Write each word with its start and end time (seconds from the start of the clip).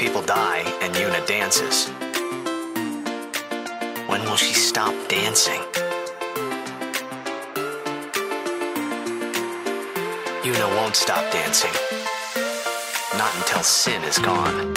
People 0.00 0.22
die 0.22 0.62
and 0.80 0.94
Yuna 0.94 1.26
dances. 1.26 1.88
When 4.08 4.22
will 4.22 4.36
she 4.36 4.54
stop 4.54 4.94
dancing? 5.08 5.60
Yuna 10.42 10.74
won't 10.76 10.96
stop 10.96 11.30
dancing. 11.30 11.74
Not 13.18 13.34
until 13.36 13.62
sin 13.62 14.02
is 14.04 14.16
gone. 14.16 14.72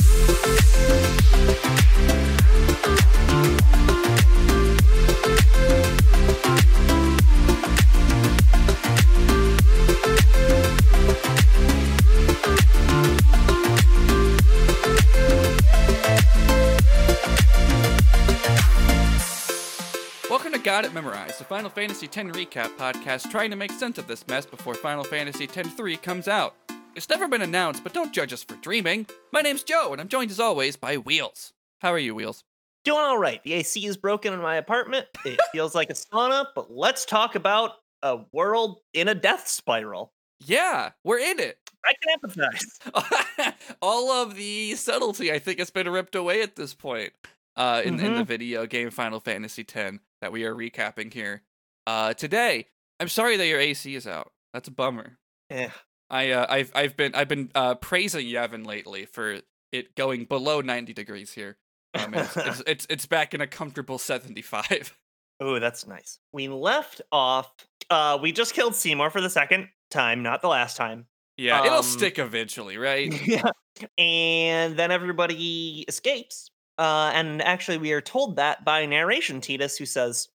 Got 20.73 20.85
It 20.85 20.93
Memorized, 20.95 21.39
the 21.39 21.43
Final 21.43 21.69
Fantasy 21.69 22.07
X 22.07 22.15
recap 22.15 22.75
podcast 22.77 23.29
trying 23.29 23.51
to 23.51 23.55
make 23.55 23.71
sense 23.71 23.99
of 23.99 24.07
this 24.07 24.27
mess 24.27 24.43
before 24.43 24.73
Final 24.73 25.03
Fantasy 25.03 25.43
X 25.43 25.69
3 25.71 25.97
comes 25.97 26.27
out. 26.27 26.55
It's 26.95 27.07
never 27.09 27.27
been 27.27 27.43
announced, 27.43 27.83
but 27.83 27.93
don't 27.93 28.11
judge 28.11 28.33
us 28.33 28.43
for 28.43 28.55
dreaming. 28.55 29.05
My 29.31 29.41
name's 29.41 29.61
Joe, 29.61 29.91
and 29.91 30.01
I'm 30.01 30.07
joined 30.07 30.31
as 30.31 30.39
always 30.39 30.75
by 30.75 30.97
Wheels. 30.97 31.53
How 31.81 31.93
are 31.93 31.99
you, 31.99 32.15
Wheels? 32.15 32.43
Doing 32.85 33.01
all 33.01 33.19
right. 33.19 33.39
The 33.43 33.53
AC 33.53 33.85
is 33.85 33.97
broken 33.97 34.33
in 34.33 34.41
my 34.41 34.55
apartment. 34.55 35.05
It 35.23 35.39
feels 35.51 35.75
like 35.75 35.91
a 35.91 35.93
sauna, 35.93 36.47
but 36.55 36.71
let's 36.71 37.05
talk 37.05 37.35
about 37.35 37.73
a 38.01 38.21
world 38.31 38.79
in 38.95 39.07
a 39.07 39.13
death 39.13 39.47
spiral. 39.47 40.11
Yeah, 40.39 40.93
we're 41.03 41.19
in 41.19 41.39
it. 41.39 41.59
I 41.85 41.93
can 42.01 42.17
empathize. 42.19 43.53
All 43.83 44.11
of 44.11 44.33
the 44.33 44.73
subtlety, 44.73 45.31
I 45.31 45.37
think, 45.37 45.59
has 45.59 45.69
been 45.69 45.87
ripped 45.87 46.15
away 46.15 46.41
at 46.41 46.55
this 46.55 46.73
point 46.73 47.13
uh, 47.55 47.83
in, 47.85 47.99
in 47.99 48.15
the 48.15 48.23
video 48.23 48.65
game 48.65 48.89
Final 48.89 49.19
Fantasy 49.19 49.61
X 49.61 49.99
that 50.23 50.31
we 50.31 50.45
are 50.45 50.55
recapping 50.55 51.13
here. 51.13 51.43
Uh, 51.85 52.13
today, 52.13 52.65
I'm 52.97 53.09
sorry 53.09 53.35
that 53.35 53.45
your 53.45 53.59
AC 53.59 53.93
is 53.93 54.07
out. 54.07 54.31
That's 54.53 54.69
a 54.69 54.71
bummer. 54.71 55.17
Eh. 55.49 55.67
I 56.09 56.31
uh, 56.31 56.45
I've 56.49 56.71
I've 56.73 56.95
been 56.95 57.13
I've 57.13 57.27
been 57.27 57.51
uh, 57.53 57.75
praising 57.75 58.25
Yevon 58.25 58.65
lately 58.65 59.05
for 59.05 59.39
it 59.73 59.95
going 59.95 60.23
below 60.25 60.61
90 60.61 60.93
degrees 60.93 61.33
here. 61.33 61.57
Um, 61.93 62.13
it's, 62.13 62.37
it's, 62.37 62.63
it's 62.67 62.87
it's 62.89 63.05
back 63.05 63.33
in 63.33 63.41
a 63.41 63.47
comfortable 63.47 63.97
75. 63.97 64.97
Oh, 65.41 65.59
that's 65.59 65.85
nice. 65.87 66.19
We 66.31 66.47
left 66.47 67.01
off. 67.11 67.51
Uh, 67.89 68.17
we 68.21 68.31
just 68.31 68.53
killed 68.53 68.75
Seymour 68.75 69.09
for 69.09 69.19
the 69.19 69.29
second 69.29 69.67
time, 69.91 70.23
not 70.23 70.41
the 70.41 70.47
last 70.47 70.77
time. 70.77 71.07
Yeah, 71.35 71.65
it'll 71.65 71.79
Um, 71.79 71.83
stick 71.83 72.17
eventually, 72.17 72.77
right? 72.77 73.11
yeah. 73.27 73.49
And 73.97 74.77
then 74.77 74.91
everybody 74.91 75.83
escapes. 75.87 76.49
Uh, 76.77 77.11
and 77.13 77.41
actually, 77.41 77.77
we 77.77 77.93
are 77.93 78.01
told 78.01 78.37
that 78.37 78.65
by 78.65 78.85
narration 78.85 79.41
Tidus, 79.41 79.77
who 79.77 79.85
says, 79.85 80.29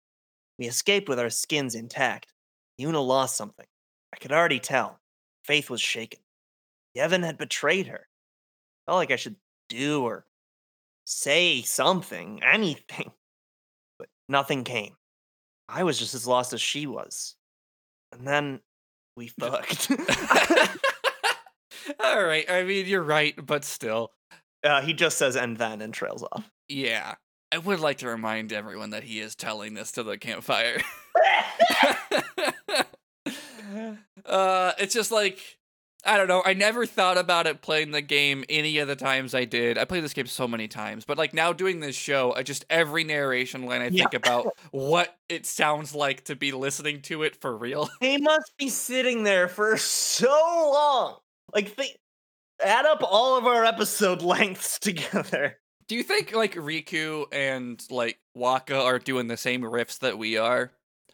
We 0.60 0.66
escaped 0.66 1.08
with 1.08 1.20
our 1.20 1.30
skins 1.30 1.76
intact. 1.76 2.34
Yuna 2.80 3.06
lost 3.06 3.38
something. 3.38 3.66
I 4.14 4.18
could 4.18 4.32
already 4.32 4.60
tell. 4.60 5.00
Faith 5.44 5.70
was 5.70 5.82
shaken. 5.82 6.20
Yevon 6.98 7.24
had 7.24 7.38
betrayed 7.38 7.88
her. 7.88 8.08
Felt 8.86 8.98
like 8.98 9.12
I 9.12 9.16
should 9.16 9.36
do 9.70 10.04
or 10.04 10.26
say 11.06 11.62
something, 11.62 12.42
anything. 12.44 13.12
But 13.98 14.10
nothing 14.28 14.66
came. 14.66 14.98
I 15.70 15.84
was 15.84 15.98
just 15.98 16.16
as 16.16 16.28
lost 16.28 16.52
as 16.52 16.60
she 16.60 16.86
was. 16.86 17.36
And 18.12 18.28
then 18.28 18.60
we 19.16 19.28
fucked. 19.28 19.90
All 22.04 22.22
right. 22.22 22.44
I 22.50 22.64
mean, 22.64 22.88
you're 22.88 23.02
right, 23.02 23.34
but 23.46 23.64
still. 23.64 24.12
Uh, 24.66 24.82
he 24.82 24.94
just 24.94 25.18
says 25.18 25.36
and 25.36 25.58
then 25.58 25.82
and 25.82 25.94
trails 25.94 26.24
off. 26.32 26.50
Yeah. 26.68 27.16
I 27.52 27.60
would 27.60 27.80
like 27.80 28.00
to 28.00 28.08
remind 28.08 28.52
everyone 28.52 28.90
that 28.90 29.04
he 29.04 29.20
is 29.20 29.36
telling 29.36 29.76
this 29.76 29.92
to 29.94 30.04
the 30.04 30.18
campfire. 30.18 30.82
uh, 34.26 34.72
it's 34.78 34.94
just 34.94 35.12
like 35.12 35.40
I 36.08 36.18
don't 36.18 36.28
know. 36.28 36.44
I 36.46 36.54
never 36.54 36.86
thought 36.86 37.18
about 37.18 37.48
it 37.48 37.64
playing 37.64 37.90
the 37.90 38.02
game 38.02 38.46
any 38.48 38.78
of 38.78 38.88
the 38.88 38.96
times 38.96 39.34
I 39.34 39.46
did. 39.46 39.80
I 39.80 39.86
played 39.86 40.04
this 40.04 40.14
game 40.14 40.28
so 40.28 40.48
many 40.48 40.68
times, 40.68 41.04
but 41.04 41.18
like 41.18 41.34
now 41.34 41.52
doing 41.52 41.80
this 41.80 41.96
show, 41.96 42.32
I 42.36 42.44
just 42.44 42.64
every 42.70 43.04
narration 43.04 43.66
line 43.66 43.82
I 43.82 43.90
think 43.90 44.14
about 44.14 44.56
what 44.72 45.16
it 45.30 45.48
sounds 45.48 45.96
like 45.96 46.26
to 46.26 46.36
be 46.36 46.52
listening 46.52 47.02
to 47.04 47.24
it 47.24 47.36
for 47.36 47.58
real. 47.58 47.90
He 48.00 48.18
must 48.18 48.54
be 48.58 48.70
sitting 48.70 49.24
there 49.24 49.48
for 49.48 49.78
so 49.78 50.30
long. 50.30 51.18
Like, 51.54 51.76
they 51.76 51.96
add 52.64 52.86
up 52.86 53.02
all 53.04 53.38
of 53.38 53.46
our 53.46 53.66
episode 53.66 54.22
lengths 54.24 54.80
together. 54.80 55.58
Do 55.88 55.96
you 55.96 56.04
think 56.04 56.34
like 56.36 56.56
Rikku 56.56 57.26
and 57.32 57.82
like 57.92 58.20
Wakka 58.38 58.84
are 58.84 59.00
doing 59.00 59.28
the 59.28 59.38
same 59.38 59.62
riffs 59.62 60.00
that 60.00 60.18
we 60.18 60.38
are? 60.38 60.72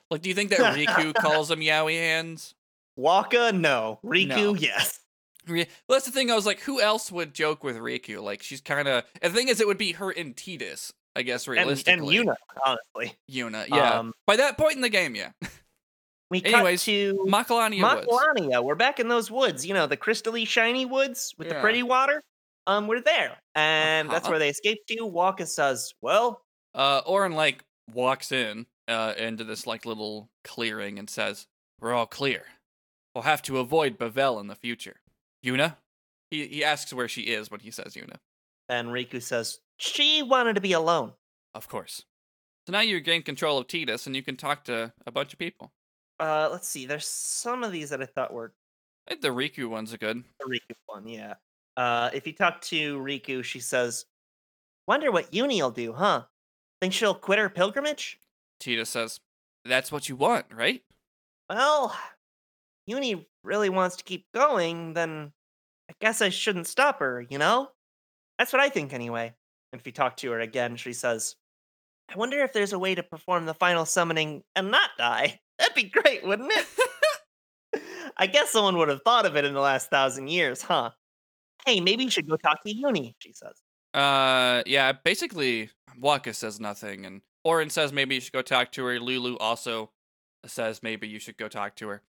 Like, 0.09 0.22
do 0.22 0.29
you 0.29 0.35
think 0.35 0.50
that 0.52 0.75
Rikku 0.75 1.13
calls 1.22 1.50
them 1.50 1.59
Yowie 1.59 1.97
hands? 1.97 2.53
Wakka, 2.97 3.57
no. 3.57 4.00
Rikku, 4.03 4.28
No. 4.28 4.53
yes. 4.56 5.00
Well, 5.47 5.66
that's 5.90 6.06
the 6.06 6.12
thing. 6.12 6.29
I 6.29 6.35
was 6.35 6.46
like, 6.46 6.59
who 6.59 6.79
else 6.79 7.12
would 7.12 7.34
joke 7.34 7.63
with 7.63 7.75
Rikku? 7.78 8.22
Like, 8.22 8.44
she's 8.44 8.62
kind 8.62 8.88
of. 8.88 9.03
The 9.22 9.29
thing 9.31 9.47
is, 9.47 9.59
it 9.59 9.68
would 9.68 9.78
be 9.78 9.94
her 9.94 10.12
and 10.12 10.35
Tidus, 10.35 10.91
I 11.16 11.23
guess, 11.23 11.47
And, 11.47 11.58
and 11.58 11.66
realistically. 11.68 12.16
Yuna, 12.18 12.35
honestly. 12.66 13.18
Yuna, 13.29 13.68
yeah. 13.68 14.00
Um, 14.00 14.13
By 14.28 14.35
that 14.35 14.58
point 14.58 14.75
in 14.75 14.81
the 14.81 14.90
game, 14.90 15.16
yeah. 15.16 15.31
We 16.31 16.41
Anyways, 16.43 16.79
cut 16.81 16.91
to 16.91 17.25
Macalania 17.27 18.07
Woods. 18.07 18.63
We're 18.63 18.75
back 18.75 18.99
in 18.99 19.09
those 19.09 19.29
woods, 19.29 19.65
you 19.65 19.73
know, 19.73 19.85
the 19.85 19.97
crystally 19.97 20.47
shiny 20.47 20.85
woods 20.85 21.35
with 21.37 21.49
the 21.49 21.55
pretty 21.55 21.83
water. 21.83 22.23
Um, 22.65 22.87
we're 22.87 23.01
there. 23.01 23.37
And 23.53 24.09
that's 24.09 24.23
Uh-huh. 24.23 24.31
where 24.31 24.39
they 24.39 24.49
escape 24.49 24.79
to. 24.87 24.95
Wakka 25.07 25.45
says, 25.47 25.93
Well, 26.01 26.41
Uh, 26.73 27.01
Auron 27.05 27.33
like 27.33 27.63
walks 27.93 28.31
in 28.31 28.65
uh 28.87 29.13
into 29.17 29.43
this 29.43 29.67
like 29.67 29.85
little 29.85 30.29
clearing 30.45 30.97
and 30.97 31.09
says, 31.09 31.47
"We're 31.81 31.93
all 31.93 32.07
clear. 32.07 32.45
We'll 33.13 33.23
have 33.23 33.41
to 33.43 33.59
avoid 33.59 33.97
Bevelle 33.99 34.39
in 34.39 34.47
the 34.47 34.55
future." 34.55 35.01
Yuna. 35.45 35.75
He 36.29 36.47
he 36.47 36.63
asks 36.63 36.93
where 36.93 37.09
she 37.09 37.23
is 37.23 37.51
when 37.51 37.59
he 37.59 37.71
says 37.71 37.93
Yuna. 37.95 38.17
and 38.69 38.87
Rikku 38.89 39.21
says, 39.21 39.59
She 39.77 40.23
wanted 40.23 40.53
to 40.55 40.61
be 40.61 40.71
alone. 40.71 41.11
Of 41.53 41.67
course. 41.67 42.05
So 42.67 42.71
now 42.71 42.79
you 42.79 43.01
gain 43.01 43.21
control 43.23 43.57
of 43.57 43.67
Tidus 43.67 44.05
and 44.07 44.15
you 44.15 44.23
can 44.23 44.37
talk 44.37 44.63
to 44.65 44.93
a 45.05 45.11
bunch 45.11 45.33
of 45.33 45.39
people. 45.39 45.73
Uh, 46.21 46.49
let's 46.51 46.67
see. 46.67 46.85
There's 46.85 47.07
some 47.07 47.63
of 47.63 47.71
these 47.71 47.89
that 47.89 48.01
I 48.01 48.05
thought 48.05 48.31
were 48.31 48.53
I 49.07 49.11
think 49.11 49.21
the 49.21 49.29
Rikku 49.29 49.67
ones 49.67 49.91
are 49.93 49.97
good. 49.97 50.23
the 50.39 50.45
Rikku 50.45 50.75
one, 50.85 51.07
yeah. 51.07 51.33
Uh, 51.75 52.11
if 52.13 52.27
you 52.27 52.33
talk 52.33 52.61
to 52.61 52.99
Rikku, 52.99 53.43
she 53.43 53.59
says, 53.59 54.05
"Wonder 54.87 55.11
what 55.11 55.31
Yunie'll 55.31 55.71
do, 55.73 55.93
huh? 55.93 56.25
Think 56.79 56.93
she'll 56.93 57.15
quit 57.15 57.39
her 57.39 57.49
pilgrimage?" 57.49 58.19
Tidus 58.59 58.87
says, 58.87 59.19
"That's 59.65 59.91
what 59.91 60.09
you 60.09 60.15
want, 60.15 60.45
right?" 60.53 60.83
Well, 61.49 61.97
Yunie 62.89 63.25
really 63.43 63.69
wants 63.69 63.95
to 63.97 64.03
keep 64.03 64.31
going, 64.33 64.93
then 64.93 65.33
I 65.89 65.93
guess 65.99 66.21
I 66.21 66.29
shouldn't 66.29 66.67
stop 66.67 66.99
her, 66.99 67.21
you 67.21 67.37
know? 67.39 67.71
That's 68.37 68.53
what 68.53 68.61
I 68.61 68.69
think, 68.69 68.93
anyway. 68.93 69.33
If 69.73 69.85
you 69.85 69.91
talk 69.91 70.17
to 70.17 70.31
her 70.31 70.39
again, 70.39 70.75
she 70.75 70.93
says, 70.93 71.35
"I 72.09 72.15
wonder 72.15 72.39
if 72.43 72.53
there's 72.53 72.73
a 72.73 72.79
way 72.79 72.93
to 72.95 73.03
perform 73.03 73.45
the 73.45 73.53
final 73.55 73.85
summoning 73.85 74.43
and 74.55 74.69
not 74.69 74.91
die. 74.97 75.41
That'd 75.61 75.75
be 75.75 75.83
great, 75.83 76.25
wouldn't 76.25 76.51
it?" 76.51 76.67
I 78.17 78.27
guess 78.27 78.51
someone 78.51 78.77
would 78.77 78.89
have 78.89 79.01
thought 79.03 79.25
of 79.25 79.38
it 79.38 79.45
in 79.45 79.53
the 79.53 79.61
last 79.61 79.89
thousand 79.89 80.27
years, 80.27 80.61
huh? 80.61 80.91
Hey, 81.66 81.79
maybe 81.79 82.03
you 82.03 82.09
should 82.09 82.29
go 82.29 82.35
talk 82.35 82.63
to 82.66 82.73
Yunie, 82.73 83.13
she 83.19 83.31
says. 83.31 83.53
Uh, 83.94 84.63
yeah. 84.66 84.91
Basically, 84.91 85.69
Wakka 85.99 86.35
says 86.35 86.59
nothing, 86.59 87.05
and 87.05 87.22
Auron 87.44 87.69
says 87.69 87.94
maybe 87.94 88.16
you 88.16 88.22
should 88.22 88.33
go 88.33 88.41
talk 88.41 88.72
to 88.73 88.85
her. 88.85 88.99
Lulu 88.99 89.38
also 89.38 89.91
says 90.45 90.81
maybe 90.83 91.07
you 91.07 91.19
should 91.19 91.38
go 91.38 91.47
talk 91.47 91.75
to 91.78 91.88
her. 91.88 92.01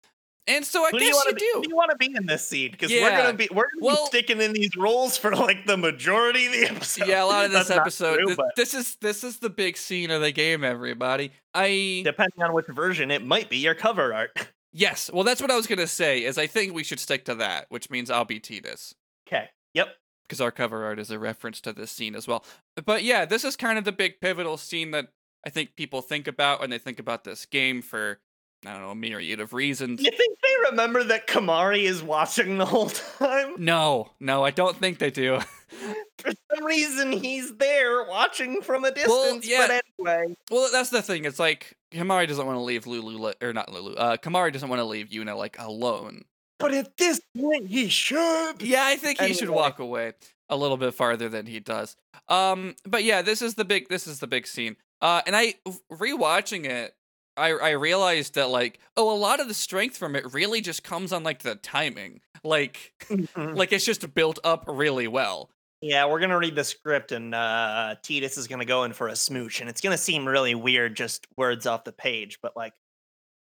And 0.49 0.65
so 0.65 0.85
I 0.85 0.91
Who 0.91 0.99
do 0.99 1.05
guess 1.05 1.09
you 1.11 1.15
want 1.15 1.27
you 1.29 1.33
to 1.33 1.37
be? 1.37 1.51
do. 1.55 1.63
Do 1.63 1.69
you 1.71 1.77
want 1.77 1.91
to 1.93 1.97
be 1.97 2.15
in 2.17 2.27
this 2.27 2.47
scene? 2.47 2.73
Because 2.73 2.91
we're 2.91 3.11
gonna 3.11 3.33
be 3.35 3.49
we're 3.53 3.63
gonna 3.65 3.81
Well- 3.81 3.97
be 4.05 4.07
sticking 4.07 4.41
in 4.41 4.53
these 4.53 4.77
roles 4.77 5.17
for 5.17 5.35
like 5.37 5.67
the 5.67 5.77
majority 5.77 6.47
of 6.47 6.53
the 6.53 6.65
episode. 6.67 7.07
yeah, 7.07 7.23
a 7.23 7.27
lot 7.27 7.45
of 7.45 7.53
this 7.53 7.69
That's 7.69 7.79
episode. 7.81 8.17
true, 8.17 8.27
th- 8.35 8.39
this 8.57 8.75
is 8.75 8.97
this 8.97 9.23
is 9.23 9.39
the 9.39 9.51
big 9.51 9.77
scene 9.77 10.11
of 10.11 10.21
the 10.21 10.33
game, 10.33 10.65
everybody. 10.65 11.31
I 11.55 12.03
depending 12.05 12.43
on 12.43 12.53
which 12.53 12.67
version, 12.67 13.11
it 13.13 13.25
might 13.25 13.49
be 13.51 13.59
your 13.59 13.75
cover 13.77 14.13
art. 14.13 14.33
yes. 14.73 15.11
Well, 15.13 15.23
that's 15.25 15.41
what 15.41 15.51
I 15.53 15.57
was 15.57 15.69
gonna 15.69 15.87
say. 15.87 16.25
Is 16.25 16.39
I 16.39 16.49
think 16.49 16.75
we 16.75 16.83
should 16.83 16.99
stick 17.01 17.25
to 17.27 17.37
that, 17.37 17.67
which 17.69 17.89
means 17.89 18.11
I'll 18.11 18.25
be 18.25 18.41
Tidus. 18.41 18.95
Okay. 19.29 19.49
Yep. 19.75 19.89
because 20.25 20.41
our 20.41 20.51
cover 20.51 20.85
art 20.85 20.99
is 20.99 21.11
a 21.13 21.19
reference 21.19 21.61
to 21.61 21.73
this 21.73 21.91
scene 21.93 22.15
as 22.17 22.27
well. 22.27 22.45
But 22.85 23.05
yeah, 23.05 23.25
this 23.27 23.45
is 23.45 23.55
kind 23.55 23.79
of 23.79 23.85
the 23.85 23.93
big 23.93 24.21
pivotal 24.21 24.57
scene 24.57 24.91
that 24.91 25.07
I 25.47 25.51
think 25.51 25.77
people 25.77 26.03
think 26.03 26.27
about 26.27 26.61
when 26.61 26.71
they 26.71 26.79
think 26.79 26.99
about 26.99 27.23
this 27.25 27.47
game 27.47 27.81
for 27.81 28.19
I 28.65 28.73
don't 28.73 28.83
know 28.83 28.91
a 28.91 28.95
myriad 28.95 29.41
of 29.41 29.53
reasons. 29.53 30.01
You 30.03 30.11
think 30.11 30.39
they 30.41 30.71
remember 30.71 31.03
that 31.05 31.27
Kimahri 31.27 31.83
is 31.83 32.03
watching 32.03 32.59
the 32.59 32.67
whole 32.67 32.91
time? 32.91 33.55
No, 33.59 34.13
no, 34.21 34.45
I 34.45 34.51
don't 34.53 34.77
think 34.77 34.99
they 34.99 35.11
do. 35.11 35.41
For 36.19 36.31
some 36.55 36.65
reason, 36.65 37.11
he's 37.11 37.57
there 37.57 38.05
watching 38.05 38.61
from 38.63 38.85
a 38.85 38.93
distance. 38.93 39.49
yeah. 39.49 39.67
But 39.67 39.83
anyway, 39.99 40.37
well, 40.51 40.69
that's 40.71 40.91
the 40.91 41.03
thing. 41.03 41.25
It's 41.25 41.41
like 41.41 41.77
Kimahri 41.93 42.29
doesn't 42.29 42.47
want 42.47 42.57
to 42.57 42.63
leave 42.63 42.87
Lulu 42.87 43.33
or 43.43 43.53
not 43.53 43.73
Lulu. 43.73 43.95
Uh, 43.95 44.17
Kimahri 44.17 44.53
doesn't 44.53 44.69
want 44.69 44.79
to 44.79 44.85
leave 44.85 45.09
Yuna 45.09 45.37
like 45.37 45.57
alone. 45.59 46.23
but 46.61 46.73
at 46.73 46.97
this 46.99 47.21
point, 47.37 47.67
he 47.67 47.89
should. 47.89 48.63
Yeah, 48.63 48.85
I 48.87 48.95
think 48.97 49.21
he 49.21 49.35
should 49.35 49.51
walk 49.51 49.81
away. 49.81 50.13
a 50.49 50.57
little 50.57 50.77
bit 50.77 50.95
farther 50.95 51.29
than 51.29 51.47
he 51.47 51.59
does. 51.59 51.97
Um, 52.29 52.77
but 52.85 53.03
yeah, 53.03 53.23
this 53.23 53.43
is 53.43 53.55
the 53.55 53.65
big 53.65 53.89
this 53.89 54.07
is 54.07 54.21
the 54.21 54.29
big 54.29 54.47
scene. 54.47 54.77
Uh, 55.01 55.23
and 55.27 55.35
I 55.35 55.55
rewatching 55.91 56.65
it, 56.65 56.95
I 57.37 57.51
I 57.53 57.71
realized 57.71 58.35
that 58.35 58.49
like 58.51 58.79
oh 58.97 59.15
a 59.15 59.17
lot 59.19 59.41
of 59.41 59.49
the 59.49 59.55
strength 59.55 59.97
from 59.97 60.15
it 60.17 60.33
really 60.33 60.61
just 60.61 60.85
comes 60.85 61.13
on 61.13 61.23
like 61.23 61.41
the 61.43 61.55
timing. 61.57 62.21
Like 62.45 62.93
Mhm. 63.09 63.57
like 63.57 63.73
it's 63.73 63.85
just 63.85 64.15
built 64.15 64.39
up 64.45 64.65
really 64.67 65.07
well. 65.09 65.51
yeah, 65.81 66.07
we're 66.07 66.21
gonna 66.21 66.39
read 66.39 66.55
the 66.57 66.65
script, 66.65 67.13
and 67.13 67.35
uh, 67.35 67.97
Tidus 68.03 68.39
is 68.39 68.47
gonna 68.49 68.65
go 68.65 68.85
in 68.85 68.93
for 68.93 69.09
a 69.09 69.17
smooch, 69.17 69.61
and 69.61 69.69
it's 69.71 69.81
gonna 69.81 69.99
seem 69.99 70.27
really 70.27 70.55
weird, 70.55 70.97
just 70.97 71.27
words 71.37 71.67
off 71.67 71.85
the 71.85 71.93
page, 71.93 72.39
but 72.43 72.57
like 72.57 72.73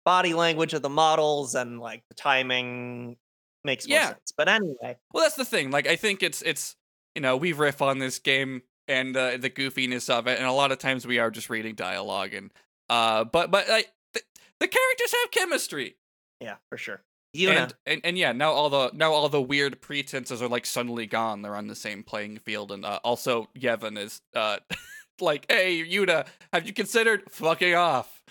body 0.05 0.33
language 0.33 0.73
of 0.73 0.81
the 0.81 0.89
models 0.89 1.55
and 1.55 1.79
like 1.79 2.03
the 2.09 2.15
timing 2.15 3.17
makes 3.63 3.87
more 3.87 3.97
Yeah. 3.97 4.07
sense. 4.09 4.33
But 4.35 4.49
anyway, 4.49 4.97
Well, 5.13 5.23
that's 5.23 5.35
the 5.35 5.45
thing. 5.45 5.71
Like, 5.71 5.87
I 5.87 5.95
think 5.95 6.23
it's 6.23 6.41
it's 6.41 6.75
you 7.15 7.21
know 7.21 7.37
we 7.37 7.53
riff 7.53 7.81
on 7.81 7.99
this 7.99 8.19
game 8.19 8.63
and 8.87 9.15
uh, 9.15 9.37
the 9.37 9.49
goofiness 9.49 10.09
of 10.09 10.27
it, 10.27 10.37
and 10.39 10.47
a 10.47 10.51
lot 10.53 10.71
of 10.71 10.79
times 10.79 11.07
we 11.07 11.19
are 11.19 11.31
just 11.31 11.49
reading 11.49 11.75
dialogue 11.75 12.33
and 12.33 12.51
uh, 12.89 13.23
but 13.23 13.51
but 13.51 13.67
like 13.69 13.91
the, 14.13 14.21
the 14.59 14.67
characters 14.67 15.13
have 15.21 15.31
chemistry, 15.31 15.95
yeah, 16.39 16.55
for 16.69 16.77
sure. 16.77 17.01
Yuna, 17.35 17.63
and, 17.63 17.73
and 17.85 18.01
and 18.03 18.17
yeah, 18.17 18.31
now 18.31 18.51
all 18.51 18.69
the 18.69 18.91
now 18.93 19.11
all 19.11 19.27
the 19.29 19.41
weird 19.41 19.81
pretenses 19.81 20.41
are 20.41 20.47
like 20.47 20.65
suddenly 20.65 21.07
gone. 21.07 21.41
They're 21.41 21.55
on 21.55 21.67
the 21.67 21.75
same 21.75 22.03
playing 22.03 22.37
field, 22.39 22.71
and 22.71 22.85
uh, 22.85 22.99
also 23.03 23.49
Yevon 23.57 23.97
is 23.97 24.21
uh 24.35 24.57
like, 25.19 25.45
hey 25.49 25.83
Yuna, 25.83 26.27
have 26.51 26.67
you 26.67 26.73
considered 26.73 27.23
fucking 27.31 27.73
off? 27.73 28.21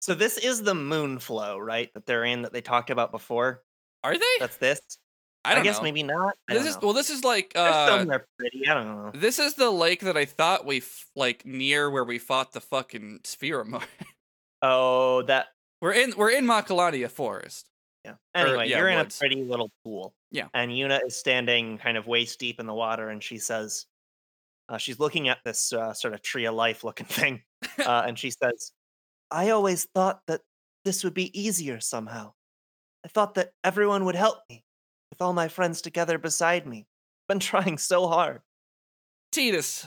so 0.00 0.14
this 0.14 0.38
is 0.38 0.62
the 0.62 0.74
Moonflow, 0.74 1.64
right? 1.64 1.92
That 1.94 2.06
they're 2.06 2.24
in 2.24 2.42
that 2.42 2.52
they 2.52 2.60
talked 2.60 2.90
about 2.90 3.10
before. 3.10 3.62
Are 4.04 4.16
they? 4.16 4.24
That's 4.38 4.56
this. 4.56 4.80
I 5.48 5.54
don't 5.54 5.64
guess 5.64 5.78
know. 5.78 5.82
maybe 5.84 6.02
not. 6.02 6.34
I 6.48 6.54
This 6.54 6.66
is 6.66 6.74
know. 6.76 6.80
well, 6.84 6.92
this 6.92 7.10
is 7.10 7.24
like 7.24 7.52
uh, 7.56 7.86
some 7.86 8.08
that 8.08 8.14
are 8.20 8.26
pretty. 8.38 8.68
I 8.68 8.74
don't 8.74 8.86
know. 8.86 9.10
This 9.14 9.38
is 9.38 9.54
the 9.54 9.70
lake 9.70 10.00
that 10.00 10.16
I 10.16 10.24
thought 10.24 10.64
we 10.66 10.78
f- 10.78 11.06
like 11.16 11.44
near 11.44 11.90
where 11.90 12.04
we 12.04 12.18
fought 12.18 12.52
the 12.52 12.60
fucking 12.60 13.20
Sphere 13.24 13.66
Oh, 14.62 15.22
that 15.22 15.46
We're 15.80 15.92
in 15.92 16.12
we're 16.16 16.30
in 16.30 16.44
Macalania 16.46 17.10
Forest. 17.10 17.68
Yeah. 18.04 18.14
Anyway, 18.34 18.68
yeah, 18.68 18.78
you're 18.78 18.88
in 18.88 18.98
woods. 18.98 19.16
a 19.16 19.18
pretty 19.18 19.42
little 19.44 19.70
pool. 19.84 20.14
Yeah. 20.30 20.48
And 20.54 20.70
Yuna 20.70 21.00
is 21.06 21.16
standing 21.16 21.78
kind 21.78 21.96
of 21.96 22.06
waist 22.06 22.38
deep 22.38 22.58
in 22.60 22.66
the 22.66 22.74
water, 22.74 23.08
and 23.10 23.22
she 23.22 23.38
says, 23.38 23.86
uh, 24.68 24.78
she's 24.78 24.98
looking 24.98 25.28
at 25.28 25.38
this 25.44 25.72
uh, 25.72 25.92
sort 25.94 26.14
of 26.14 26.22
tree 26.22 26.44
of 26.46 26.54
life 26.54 26.84
looking 26.84 27.06
thing, 27.08 27.42
uh, 27.78 28.04
and 28.06 28.18
she 28.18 28.30
says, 28.30 28.72
I 29.30 29.50
always 29.50 29.86
thought 29.94 30.20
that 30.26 30.40
this 30.84 31.04
would 31.04 31.14
be 31.14 31.38
easier 31.38 31.80
somehow. 31.80 32.32
I 33.04 33.08
thought 33.08 33.34
that 33.34 33.52
everyone 33.62 34.04
would 34.06 34.14
help 34.16 34.38
me, 34.50 34.64
with 35.18 35.26
all 35.26 35.32
my 35.32 35.48
friends 35.48 35.82
together 35.82 36.16
beside 36.16 36.66
me. 36.66 36.86
Been 37.28 37.40
trying 37.40 37.78
so 37.78 38.08
hard. 38.08 38.40
Tidus 39.34 39.86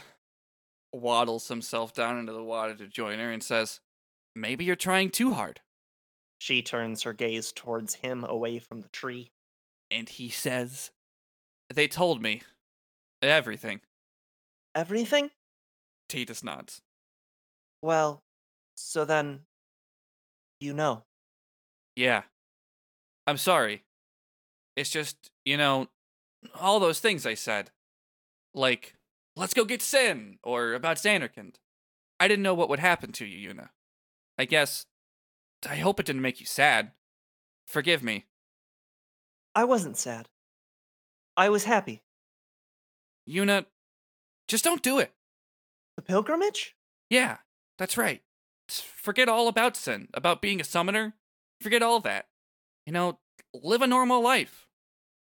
waddles 0.93 1.47
himself 1.47 1.93
down 1.93 2.19
into 2.19 2.33
the 2.33 2.43
water 2.43 2.75
to 2.75 2.87
join 2.87 3.17
her 3.19 3.31
and 3.31 3.41
says, 3.43 3.79
"Maybe 4.35 4.65
you're 4.65 4.75
trying 4.75 5.09
too 5.09 5.33
hard." 5.33 5.61
She 6.39 6.61
turns 6.61 7.03
her 7.03 7.13
gaze 7.13 7.51
towards 7.51 7.95
him 7.95 8.23
away 8.23 8.59
from 8.59 8.81
the 8.81 8.89
tree. 8.89 9.31
And 9.89 10.09
he 10.09 10.29
says, 10.29 10.91
"They 11.73 11.87
told 11.87 12.21
me 12.21 12.41
everything." 13.21 13.81
Everything? 14.75 15.31
Tidus 16.07 16.43
nods. 16.43 16.81
Well, 17.81 18.23
so 18.75 19.05
then, 19.05 19.41
you 20.59 20.73
know. 20.73 21.03
Yeah. 21.95 22.23
I'm 23.27 23.37
sorry. 23.37 23.83
It's 24.81 24.89
just, 24.89 25.29
you 25.45 25.57
know, 25.57 25.89
all 26.59 26.79
those 26.79 26.99
things 26.99 27.27
I 27.27 27.35
said. 27.35 27.69
Like, 28.55 28.95
let's 29.35 29.53
go 29.53 29.63
get 29.63 29.83
Sin, 29.83 30.39
or 30.43 30.73
about 30.73 30.97
Zanarkand. 30.97 31.57
I 32.19 32.27
didn't 32.27 32.41
know 32.41 32.55
what 32.55 32.67
would 32.67 32.79
happen 32.79 33.11
to 33.13 33.25
you, 33.25 33.49
Yuna. 33.49 33.69
I 34.39 34.45
guess. 34.45 34.87
I 35.69 35.75
hope 35.75 35.99
it 35.99 36.07
didn't 36.07 36.23
make 36.23 36.39
you 36.39 36.47
sad. 36.47 36.93
Forgive 37.67 38.01
me. 38.01 38.25
I 39.53 39.65
wasn't 39.65 39.97
sad. 39.97 40.29
I 41.37 41.49
was 41.49 41.65
happy. 41.65 42.01
Yuna, 43.29 43.65
just 44.47 44.63
don't 44.63 44.81
do 44.81 44.97
it. 44.97 45.13
The 45.95 46.01
pilgrimage? 46.01 46.75
Yeah, 47.07 47.37
that's 47.77 47.97
right. 47.97 48.23
Forget 48.67 49.29
all 49.29 49.47
about 49.47 49.77
Sin, 49.77 50.07
about 50.15 50.41
being 50.41 50.59
a 50.59 50.63
summoner. 50.63 51.13
Forget 51.61 51.83
all 51.83 51.99
that. 51.99 52.25
You 52.87 52.93
know, 52.93 53.19
live 53.53 53.83
a 53.83 53.87
normal 53.87 54.23
life. 54.23 54.65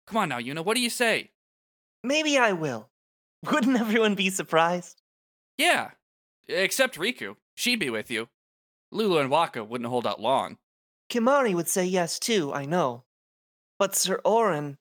Come 0.07 0.17
on 0.17 0.29
now, 0.29 0.39
Yuna, 0.39 0.63
what 0.65 0.75
do 0.75 0.81
you 0.81 0.89
say? 0.89 1.31
Maybe 2.03 2.37
I 2.37 2.51
will. 2.53 2.89
Wouldn't 3.51 3.79
everyone 3.79 4.15
be 4.15 4.29
surprised? 4.29 5.01
Yeah, 5.57 5.91
except 6.47 6.97
Rikku. 6.97 7.35
She'd 7.55 7.79
be 7.79 7.89
with 7.89 8.09
you. 8.11 8.29
Lulu 8.91 9.19
and 9.19 9.29
Wakka 9.31 9.65
wouldn't 9.67 9.89
hold 9.89 10.05
out 10.05 10.19
long. 10.19 10.57
Kimahri 11.09 11.53
would 11.53 11.69
say 11.69 11.85
yes 11.85 12.19
too, 12.19 12.53
I 12.53 12.65
know. 12.65 13.03
But 13.79 13.95
Sir 13.95 14.19
Auron, 14.25 14.77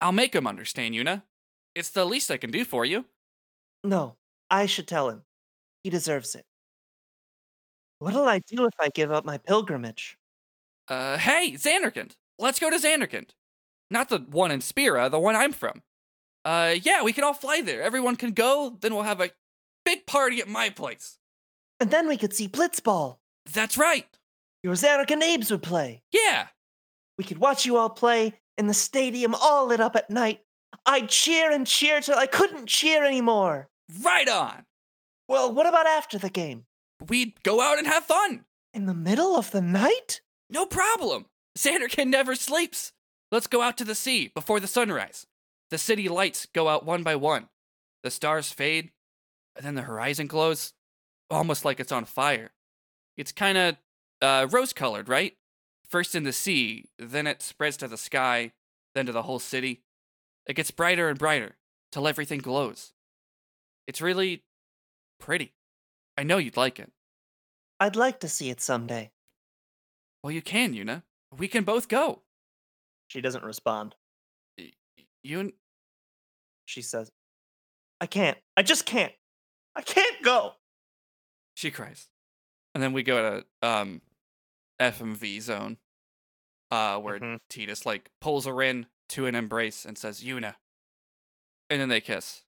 I'll 0.00 0.12
make 0.12 0.34
him 0.34 0.46
understand, 0.46 0.94
Yuna. 0.94 1.22
It's 1.74 1.90
the 1.90 2.04
least 2.04 2.30
I 2.30 2.36
can 2.38 2.50
do 2.50 2.64
for 2.64 2.84
you. 2.84 3.04
no, 3.84 4.16
I 4.50 4.66
should 4.66 4.88
tell 4.88 5.08
him. 5.10 5.22
He 5.84 5.90
deserves 5.90 6.34
it. 6.34 6.44
What'll 7.98 8.26
I 8.28 8.40
do 8.40 8.64
if 8.66 8.74
I 8.80 8.88
give 8.94 9.12
up 9.12 9.24
my 9.24 9.38
pilgrimage? 9.38 10.16
Uh, 10.88 11.18
hey, 11.18 11.52
Zanarkand. 11.52 12.16
Let's 12.38 12.58
go 12.58 12.70
to 12.70 12.76
Zanarkand. 12.78 13.30
Not 13.90 14.08
the 14.08 14.18
one 14.18 14.50
in 14.50 14.60
Spira, 14.60 15.08
the 15.08 15.18
one 15.18 15.34
I'm 15.36 15.52
from. 15.52 15.82
Uh, 16.44 16.74
yeah, 16.82 17.02
we 17.02 17.12
can 17.12 17.24
all 17.24 17.34
fly 17.34 17.60
there. 17.60 17.82
Everyone 17.82 18.16
can 18.16 18.32
go. 18.32 18.76
Then 18.80 18.94
we'll 18.94 19.02
have 19.02 19.20
a 19.20 19.30
big 19.84 20.06
party 20.06 20.40
at 20.40 20.48
my 20.48 20.70
place. 20.70 21.18
And 21.80 21.90
then 21.90 22.08
we 22.08 22.16
could 22.16 22.32
see 22.32 22.48
Blitzball. 22.48 23.16
That's 23.52 23.76
right. 23.76 24.06
Your 24.62 24.74
Zanarkand 24.74 25.22
Abes 25.22 25.50
would 25.50 25.62
play. 25.62 26.02
Yeah. 26.12 26.48
We 27.18 27.24
could 27.24 27.38
watch 27.38 27.66
you 27.66 27.76
all 27.76 27.90
play 27.90 28.34
in 28.56 28.66
the 28.66 28.74
stadium 28.74 29.34
all 29.34 29.66
lit 29.66 29.80
up 29.80 29.96
at 29.96 30.10
night. 30.10 30.40
I'd 30.86 31.08
cheer 31.08 31.50
and 31.50 31.66
cheer 31.66 32.00
till 32.00 32.16
I 32.16 32.26
couldn't 32.26 32.66
cheer 32.66 33.04
anymore. 33.04 33.68
Right 34.02 34.28
on. 34.28 34.64
Well, 35.28 35.52
what 35.52 35.66
about 35.66 35.86
after 35.86 36.18
the 36.18 36.30
game? 36.30 36.64
We'd 37.08 37.42
go 37.42 37.60
out 37.60 37.78
and 37.78 37.86
have 37.86 38.04
fun. 38.04 38.44
In 38.72 38.86
the 38.86 38.94
middle 38.94 39.36
of 39.36 39.50
the 39.50 39.62
night? 39.62 40.20
No 40.48 40.66
problem. 40.66 41.26
Zanarkand 41.58 42.08
never 42.08 42.34
sleeps. 42.34 42.92
Let's 43.30 43.46
go 43.46 43.62
out 43.62 43.76
to 43.78 43.84
the 43.84 43.94
sea 43.94 44.28
before 44.34 44.60
the 44.60 44.66
sunrise. 44.66 45.26
The 45.70 45.78
city 45.78 46.08
lights 46.08 46.46
go 46.46 46.68
out 46.68 46.84
one 46.84 47.02
by 47.02 47.14
one. 47.16 47.48
The 48.02 48.10
stars 48.10 48.50
fade, 48.50 48.90
and 49.56 49.64
then 49.64 49.74
the 49.74 49.82
horizon 49.82 50.26
glows, 50.26 50.72
almost 51.30 51.64
like 51.64 51.78
it's 51.78 51.92
on 51.92 52.04
fire. 52.04 52.50
It's 53.16 53.32
kind 53.32 53.56
of 53.58 53.76
uh, 54.20 54.46
rose 54.50 54.72
colored, 54.72 55.08
right? 55.08 55.36
First 55.88 56.14
in 56.14 56.24
the 56.24 56.32
sea, 56.32 56.86
then 56.98 57.26
it 57.26 57.42
spreads 57.42 57.76
to 57.78 57.88
the 57.88 57.96
sky, 57.96 58.52
then 58.94 59.06
to 59.06 59.12
the 59.12 59.22
whole 59.22 59.38
city. 59.38 59.82
It 60.46 60.54
gets 60.54 60.70
brighter 60.70 61.08
and 61.08 61.18
brighter 61.18 61.56
till 61.92 62.08
everything 62.08 62.40
glows. 62.40 62.92
It's 63.86 64.00
really 64.00 64.44
pretty. 65.18 65.52
I 66.16 66.22
know 66.22 66.38
you'd 66.38 66.56
like 66.56 66.78
it. 66.78 66.90
I'd 67.78 67.96
like 67.96 68.20
to 68.20 68.28
see 68.28 68.50
it 68.50 68.60
someday. 68.60 69.10
Well, 70.22 70.32
you 70.32 70.42
can, 70.42 70.74
Yuna. 70.74 71.02
We 71.36 71.48
can 71.48 71.64
both 71.64 71.88
go. 71.88 72.22
She 73.10 73.20
doesn't 73.20 73.42
respond. 73.44 73.96
You 75.24 75.52
She 76.66 76.80
says, 76.80 77.10
I 78.00 78.06
can't. 78.06 78.38
I 78.56 78.62
just 78.62 78.86
can't. 78.86 79.12
I 79.76 79.82
can't 79.82 80.22
go. 80.22 80.52
She 81.54 81.70
cries. 81.70 82.08
And 82.74 82.82
then 82.82 82.92
we 82.92 83.02
go 83.02 83.42
to 83.62 83.68
um 83.68 84.00
FMV 84.80 85.42
zone. 85.42 85.76
Uh 86.70 86.98
where 86.98 87.18
Mhm. 87.18 87.40
Tidus 87.50 87.84
like 87.84 88.10
pulls 88.20 88.46
her 88.46 88.62
in 88.62 88.86
to 89.10 89.26
an 89.26 89.34
embrace 89.34 89.84
and 89.84 89.98
says, 89.98 90.22
Yuna. 90.22 90.54
And 91.68 91.80
then 91.80 91.88
they 91.88 92.00
kiss. 92.00 92.42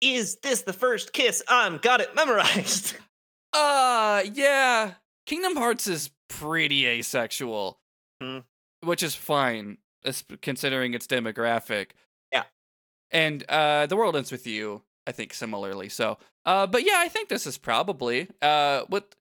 Is 0.00 0.36
this 0.36 0.62
the 0.62 0.72
first 0.72 1.12
kiss 1.12 1.42
I'm 1.48 1.76
got 1.78 2.00
it 2.00 2.14
memorized? 2.14 2.96
Uh 3.52 4.22
yeah. 4.34 4.94
Kingdom 5.24 5.56
Hearts 5.56 5.86
is 5.86 6.10
pretty 6.28 6.86
asexual. 6.86 7.78
Hmm. 8.22 8.40
Which 8.82 9.02
is 9.02 9.14
fine, 9.14 9.78
considering 10.42 10.94
its 10.94 11.06
demographic. 11.06 11.88
Yeah. 12.32 12.44
And 13.10 13.44
uh 13.48 13.86
the 13.86 13.96
world 13.96 14.16
ends 14.16 14.32
with 14.32 14.46
you, 14.46 14.82
I 15.06 15.12
think 15.12 15.34
similarly. 15.34 15.88
So 15.88 16.18
uh 16.44 16.66
but 16.66 16.84
yeah, 16.84 16.96
I 16.98 17.08
think 17.08 17.28
this 17.28 17.46
is 17.46 17.58
probably 17.58 18.28
uh 18.42 18.82
what 18.88 19.14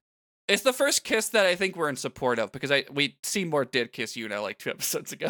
it's 0.47 0.63
the 0.63 0.73
first 0.73 1.03
kiss 1.03 1.29
that 1.29 1.45
I 1.45 1.55
think 1.55 1.75
we're 1.75 1.89
in 1.89 1.95
support 1.95 2.37
of 2.39 2.51
because 2.51 2.71
I 2.71 2.85
we 2.91 3.17
Seymour 3.23 3.65
did 3.65 3.91
kiss 3.91 4.15
you 4.15 4.27
Yuna 4.27 4.41
like 4.41 4.59
two 4.59 4.69
episodes 4.77 5.11
ago. 5.11 5.29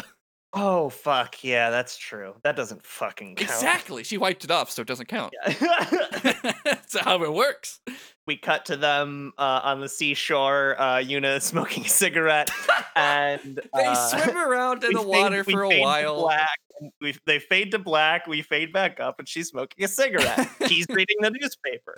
Oh, 0.56 0.88
fuck. 0.88 1.44
Yeah, 1.44 1.70
that's 1.70 1.96
true. 1.96 2.34
That 2.42 2.56
doesn't 2.56 2.84
fucking 2.84 3.36
count. 3.36 3.48
exactly. 3.50 4.02
She 4.02 4.18
wiped 4.18 4.42
it 4.44 4.50
off, 4.50 4.70
so 4.70 4.82
it 4.82 4.88
doesn't 4.88 5.06
count. 5.06 5.32
Yeah. 5.46 5.52
That's 6.64 6.98
how 6.98 7.22
it 7.22 7.32
works. 7.32 7.80
we 8.26 8.36
cut 8.36 8.64
to 8.66 8.76
them 8.76 9.32
uh, 9.38 9.60
on 9.62 9.80
the 9.80 9.88
seashore, 9.88 10.74
uh, 10.78 10.96
Yuna 10.96 11.40
smoking 11.52 11.84
a 11.84 11.88
cigarette, 11.88 12.50
and 12.96 13.60
They 13.74 13.84
uh, 13.84 13.94
swim 13.94 14.36
around 14.36 14.82
in 14.84 14.92
the 14.92 14.98
fade- 14.98 15.06
water 15.06 15.44
for 15.44 15.62
a 15.64 15.80
while. 15.80 16.22
black, 16.22 16.58
we, 17.00 17.14
they 17.26 17.38
fade 17.38 17.70
to 17.72 17.78
black. 17.78 18.26
We 18.26 18.42
fade 18.42 18.72
back 18.72 18.98
up, 19.00 19.18
and 19.18 19.28
she's 19.28 19.48
smoking 19.48 19.84
a 19.84 19.88
cigarette. 19.88 20.48
He's 20.66 20.86
reading 20.88 21.16
the 21.20 21.30
newspaper. 21.30 21.96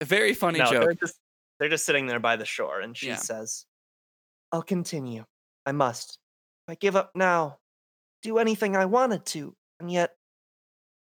A 0.00 0.04
very 0.04 0.32
funny 0.34 0.58
no, 0.58 0.70
they're 0.70 0.80
joke. 0.92 1.00
just 1.00 1.18
they're 1.58 1.68
just 1.68 1.86
sitting 1.86 2.06
there 2.06 2.20
by 2.20 2.36
the 2.36 2.44
shore, 2.44 2.80
and 2.80 2.96
she 2.96 3.06
Yeah. 3.08 3.16
says, 3.16 3.64
"I'll 4.52 4.62
continue. 4.62 5.24
I 5.64 5.72
must. 5.72 6.18
If 6.68 6.72
I 6.72 6.74
give 6.74 6.96
up 6.96 7.12
now, 7.14 7.58
do 8.22 8.38
anything 8.38 8.76
I 8.76 8.86
wanted 8.86 9.24
to, 9.26 9.54
and 9.80 9.90
yet, 9.90 10.16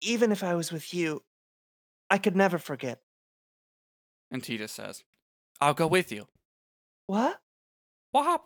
even 0.02 0.32
if 0.32 0.44
I 0.44 0.56
was 0.56 0.72
with 0.72 0.94
you, 0.94 1.24
I 2.10 2.18
could 2.18 2.36
never 2.36 2.58
forget." 2.58 3.00
And 4.32 4.44
Tidus 4.44 4.70
says, 4.70 5.04
I'll 5.62 5.74
go 5.74 5.88
with 5.88 6.12
you. 6.12 6.28
What? 7.08 7.40
What? 8.12 8.42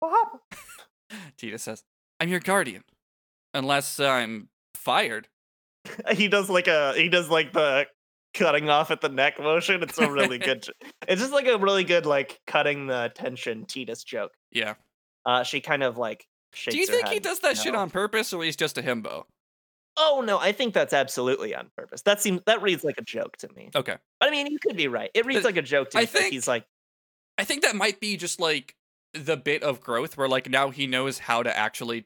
Tidus 1.38 1.60
says, 1.60 1.84
I'm 2.20 2.28
your 2.28 2.40
guardian. 2.40 2.84
Unless 3.54 4.00
I'm 4.00 4.48
fired. 4.74 5.28
he 6.12 6.28
does 6.28 6.50
like 6.50 6.66
a 6.66 6.94
he 6.94 7.08
does 7.08 7.30
like 7.30 7.52
the 7.52 7.86
cutting 8.34 8.68
off 8.68 8.90
at 8.90 9.00
the 9.00 9.08
neck 9.08 9.38
motion. 9.38 9.82
It's 9.82 9.98
a 9.98 10.10
really 10.10 10.38
good. 10.38 10.66
It's 11.08 11.20
just 11.20 11.32
like 11.32 11.46
a 11.46 11.56
really 11.56 11.84
good 11.84 12.04
like 12.04 12.40
cutting 12.46 12.88
the 12.88 13.12
tension 13.14 13.64
Tidus's 13.66 14.02
joke. 14.02 14.32
Yeah. 14.50 14.74
Uh, 15.24 15.42
she 15.42 15.60
kind 15.60 15.82
of 15.82 15.96
like. 15.98 16.26
Do 16.68 16.76
you 16.78 16.86
think 16.86 17.08
he 17.08 17.18
does 17.18 17.40
that 17.40 17.56
shit 17.56 17.74
on 17.74 17.90
purpose 17.90 18.32
or 18.32 18.42
he's 18.42 18.56
just 18.56 18.78
a 18.78 18.82
himbo? 18.82 19.24
Oh 19.98 20.22
no, 20.24 20.38
I 20.38 20.52
think 20.52 20.74
that's 20.74 20.92
absolutely 20.92 21.54
on 21.54 21.70
purpose. 21.76 22.02
That 22.02 22.20
seems 22.20 22.42
that 22.46 22.60
reads 22.62 22.84
like 22.84 22.98
a 22.98 23.02
joke 23.02 23.36
to 23.38 23.48
me. 23.54 23.70
Okay. 23.74 23.96
But 24.20 24.28
I 24.28 24.30
mean, 24.32 24.46
you 24.48 24.58
could 24.58 24.76
be 24.76 24.88
right. 24.88 25.10
It 25.14 25.24
reads 25.26 25.40
But 25.42 25.46
like 25.48 25.56
a 25.56 25.62
joke 25.62 25.90
to 25.90 25.98
I 25.98 26.02
me. 26.02 26.06
think- 26.06 26.32
he's 26.32 26.46
like, 26.48 26.66
I 27.38 27.44
think 27.44 27.62
that 27.62 27.76
might 27.76 28.00
be 28.00 28.16
just 28.16 28.40
like 28.40 28.74
the 29.14 29.36
bit 29.36 29.62
of 29.62 29.80
growth 29.80 30.16
where 30.16 30.28
like 30.28 30.48
now 30.50 30.70
he 30.70 30.86
knows 30.86 31.18
how 31.18 31.42
to 31.42 31.56
actually 31.56 32.04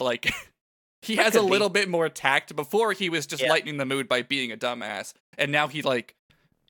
like 0.00 0.30
he 1.02 1.16
has 1.16 1.34
a 1.34 1.38
could 1.38 1.46
be. 1.46 1.50
little 1.52 1.68
bit 1.70 1.88
more 1.88 2.08
tact. 2.08 2.54
Before 2.56 2.92
he 2.92 3.08
was 3.08 3.26
just 3.26 3.42
Yeah. 3.42 3.50
lightening 3.50 3.78
the 3.78 3.86
mood 3.86 4.08
by 4.08 4.22
being 4.22 4.52
a 4.52 4.56
dumbass. 4.56 5.12
And 5.38 5.50
now 5.52 5.68
he 5.68 5.80
like 5.82 6.14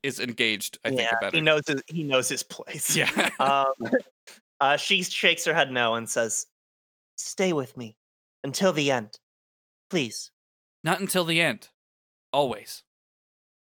is 0.05 0.19
engaged, 0.21 0.79
I 0.85 0.89
think 0.91 1.01
yeah, 1.03 1.15
better. 1.21 1.37
he 1.37 1.41
knows 1.41 1.63
his, 1.67 1.83
he 1.89 2.03
knows 2.05 2.29
his 2.29 2.43
place. 2.45 2.97
Yeah. 2.97 3.31
um, 3.41 3.73
uh, 4.61 4.77
she 4.77 5.03
shakes 5.03 5.45
her 5.45 5.55
head 5.55 5.71
no 5.73 5.95
and 5.95 6.09
says, 6.09 6.47
"Stay 7.23 7.53
with 7.53 7.77
me 7.77 7.97
until 8.45 8.73
the 8.73 8.91
end, 8.91 9.19
please." 9.91 10.31
Not 10.85 11.01
until 11.01 11.25
the 11.25 11.41
end. 11.41 11.69
Always. 12.33 12.83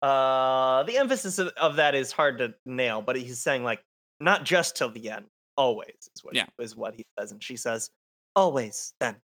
Uh, 0.02 0.84
the 0.84 0.98
emphasis 0.98 1.40
of, 1.40 1.50
of 1.58 1.76
that 1.76 1.94
is 1.96 2.12
hard 2.14 2.38
to 2.38 2.54
nail, 2.66 3.02
but 3.02 3.18
he's 3.18 3.40
saying 3.40 3.64
like 3.64 3.84
not 4.22 4.46
just 4.46 4.76
till 4.78 4.90
the 4.92 5.10
end, 5.10 5.26
always 5.58 6.10
is 6.16 6.24
what 6.24 6.36
Yeah. 6.36 6.46
is 6.60 6.76
what 6.76 6.96
he 6.96 7.06
says, 7.20 7.32
and 7.34 7.44
she 7.44 7.58
says, 7.58 7.90
"Always." 8.36 8.94
Then, 9.00 9.18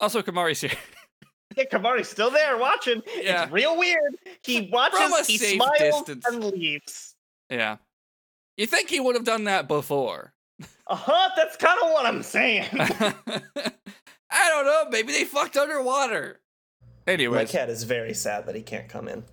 Also, 0.00 0.20
Kimahri's 0.22 0.60
here. 0.60 0.72
yeah, 1.56 1.64
Kimahri's 1.72 2.08
still 2.08 2.30
there 2.30 2.58
watching. 2.58 3.02
Yeah. 3.16 3.44
It's 3.44 3.52
real 3.52 3.78
weird. 3.78 4.16
He 4.42 4.68
watches, 4.72 5.26
he 5.28 5.38
smiles, 5.38 5.78
distance. 5.78 6.26
and 6.26 6.42
leaves. 6.44 7.14
yeah. 7.48 7.76
You 8.56 8.66
think 8.66 8.88
he 8.90 8.98
would 9.00 9.14
have 9.16 9.24
done 9.24 9.44
that 9.44 9.66
before? 9.68 10.33
Uh 10.86 10.96
huh. 10.96 11.30
That's 11.36 11.56
kind 11.56 11.78
of 11.82 11.90
what 11.90 12.06
I'm 12.06 12.22
saying. 12.22 12.68
I 12.72 14.48
don't 14.48 14.66
know. 14.66 14.84
Maybe 14.90 15.12
they 15.12 15.24
fucked 15.24 15.56
underwater. 15.56 16.40
Anyway 17.06 17.36
My 17.36 17.44
cat 17.44 17.68
is 17.68 17.82
very 17.84 18.14
sad 18.14 18.46
that 18.46 18.54
he 18.54 18.62
can't 18.62 18.88
come 18.88 19.08
in. 19.08 19.24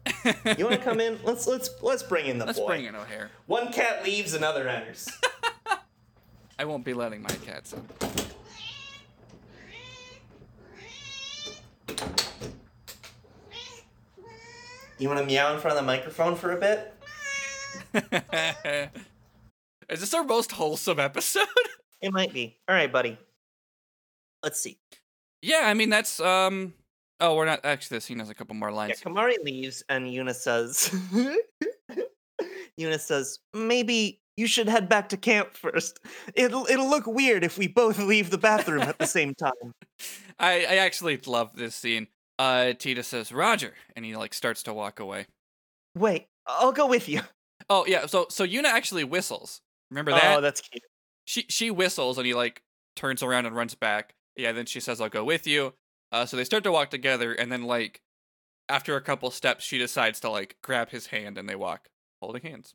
You 0.57 0.65
want 0.65 0.77
to 0.77 0.83
come 0.83 0.99
in? 0.99 1.17
Let's 1.23 1.47
let's 1.47 1.69
let's 1.81 2.03
bring 2.03 2.25
in 2.25 2.37
the 2.37 2.45
let's 2.45 2.59
boy. 2.59 2.67
bring 2.67 2.85
in 2.85 2.95
O'Hare. 2.95 3.31
One 3.45 3.71
cat 3.71 4.03
leaves, 4.03 4.33
another 4.33 4.67
enters. 4.67 5.09
I 6.59 6.65
won't 6.65 6.83
be 6.83 6.93
letting 6.93 7.21
my 7.21 7.29
cats 7.29 7.73
in. 7.73 7.87
You 14.99 15.07
want 15.07 15.19
to 15.19 15.25
meow 15.25 15.53
in 15.53 15.59
front 15.59 15.77
of 15.77 15.83
the 15.83 15.87
microphone 15.87 16.35
for 16.35 16.51
a 16.51 16.57
bit? 16.59 16.93
Is 19.91 19.99
this 19.99 20.13
our 20.13 20.23
most 20.23 20.51
wholesome 20.53 20.99
episode? 20.99 21.47
It 22.01 22.11
might 22.11 22.33
be. 22.33 22.57
All 22.67 22.73
right, 22.73 22.91
buddy. 22.91 23.15
Let's 24.41 24.59
see. 24.59 24.79
yeah, 25.43 25.61
I 25.65 25.75
mean 25.75 25.89
that's 25.91 26.19
um. 26.19 26.73
Oh, 27.19 27.35
we're 27.35 27.45
not 27.45 27.63
actually. 27.63 27.97
The 27.97 28.01
scene 28.01 28.17
has 28.17 28.31
a 28.31 28.33
couple 28.33 28.55
more 28.55 28.69
Yeah, 28.71 28.75
lines. 28.75 29.01
Kimahri 29.01 29.35
leaves, 29.43 29.83
and 29.87 30.07
Yuna 30.07 30.33
says, 30.33 30.89
Yuna 32.79 32.99
says, 32.99 33.37
maybe 33.53 34.19
you 34.35 34.47
should 34.47 34.67
head 34.67 34.89
back 34.89 35.09
to 35.09 35.17
camp 35.17 35.53
first. 35.53 35.99
It'll 36.33 36.65
it'll 36.65 36.89
look 36.89 37.05
weird 37.05 37.43
if 37.43 37.59
we 37.59 37.67
both 37.67 37.99
leave 37.99 38.31
the 38.31 38.39
bathroom 38.39 38.81
at 38.81 38.97
the 38.97 39.05
same 39.17 39.35
time. 39.35 39.51
I 40.39 40.61
I 40.65 40.75
actually 40.77 41.17
love 41.27 41.55
this 41.55 41.75
scene. 41.75 42.07
Uh, 42.39 42.73
Tidus 42.73 43.05
says 43.05 43.31
Roger, 43.31 43.75
and 43.95 44.03
he 44.05 44.15
like 44.15 44.33
starts 44.33 44.63
to 44.63 44.73
walk 44.73 44.99
away. 44.99 45.27
Wait, 45.95 46.25
I'll 46.47 46.71
go 46.71 46.87
with 46.87 47.07
you. 47.07 47.21
Oh 47.69 47.85
yeah, 47.85 48.07
so 48.07 48.25
so 48.31 48.43
Yuna 48.43 48.65
actually 48.65 49.03
whistles. 49.03 49.61
Remember 49.91 50.11
that? 50.11 50.37
Oh, 50.37 50.41
that's 50.41 50.61
cute. 50.61 50.83
she 51.25 51.45
she 51.49 51.69
whistles 51.69 52.17
and 52.17 52.25
he 52.25 52.33
like 52.33 52.63
turns 52.95 53.21
around 53.21 53.45
and 53.45 53.55
runs 53.55 53.75
back. 53.75 54.15
Yeah, 54.35 54.53
then 54.53 54.65
she 54.65 54.79
says, 54.79 54.99
"I'll 54.99 55.09
go 55.09 55.23
with 55.23 55.45
you." 55.45 55.73
Uh, 56.11 56.25
so 56.25 56.35
they 56.37 56.43
start 56.43 56.63
to 56.63 56.71
walk 56.71 56.89
together, 56.89 57.33
and 57.33 57.51
then 57.51 57.63
like 57.63 58.01
after 58.69 58.95
a 58.95 59.01
couple 59.01 59.29
steps, 59.31 59.63
she 59.63 59.77
decides 59.77 60.19
to 60.21 60.29
like 60.29 60.55
grab 60.63 60.89
his 60.89 61.07
hand, 61.07 61.37
and 61.37 61.47
they 61.47 61.55
walk 61.55 61.89
holding 62.21 62.41
hands. 62.41 62.73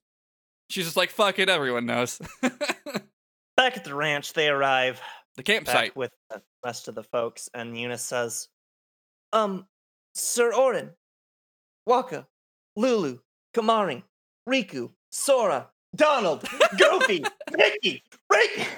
She's 0.68 0.84
just 0.84 0.96
like, 0.96 1.10
"Fuck 1.10 1.38
it, 1.38 1.48
everyone 1.48 1.86
knows." 1.86 2.20
Back 3.56 3.76
at 3.78 3.84
the 3.84 3.94
ranch, 3.94 4.34
they 4.34 4.48
arrive 4.48 5.00
the 5.36 5.42
campsite. 5.42 5.96
with 5.96 6.12
the 6.30 6.42
rest 6.64 6.88
of 6.88 6.94
the 6.94 7.02
folks, 7.04 7.48
and 7.54 7.74
Yuna 7.74 7.98
says, 7.98 8.48
"Um, 9.32 9.66
Sir 10.14 10.52
Auron, 10.52 10.90
Wakka, 11.88 12.26
Lulu, 12.76 13.18
Kimahri, 13.54 14.02
Rikku, 14.46 14.90
Sora, 15.10 15.70
Donald, 15.96 16.44
Goofy, 16.78 17.24
Mickey, 17.56 18.02
Rick, 18.30 18.68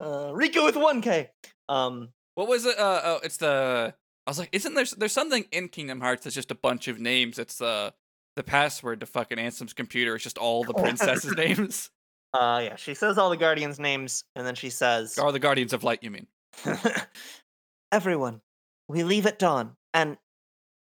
uh, 0.00 0.30
Riku 0.32 0.64
with 0.64 0.76
one 0.76 1.00
K. 1.02 1.30
Um, 1.68 2.10
What 2.34 2.48
was 2.48 2.64
it? 2.66 2.78
Uh, 2.78 3.00
oh, 3.04 3.20
it's 3.22 3.36
the. 3.36 3.94
I 4.26 4.30
was 4.30 4.38
like, 4.38 4.48
isn't 4.52 4.74
there? 4.74 4.84
There's 4.96 5.12
something 5.12 5.44
in 5.52 5.68
Kingdom 5.68 6.00
Hearts 6.00 6.24
that's 6.24 6.34
just 6.34 6.50
a 6.50 6.54
bunch 6.54 6.88
of 6.88 6.98
names. 7.00 7.38
It's 7.38 7.58
the 7.58 7.92
the 8.36 8.42
password 8.42 9.00
to 9.00 9.06
fucking 9.06 9.38
Ansem's 9.38 9.72
computer. 9.74 10.14
It's 10.14 10.24
just 10.24 10.38
all 10.38 10.64
the 10.64 10.74
princesses' 10.82 11.36
names. 11.36 11.90
uh, 12.32 12.60
yeah, 12.64 12.76
she 12.76 12.94
says 12.94 13.18
all 13.18 13.30
the 13.30 13.36
guardians' 13.36 13.78
names, 13.78 14.24
and 14.34 14.46
then 14.46 14.54
she 14.54 14.70
says, 14.70 15.18
Or 15.18 15.30
the 15.32 15.38
Guardians 15.38 15.72
of 15.72 15.84
Light, 15.84 16.02
you 16.02 16.10
mean? 16.10 16.26
"Everyone, 17.92 18.40
we 18.88 19.04
leave 19.04 19.26
at 19.26 19.38
dawn, 19.38 19.76
and 19.92 20.16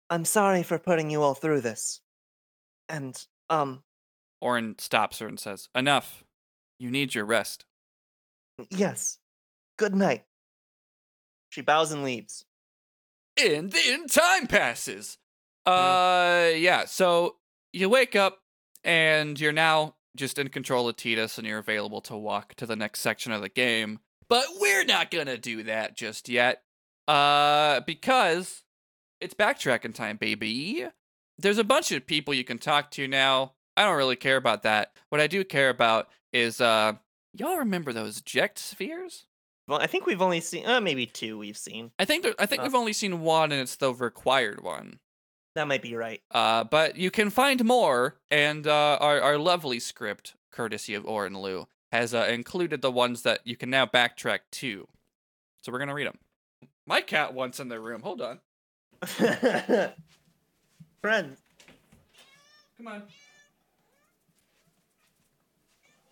I'm 0.09 0.25
sorry 0.25 0.63
for 0.63 0.77
putting 0.79 1.09
you 1.09 1.21
all 1.21 1.33
through 1.33 1.61
this. 1.61 2.01
And 2.89 3.21
um, 3.49 3.83
Auron 4.41 4.75
stops 4.77 5.19
her 5.19 5.27
and 5.27 5.39
says, 5.39 5.69
"Enough. 5.75 6.23
You 6.79 6.89
need 6.91 7.15
your 7.15 7.25
rest." 7.25 7.65
yes, 8.69 9.19
good 9.77 9.95
night." 9.95 10.25
She 11.49 11.61
bows 11.61 11.91
and 11.91 12.03
leaves. 12.03 12.45
And 13.37 13.71
then 13.71 14.07
time 14.07 14.47
passes. 14.47 15.17
Uh, 15.65 16.49
yeah. 16.55 16.85
So 16.85 17.37
you 17.73 17.89
wake 17.89 18.15
up 18.15 18.39
and 18.83 19.39
you're 19.39 19.51
now 19.51 19.95
just 20.15 20.39
in 20.39 20.49
control 20.49 20.87
of 20.89 20.95
Tidus 20.95 21.37
and 21.37 21.47
you're 21.47 21.59
available 21.59 22.01
to 22.01 22.17
walk 22.17 22.55
to 22.55 22.65
the 22.65 22.75
next 22.75 23.01
section 23.01 23.31
of 23.31 23.41
the 23.41 23.49
game. 23.49 23.99
But 24.27 24.45
we're 24.59 24.85
not 24.85 25.11
gonna 25.11 25.37
do 25.37 25.63
that 25.63 25.95
just 25.95 26.29
yet. 26.29 26.63
Uh, 27.07 27.81
because 27.81 28.63
it's 29.19 29.33
backtracking 29.33 29.93
time, 29.93 30.17
baby. 30.17 30.87
There's 31.37 31.57
a 31.57 31.63
bunch 31.63 31.91
of 31.91 32.05
people 32.05 32.33
you 32.33 32.43
can 32.43 32.57
talk 32.57 32.91
to 32.91 33.07
now. 33.07 33.53
I 33.77 33.83
don't 33.85 33.97
really 33.97 34.15
care 34.15 34.37
about 34.37 34.63
that. 34.63 34.91
What 35.09 35.21
I 35.21 35.27
do 35.27 35.43
care 35.43 35.69
about 35.69 36.09
is, 36.33 36.59
uh, 36.61 36.93
y'all 37.33 37.57
remember 37.57 37.93
those 37.93 38.19
eject 38.19 38.59
spheres? 38.59 39.25
Well, 39.67 39.79
I 39.79 39.87
think 39.87 40.05
we've 40.05 40.21
only 40.21 40.41
seen 40.41 40.65
uh, 40.67 40.81
maybe 40.81 41.05
two. 41.05 41.37
We've 41.37 41.57
seen 41.57 41.91
I 41.97 42.05
think 42.05 42.23
there, 42.23 42.33
I 42.37 42.45
think 42.45 42.61
Uh. 42.61 42.63
we've 42.65 42.75
only 42.75 42.93
seen 42.93 43.21
one, 43.21 43.51
and 43.51 43.61
it's 43.61 43.75
the 43.77 43.93
required 43.93 44.61
one. 44.61 44.99
that 45.55 45.67
might 45.67 45.81
be 45.81 45.95
right. 45.95 46.21
Uh, 46.31 46.63
but 46.63 46.97
you 46.97 47.11
can 47.11 47.29
find 47.29 47.63
more, 47.63 48.15
and 48.29 48.67
uh, 48.67 48.97
our 48.99 49.21
our 49.21 49.37
lovely 49.37 49.79
script, 49.79 50.35
courtesy 50.51 50.93
of 50.93 51.05
Orin 51.05 51.41
Liu, 51.41 51.67
has 51.91 52.13
uh, 52.13 52.27
included 52.29 52.81
the 52.81 52.91
ones 52.91 53.21
that 53.23 53.39
you 53.45 53.55
can 53.55 53.69
now 53.69 53.85
backtrack 53.85 54.39
to. 54.53 54.87
So 55.61 55.71
we're 55.71 55.79
gonna 55.79 55.93
read 55.93 56.07
them. 56.07 56.19
My 56.87 57.01
cat 57.01 57.33
wants 57.33 57.59
in 57.59 57.69
the 57.69 57.79
room. 57.79 58.01
Hold 58.01 58.21
on. 58.21 58.39
Friends, 61.01 61.39
Come 62.77 62.87
on. 62.87 63.03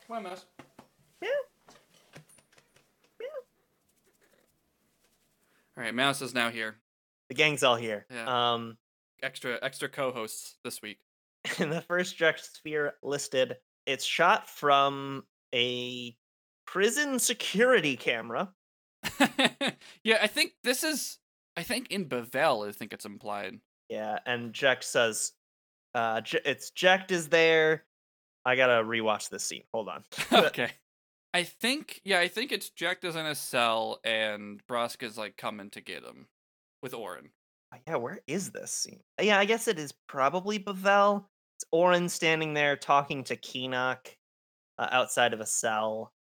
Come 0.09 0.17
on, 0.17 0.23
mouse. 0.23 0.45
Yeah. 1.21 1.29
All 5.77 5.83
right, 5.83 5.93
mouse 5.93 6.21
is 6.23 6.33
now 6.33 6.49
here. 6.49 6.75
the 7.29 7.35
gang's 7.35 7.61
all 7.63 7.75
here. 7.75 8.05
Yeah. 8.11 8.53
Um, 8.53 8.77
Extra 9.21 9.59
extra 9.61 9.87
co-hosts 9.89 10.55
this 10.63 10.81
week. 10.81 10.97
in 11.59 11.69
the 11.69 11.81
first 11.81 12.15
eject 12.15 12.43
sphere 12.55 12.93
listed, 13.03 13.57
it's 13.85 14.03
shot 14.05 14.49
from 14.49 15.23
a 15.53 16.15
prison 16.65 17.19
security 17.19 17.95
camera. 17.97 18.49
yeah, 20.03 20.17
I 20.21 20.27
think 20.27 20.53
this 20.63 20.83
is. 20.83 21.19
I 21.55 21.63
think 21.63 21.91
in 21.91 22.05
Bevelle, 22.07 22.67
I 22.67 22.71
think 22.71 22.93
it's 22.93 23.05
implied. 23.05 23.59
Yeah, 23.89 24.19
and 24.25 24.53
Jecht 24.53 24.83
says, 24.83 25.33
uh, 25.93 26.21
J- 26.21 26.39
"It's 26.45 26.71
Jecht 26.71 27.11
is 27.11 27.27
there." 27.27 27.83
I 28.45 28.55
gotta 28.55 28.83
rewatch 28.83 29.29
this 29.29 29.43
scene. 29.43 29.63
Hold 29.73 29.89
on. 29.89 30.03
okay. 30.31 30.71
I 31.33 31.43
think, 31.43 32.01
yeah, 32.03 32.19
I 32.19 32.27
think 32.27 32.51
it's 32.51 32.71
Jecht 32.71 33.03
is 33.03 33.15
in 33.15 33.25
a 33.25 33.35
cell 33.35 33.99
and 34.03 34.61
Braska 34.67 35.05
is 35.05 35.17
like 35.17 35.37
coming 35.37 35.69
to 35.71 35.81
get 35.81 36.03
him 36.03 36.27
with 36.81 36.93
Auron. 36.93 37.29
yeah, 37.87 37.97
where 37.97 38.19
is 38.25 38.51
this 38.51 38.71
scene? 38.71 39.01
Yeah, 39.21 39.37
I 39.37 39.45
guess 39.45 39.67
it 39.67 39.77
is 39.77 39.93
probably 40.07 40.57
Bevelle. 40.57 41.25
It's 41.57 41.65
Auron 41.71 42.09
standing 42.09 42.53
there 42.53 42.75
talking 42.75 43.23
to 43.25 43.35
Kinoc 43.35 43.97
uh, 44.79 44.87
outside 44.91 45.33
of 45.33 45.41
a 45.41 45.45
cell. 45.45 46.13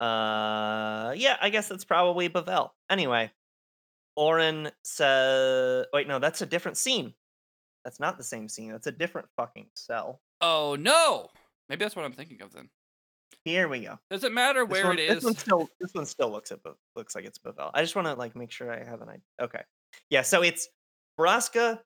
Uh, 0.00 1.12
yeah, 1.16 1.36
I 1.40 1.50
guess 1.50 1.68
that's 1.68 1.84
probably 1.84 2.28
Bevelle. 2.28 2.70
Anyway, 2.90 3.30
Auron 4.16 4.70
says, 4.82 5.86
"Wait, 5.92 6.08
no, 6.08 6.18
that's 6.18 6.42
a 6.42 6.46
different 6.46 6.78
scene. 6.78 7.14
That's 7.84 8.00
not 8.00 8.18
the 8.18 8.24
same 8.24 8.48
scene. 8.48 8.72
That's 8.72 8.88
a 8.88 8.92
different 8.92 9.28
fucking 9.36 9.66
cell." 9.76 10.20
Oh 10.40 10.76
no! 10.78 11.28
Maybe 11.68 11.84
that's 11.84 11.96
what 11.96 12.04
I'm 12.04 12.12
thinking 12.12 12.42
of 12.42 12.52
then. 12.52 12.68
Here 13.44 13.68
we 13.68 13.80
go. 13.80 13.98
Does 14.10 14.24
it 14.24 14.32
matter 14.32 14.64
where 14.64 14.86
one, 14.86 14.98
it 14.98 15.08
This 15.08 15.24
one 15.24 15.34
still, 15.34 15.68
this 15.80 15.94
one 15.94 16.06
still 16.06 16.30
looks 16.30 16.52
at 16.52 16.60
looks 16.94 17.14
like 17.14 17.24
it's 17.24 17.38
Bevelle. 17.38 17.70
I 17.74 17.82
just 17.82 17.96
want 17.96 18.06
to 18.06 18.14
like 18.14 18.36
make 18.36 18.50
sure 18.52 18.72
I 18.72 18.84
have 18.84 19.00
an 19.00 19.08
idea. 19.08 19.22
Okay, 19.40 19.62
yeah. 20.10 20.22
So 20.22 20.42
it's 20.42 20.68
Braska 21.16 21.80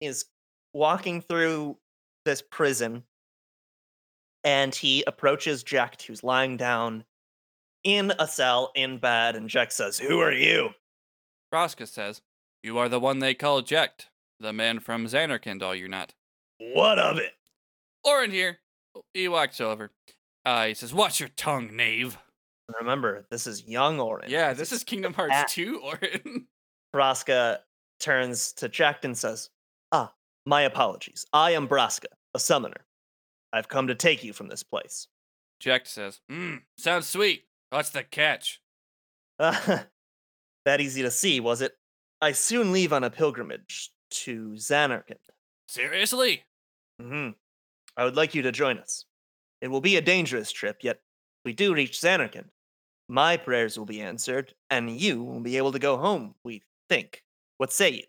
is 0.00 0.26
walking 0.72 1.20
through 1.20 1.78
this 2.24 2.42
prison, 2.42 3.02
and 4.44 4.74
he 4.74 5.02
approaches 5.06 5.64
Jecht, 5.64 6.02
who's 6.02 6.22
lying 6.22 6.56
down 6.56 7.04
in 7.82 8.12
a 8.18 8.28
cell 8.28 8.70
in 8.76 8.98
bed, 8.98 9.34
and 9.36 9.48
Jecht 9.48 9.72
says, 9.72 9.98
"Who 9.98 10.20
are 10.20 10.32
you?" 10.32 10.70
Braska 11.50 11.86
says, 11.86 12.22
You 12.62 12.78
are 12.78 12.88
the 12.88 13.00
one 13.00 13.18
they 13.18 13.34
call 13.34 13.62
Jecht, 13.62 14.06
the 14.38 14.52
man 14.52 14.78
from 14.78 15.06
Zanarkand, 15.06 15.62
are 15.62 15.74
you 15.74 15.88
not? 15.88 16.14
What 16.58 16.98
of 16.98 17.18
it? 17.18 17.32
Auron 18.04 18.30
here. 18.30 18.58
He 19.14 19.28
walks 19.28 19.60
over. 19.60 19.90
Uh, 20.44 20.66
he 20.66 20.74
says, 20.74 20.92
Watch 20.94 21.20
your 21.20 21.28
tongue, 21.30 21.74
knave. 21.76 22.18
Remember, 22.80 23.26
this 23.30 23.46
is 23.46 23.66
young 23.66 23.98
Auron. 24.00 24.28
Yeah, 24.30 24.52
this 24.52 24.70
is 24.72 24.84
Kingdom 24.84 25.12
Hearts 25.14 25.34
Ah. 25.36 25.44
2, 25.48 25.80
Auron. 25.84 26.46
Braska 26.92 27.60
turns 27.98 28.52
to 28.54 28.68
Jecht 28.68 29.04
and 29.04 29.16
says, 29.18 29.50
Ah, 29.92 30.12
my 30.46 30.62
apologies. 30.62 31.26
I 31.32 31.52
am 31.52 31.66
Braska, 31.66 32.08
a 32.34 32.38
summoner. 32.38 32.86
I've 33.52 33.68
come 33.68 33.88
to 33.88 33.94
take 33.94 34.22
you 34.24 34.32
from 34.32 34.48
this 34.48 34.62
place. 34.62 35.08
Jecht 35.62 35.86
says, 35.88 36.20
Mmm, 36.30 36.60
sounds 36.78 37.06
sweet. 37.08 37.44
What's 37.70 37.90
the 37.90 38.02
catch? 38.04 38.60
that 39.38 39.88
easy 40.80 41.02
to 41.02 41.10
see, 41.10 41.40
was 41.40 41.60
it? 41.60 41.76
I 42.20 42.32
soon 42.32 42.72
leave 42.72 42.92
on 42.92 43.04
a 43.04 43.10
pilgrimage 43.10 43.90
to 44.10 44.50
Zanarkand. 44.52 45.16
Seriously? 45.68 46.44
hmm 47.00 47.30
I 47.96 48.04
would 48.04 48.16
like 48.16 48.34
you 48.34 48.42
to 48.42 48.52
join 48.52 48.78
us. 48.78 49.04
It 49.60 49.68
will 49.68 49.80
be 49.80 49.96
a 49.96 50.00
dangerous 50.02 50.50
trip, 50.52 50.78
yet 50.82 51.00
we 51.44 51.52
do 51.52 51.74
reach 51.74 52.00
Zanarkand, 52.00 52.48
my 53.08 53.36
prayers 53.36 53.76
will 53.78 53.86
be 53.86 54.00
answered, 54.00 54.54
and 54.70 54.90
you 54.90 55.22
will 55.22 55.40
be 55.40 55.56
able 55.56 55.72
to 55.72 55.78
go 55.78 55.96
home, 55.96 56.34
we 56.44 56.62
think. 56.88 57.24
What 57.58 57.72
say 57.72 57.90
you? 57.90 58.04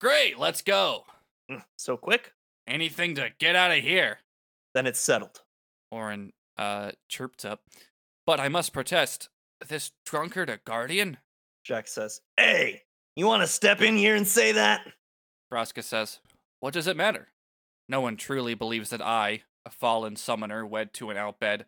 Great, 0.00 0.38
let's 0.38 0.60
go. 0.62 1.04
Mm, 1.50 1.62
So 1.76 1.96
quick? 1.96 2.32
Anything 2.66 3.14
to 3.16 3.30
get 3.38 3.54
out 3.56 3.70
of 3.70 3.78
here. 3.78 4.18
Then 4.74 4.86
it's 4.86 5.00
settled. 5.00 5.40
Auron 5.92 6.32
uh 6.56 6.92
chirped 7.08 7.44
up. 7.44 7.62
But 8.26 8.40
I 8.40 8.48
must 8.48 8.72
protest. 8.72 9.28
This 9.66 9.92
drunkard 10.06 10.48
a 10.50 10.58
guardian? 10.64 11.18
Jecht 11.68 11.88
says, 11.88 12.20
Hey, 12.36 12.82
you 13.16 13.26
want 13.26 13.42
to 13.42 13.46
step 13.46 13.80
in 13.82 13.96
here 13.96 14.14
and 14.14 14.26
say 14.26 14.52
that? 14.52 14.86
Braska 15.50 15.82
says, 15.82 16.20
What 16.60 16.72
does 16.74 16.86
it 16.86 16.96
matter? 16.96 17.28
No 17.90 18.00
one 18.00 18.16
truly 18.16 18.54
believes 18.54 18.90
that 18.90 19.02
I, 19.02 19.42
a 19.66 19.70
fallen 19.70 20.14
summoner 20.14 20.64
wed 20.64 20.94
to 20.94 21.10
an 21.10 21.16
outbed, 21.16 21.66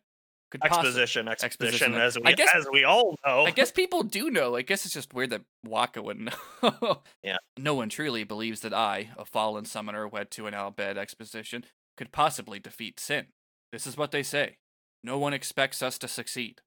could. 0.53 0.63
Exposition, 0.65 1.27
exposition, 1.27 1.95
Exposition. 1.95 1.95
as 1.95 2.17
we, 2.17 2.23
I 2.25 2.33
guess- 2.33 2.55
as 2.55 2.67
we 2.73 2.85
all 2.85 3.17
know. 3.27 3.45
I 3.45 3.51
guess 3.51 3.73
people 3.83 4.05
do 4.05 4.31
know. 4.31 4.55
I 4.55 4.63
guess 4.63 4.85
it's 4.85 4.95
just 4.95 5.13
weird 5.13 5.31
that 5.31 5.43
Wakka 5.67 6.03
wouldn't 6.03 6.33
know. 6.63 7.03
Yeah. 7.25 7.39
No 7.59 7.75
one 7.75 7.89
truly 7.89 8.23
believes 8.23 8.61
that 8.61 8.73
I, 8.73 9.11
a 9.19 9.25
fallen 9.25 9.65
summoner 9.65 10.07
wed 10.07 10.31
to 10.33 10.47
an 10.47 10.55
outbed 10.55 10.97
exposition, 10.97 11.65
could 11.97 12.13
possibly 12.13 12.61
defeat 12.61 13.01
sin. 13.01 13.27
This 13.73 13.87
is 13.87 13.97
what 13.97 14.13
they 14.13 14.23
say. 14.23 14.59
No 15.03 15.19
one 15.19 15.33
expects 15.33 15.83
us 15.83 15.99
to 15.99 16.07
succeed. 16.09 16.61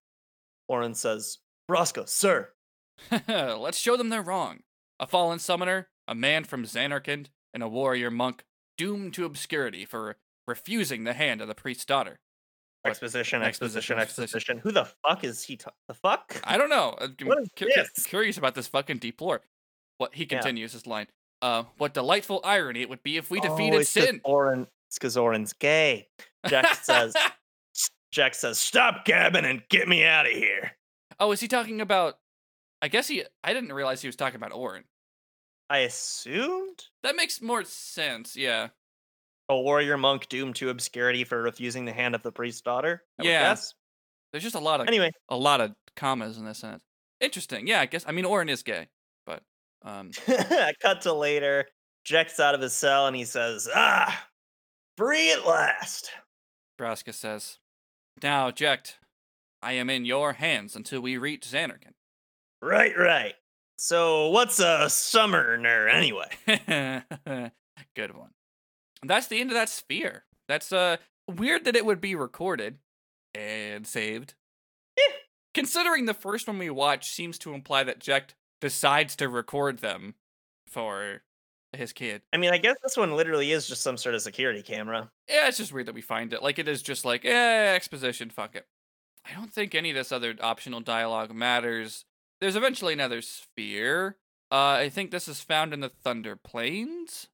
Auron 0.67 0.95
says, 0.95 1.37
Braska, 1.69 2.07
sir. 2.07 2.49
Let's 3.29 3.77
show 3.77 3.95
them 3.95 4.09
they're 4.09 4.21
wrong. 4.21 4.59
A 4.99 5.07
fallen 5.07 5.39
summoner, 5.39 5.87
a 6.07 6.15
man 6.15 6.43
from 6.43 6.63
Zanarkand, 6.65 7.27
and 7.53 7.63
a 7.63 7.67
warrior 7.69 8.11
monk 8.11 8.43
doomed 8.77 9.13
to 9.15 9.25
obscurity 9.25 9.85
for 9.85 10.17
refusing 10.47 11.03
the 11.03 11.13
hand 11.13 11.41
of 11.41 11.47
the 11.47 11.55
priest's 11.55 11.85
daughter. 11.85 12.19
Exposition, 12.85 13.41
exposition, 13.41 13.97
Exposition, 13.97 14.23
exposition. 14.23 14.57
Who 14.59 14.71
the 14.71 14.85
fuck 15.03 15.23
is 15.23 15.43
he? 15.43 15.57
The 15.87 15.93
fuck? 15.95 16.39
I 16.43 16.57
don't 16.57 16.69
know. 16.69 16.95
I'm 17.01 17.15
What 17.25 17.39
is 17.41 17.49
cu- 17.55 17.67
curious 18.03 18.37
about 18.37 18.53
this 18.53 18.67
fucking 18.67 18.99
deep 18.99 19.19
lore. 19.21 19.41
What 19.97 20.13
he 20.13 20.23
Yeah. 20.23 20.37
continues 20.37 20.73
his 20.73 20.85
line. 20.85 21.07
Uh, 21.41 21.63
what 21.77 21.93
delightful 21.93 22.41
irony 22.43 22.81
it 22.81 22.89
would 22.89 23.01
be 23.03 23.17
if 23.17 23.31
we 23.31 23.39
Oh, 23.39 23.43
defeated 23.49 23.81
it's 23.81 23.93
'cause 23.93 24.03
sin. 24.05 24.21
Auron, 24.23 24.67
it's 24.87 24.97
because 24.97 25.17
Auron's 25.17 25.53
gay. 25.53 26.07
Jecht 26.45 26.75
says, 26.83 27.15
Jecht 28.13 28.35
says, 28.35 28.59
stop 28.59 29.03
gabbing 29.05 29.45
and 29.45 29.63
get 29.69 29.87
me 29.87 30.03
out 30.05 30.25
of 30.27 30.31
here. 30.31 30.71
oh, 31.19 31.31
is 31.31 31.39
he 31.39 31.47
talking 31.47 31.81
about? 31.81 32.19
I 32.81 32.87
guess 32.87 33.07
he. 33.07 33.23
I 33.43 33.53
didn't 33.53 33.73
realize 33.73 34.01
he 34.01 34.07
was 34.07 34.15
talking 34.15 34.35
about 34.35 34.51
Auron. 34.51 34.83
I 35.69 35.79
assumed 35.79 36.85
That 37.03 37.15
makes 37.15 37.41
more 37.41 37.63
sense. 37.63 38.35
Yeah. 38.35 38.69
a 39.49 39.59
warrior 39.59 39.97
monk 39.97 40.27
doomed 40.29 40.55
to 40.57 40.69
obscurity 40.69 41.23
for 41.23 41.41
refusing 41.41 41.85
the 41.85 41.93
hand 41.93 42.15
of 42.15 42.23
the 42.23 42.31
priest's 42.31 42.61
daughter. 42.61 43.03
I 43.19 43.23
Yeah. 43.23 43.55
There's 44.31 44.43
just 44.43 44.55
a 44.55 44.59
lot 44.59 44.81
of 44.81 44.87
Anyway, 44.87 45.11
a 45.29 45.37
lot 45.37 45.61
of 45.61 45.73
commas 45.95 46.37
in 46.37 46.45
this 46.45 46.59
sentence. 46.59 46.83
Interesting. 47.21 47.67
Yeah, 47.67 47.79
I 47.81 47.85
guess. 47.85 48.03
I 48.05 48.11
mean, 48.11 48.25
Auron 48.25 48.49
is 48.49 48.63
gay, 48.63 48.87
but 49.25 49.41
um, 49.83 50.11
cut 50.81 51.01
to 51.01 51.13
later. 51.13 51.65
Jecht's 52.05 52.39
out 52.39 52.53
of 52.53 52.61
his 52.61 52.73
cell 52.73 53.07
and 53.07 53.15
he 53.15 53.23
says, 53.23 53.69
"Ah, 53.73 54.27
free 54.97 55.31
at 55.31 55.45
last." 55.47 56.11
Braska 56.77 57.13
says, 57.13 57.59
"Now, 58.21 58.51
Jecht, 58.51 58.95
I 59.61 59.73
am 59.73 59.89
in 59.89 60.03
your 60.05 60.33
hands 60.33 60.75
until 60.75 60.99
we 61.01 61.17
reach 61.17 61.47
Zanarkand." 61.47 61.93
Right, 62.61 62.95
right. 62.97 63.35
So, 63.77 64.29
what's 64.29 64.59
a 64.59 64.89
summoner 64.89 65.87
anyway? 65.87 66.29
Good 67.95 68.15
one. 68.15 68.31
That's 69.03 69.27
the 69.27 69.39
end 69.39 69.51
of 69.51 69.55
that 69.55 69.69
sphere. 69.69 70.23
That's 70.47 70.71
uh 70.71 70.97
weird 71.27 71.65
that 71.65 71.75
it 71.75 71.85
would 71.85 72.01
be 72.01 72.15
recorded 72.15 72.77
and 73.33 73.85
saved. 73.85 74.35
Eh. 74.97 75.11
Considering 75.53 76.05
the 76.05 76.13
first 76.13 76.47
one 76.47 76.57
we 76.57 76.69
watched 76.69 77.13
seems 77.13 77.37
to 77.39 77.53
imply 77.53 77.83
that 77.83 77.99
Jecht 77.99 78.31
decides 78.61 79.15
to 79.17 79.29
record 79.29 79.79
them 79.79 80.15
for 80.67 81.21
his 81.73 81.93
kid. 81.93 82.21
I 82.31 82.37
mean, 82.37 82.51
I 82.51 82.57
guess 82.57 82.77
this 82.81 82.97
one 82.97 83.15
literally 83.15 83.51
is 83.51 83.67
just 83.67 83.81
some 83.81 83.97
sort 83.97 84.15
of 84.15 84.21
security 84.21 84.61
camera. 84.61 85.11
Yeah, 85.29 85.47
it's 85.47 85.57
just 85.57 85.73
weird 85.73 85.87
that 85.87 85.95
we 85.95 86.01
find 86.01 86.33
it. 86.33 86.41
Like 86.41 86.59
it 86.59 86.67
is 86.67 86.81
just 86.81 87.05
like, 87.05 87.25
eh, 87.25 87.73
exposition, 87.75 88.29
fuck 88.29 88.55
it. 88.55 88.65
I 89.25 89.33
don't 89.33 89.53
think 89.53 89.75
any 89.75 89.89
of 89.89 89.95
this 89.95 90.11
other 90.11 90.35
optional 90.41 90.79
dialogue 90.81 91.33
matters. 91.33 92.05
There's 92.41 92.55
eventually 92.55 92.93
another 92.93 93.21
sphere. 93.21 94.17
Uh, 94.51 94.77
I 94.79 94.89
think 94.89 95.11
this 95.11 95.27
is 95.27 95.41
found 95.41 95.73
in 95.73 95.79
the 95.79 95.89
Thunder 95.89 96.35
Plains. 96.35 97.27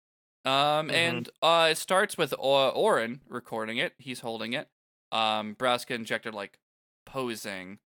Um, 0.45 0.87
Mhm. 0.89 0.91
and 0.93 1.29
uh, 1.41 1.67
it 1.71 1.77
starts 1.77 2.17
with 2.17 2.33
o- 2.39 2.71
Auron 2.71 3.21
recording 3.27 3.77
it. 3.77 3.93
He's 3.99 4.21
holding 4.21 4.53
it. 4.53 4.69
Um, 5.11 5.53
Braska 5.53 5.93
are 5.95 6.31
like 6.31 6.57
posing. 7.05 7.79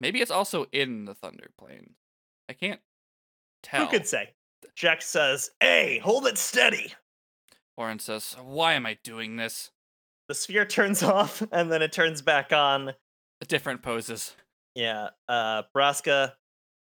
Maybe 0.00 0.20
it's 0.20 0.30
also 0.30 0.64
in 0.72 1.04
the 1.06 1.14
Thunder 1.14 1.50
Plains. 1.56 1.96
I 2.48 2.52
can't 2.52 2.80
tell. 3.62 3.84
Who 3.86 3.90
could 3.90 4.06
say? 4.08 4.34
Jecht 4.76 5.02
says, 5.02 5.50
"Hey, 5.60 5.98
hold 5.98 6.26
it 6.26 6.36
steady." 6.36 6.94
Auron 7.78 7.98
says, 8.00 8.34
"Why 8.42 8.74
am 8.74 8.84
I 8.86 8.94
doing 9.02 9.36
this?" 9.36 9.70
The 10.28 10.34
sphere 10.34 10.66
turns 10.66 11.02
off 11.02 11.42
and 11.52 11.70
then 11.72 11.80
it 11.80 11.92
turns 11.92 12.20
back 12.22 12.52
on. 12.52 12.94
Different 13.46 13.82
poses. 13.82 14.34
Yeah, 14.74 15.10
uh, 15.28 15.62
Braska 15.72 16.36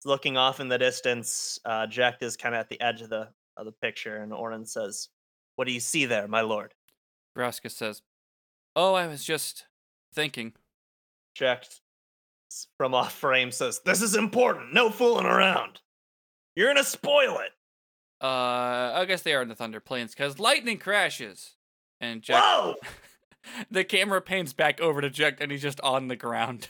looking 0.06 0.38
off 0.38 0.60
in 0.60 0.68
the 0.68 0.78
distance. 0.78 1.60
Uh, 1.66 1.88
Jecht 1.88 2.22
is 2.22 2.38
kind 2.38 2.56
of 2.56 2.60
at 2.60 2.70
the 2.70 2.80
edge 2.82 3.02
of 3.02 3.10
the 3.10 3.30
of 3.58 3.66
the 3.66 3.72
picture, 3.72 4.18
and 4.18 4.34
Auron 4.34 4.66
says, 4.66 5.10
"What 5.56 5.66
do 5.66 5.74
you 5.74 5.80
see 5.80 6.06
there, 6.06 6.28
my 6.28 6.42
lord?" 6.42 6.74
Braska 7.36 7.70
says, 7.70 8.02
"Oh, 8.76 8.94
I 8.94 9.08
was 9.08 9.24
just 9.24 9.66
thinking." 10.14 10.54
Jecht 11.38 11.82
from 12.78 12.94
off 12.94 13.14
frame 13.14 13.52
says, 13.52 13.82
"This 13.82 14.02
is 14.02 14.16
important. 14.16 14.74
No 14.74 14.90
fooling 14.90 15.26
around. 15.26 15.82
You're 16.56 16.70
gonna 16.70 16.84
spoil 16.84 17.40
it." 17.40 17.52
Uh, 18.22 18.94
I 18.96 19.06
guess 19.06 19.22
they 19.22 19.34
are 19.34 19.42
in 19.42 19.48
the 19.48 19.56
Thunder 19.56 19.80
Plains 19.80 20.12
because 20.12 20.40
lightning 20.40 20.78
crashes, 20.78 21.56
and 22.02 22.22
Jecht. 22.22 22.42
Whoa! 22.42 22.76
the 23.72 23.84
camera 23.84 24.22
pans 24.22 24.54
back 24.54 24.82
over 24.82 25.02
to 25.02 25.10
Jecht, 25.10 25.40
and 25.40 25.52
he's 25.52 25.62
just 25.62 25.82
on 25.82 26.08
the 26.08 26.16
ground. 26.16 26.70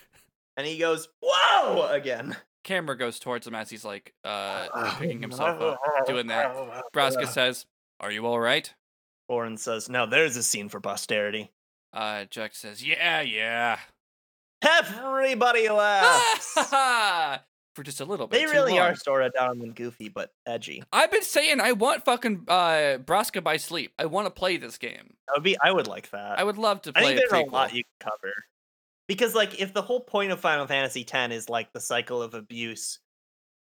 And 0.58 0.68
he 0.68 0.78
goes, 0.78 1.08
"Whoa!" 1.22 1.88
again. 1.88 2.36
Camera 2.64 2.98
goes 2.98 3.20
towards 3.20 3.48
him 3.48 3.56
as 3.56 3.70
he's 3.70 3.86
like 3.86 4.14
uh 4.24 4.96
picking 5.00 5.22
himself 5.22 5.62
up, 5.62 5.80
doing 6.08 6.28
that. 6.28 6.56
Braska 6.94 7.28
says, 7.28 7.66
"Are 8.00 8.12
you 8.12 8.26
all 8.26 8.40
right?" 8.40 8.74
Auron 9.30 9.58
says, 9.58 9.90
"Now 9.90 10.06
there's 10.06 10.36
a 10.36 10.44
scene 10.44 10.70
for 10.70 10.80
posterity." 10.80 11.52
Uh, 11.94 12.26
Jecht 12.30 12.56
says, 12.56 12.86
"Yeah, 12.86 13.22
yeah." 13.22 13.80
Everybody 14.62 15.70
laughs. 15.70 16.54
For 17.76 17.84
just 17.84 18.02
a 18.02 18.06
little 18.06 18.28
bit. 18.28 18.40
they 18.40 18.46
really 18.46 18.78
are 18.78 18.88
long. 18.90 18.96
Sora 18.96 19.30
down 19.30 19.62
and 19.62 19.74
goofy, 19.74 20.10
but 20.10 20.32
edgy. 20.46 20.84
I've 20.92 21.12
been 21.12 21.22
saying 21.24 21.62
I 21.62 21.72
want 21.72 22.04
fucking 22.04 22.44
uh 22.48 22.98
Braska 22.98 23.42
by 23.42 23.56
Sleep. 23.58 23.94
I 23.98 24.06
want 24.06 24.26
to 24.26 24.32
play 24.32 24.58
this 24.58 24.78
game. 24.78 25.14
That 25.28 25.34
would 25.36 25.44
be. 25.44 25.56
I 25.64 25.72
would 25.72 25.88
like 25.88 26.10
that. 26.10 26.40
I 26.40 26.44
would 26.44 26.58
love 26.58 26.82
to 26.82 26.92
I 26.96 27.02
play 27.02 27.16
think 27.16 27.20
a 27.26 27.30
there's 27.30 27.44
prequel. 27.46 27.52
a 27.52 27.54
lot 27.56 27.74
you 27.74 27.84
can 27.84 28.10
cover. 28.10 28.34
Because 29.10 29.36
like 29.36 29.60
if 29.60 29.74
the 29.74 29.84
whole 29.84 30.02
point 30.02 30.32
of 30.32 30.42
Final 30.42 30.68
Fantasy 30.68 31.06
X 31.12 31.34
is 31.36 31.50
like 31.50 31.74
the 31.74 31.82
cycle 31.82 32.24
of 32.24 32.36
abuse 32.36 33.02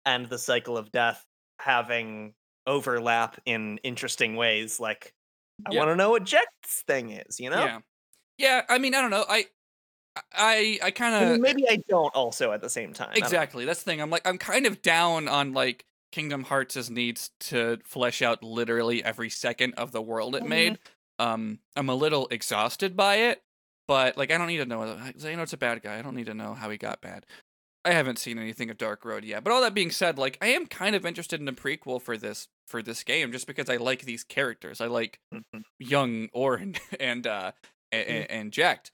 and 0.05 0.27
the 0.27 0.39
cycle 0.39 0.77
of 0.77 0.91
death 0.91 1.25
having 1.59 2.35
overlap 2.67 3.39
in 3.45 3.79
interesting 3.79 4.35
ways, 4.37 4.79
like 4.79 5.13
I 5.65 5.71
Yeah. 5.71 5.85
want 5.85 5.89
to 5.89 5.95
know 5.97 6.11
what 6.11 6.25
Jecht's 6.25 6.83
thing 6.87 7.11
is, 7.11 7.39
you 7.39 7.49
know? 7.51 7.69
Yeah. 7.69 7.79
Yeah, 8.37 8.65
I 8.69 8.79
mean, 8.79 8.95
I 8.95 9.01
don't 9.01 9.11
know. 9.11 9.25
I 9.29 9.47
I 10.33 10.79
I 10.83 10.91
kind 10.91 11.15
I 11.19 11.25
of 11.33 11.41
mean, 11.41 11.41
maybe 11.41 11.67
I 11.69 11.77
don't 11.87 12.13
also 12.15 12.51
at 12.51 12.61
the 12.61 12.69
same 12.69 12.93
time. 12.93 13.23
I. 13.23 13.29
Exactly. 13.29 13.65
That's 13.65 13.83
the 13.83 13.91
thing. 13.91 14.01
I'm 14.01 14.09
like 14.09 14.25
I'm 14.27 14.37
kind 14.37 14.65
of 14.65 14.81
down 14.81 15.27
on 15.27 15.53
like 15.53 15.85
Kingdom 16.11 16.43
Hearts' 16.43 16.89
needs 16.89 17.31
to 17.41 17.79
flesh 17.85 18.21
out 18.21 18.43
literally 18.43 19.03
every 19.03 19.29
second 19.29 19.73
of 19.75 19.91
the 19.91 20.01
world 20.01 20.35
it 20.35 20.43
Mhm. 20.43 20.45
made. 20.45 20.79
Um 21.19 21.59
I'm 21.75 21.89
a 21.89 21.95
little 21.95 22.27
exhausted 22.29 22.95
by 22.95 23.15
it, 23.17 23.43
but 23.87 24.17
like 24.17 24.31
I 24.31 24.37
don't 24.37 24.47
need 24.47 24.57
to 24.57 24.65
know 24.65 24.83
you 25.17 25.35
know 25.37 25.43
it's 25.43 25.53
a 25.53 25.57
bad 25.57 25.81
guy. 25.81 25.97
I 25.97 26.01
don't 26.01 26.15
need 26.15 26.25
to 26.27 26.33
know 26.33 26.53
how 26.53 26.69
he 26.69 26.77
got 26.77 27.01
bad. 27.01 27.25
I 27.83 27.91
haven't 27.91 28.17
seen 28.17 28.39
anything 28.39 28.71
of 28.71 28.79
Dark 28.79 29.05
Road 29.05 29.23
yet. 29.23 29.43
But 29.43 29.53
all 29.53 29.61
that 29.61 29.75
being 29.75 29.91
said, 29.91 30.17
like 30.17 30.37
I 30.41 30.47
am 30.47 30.65
kind 30.65 30.95
of 30.95 31.05
interested 31.05 31.39
in 31.39 31.47
a 31.47 31.53
prequel 31.53 32.01
for 32.01 32.17
this 32.17 32.47
for 32.67 32.81
this 32.81 33.03
game 33.03 33.31
just 33.31 33.45
because 33.45 33.69
I 33.69 33.75
like 33.77 34.01
these 34.01 34.23
characters. 34.23 34.81
I 34.81 34.87
like 34.87 35.19
Mhm. 35.33 35.63
young 35.79 36.29
Auron 36.33 36.75
and 36.99 37.27
uh 37.27 37.51
and, 37.91 38.07
Mhm. 38.07 38.25
and 38.29 38.51
Jecht. 38.51 38.91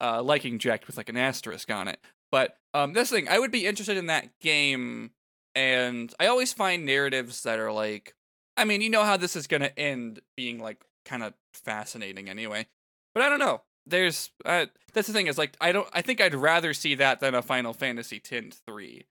Uh 0.00 0.22
liking 0.22 0.58
Jecht 0.60 0.86
with 0.86 0.96
like 0.96 1.08
an 1.08 1.16
asterisk 1.16 1.70
on 1.70 1.88
it. 1.88 1.98
But 2.30 2.56
um 2.74 2.92
this 2.92 3.10
thing, 3.10 3.28
I 3.28 3.38
would 3.40 3.50
be 3.50 3.66
interested 3.66 3.96
in 3.96 4.06
that 4.06 4.38
game 4.40 5.10
and 5.56 6.14
I 6.20 6.26
always 6.28 6.52
find 6.52 6.84
narratives 6.86 7.42
that 7.42 7.58
are 7.58 7.72
like 7.72 8.14
I 8.56 8.64
mean, 8.64 8.80
you 8.82 8.90
know 8.90 9.04
how 9.04 9.16
this 9.16 9.34
is 9.34 9.48
gonna 9.48 9.72
end 9.76 10.20
being 10.36 10.60
like 10.60 10.84
kind 11.04 11.22
of 11.24 11.34
fascinating 11.54 12.28
anyway. 12.28 12.66
But 13.14 13.24
I 13.24 13.28
don't 13.28 13.38
know. 13.40 13.62
There's 13.88 14.30
uh, 14.44 14.66
that's 14.92 15.06
the 15.06 15.12
thing 15.12 15.26
is 15.26 15.38
like 15.38 15.56
I 15.60 15.72
don't 15.72 15.88
I 15.92 16.02
think 16.02 16.20
I'd 16.20 16.34
rather 16.34 16.74
see 16.74 16.94
that 16.96 17.20
than 17.20 17.34
a 17.34 17.42
Final 17.42 17.72
Fantasy 17.72 18.20
X 18.30 18.60
3. 18.66 19.04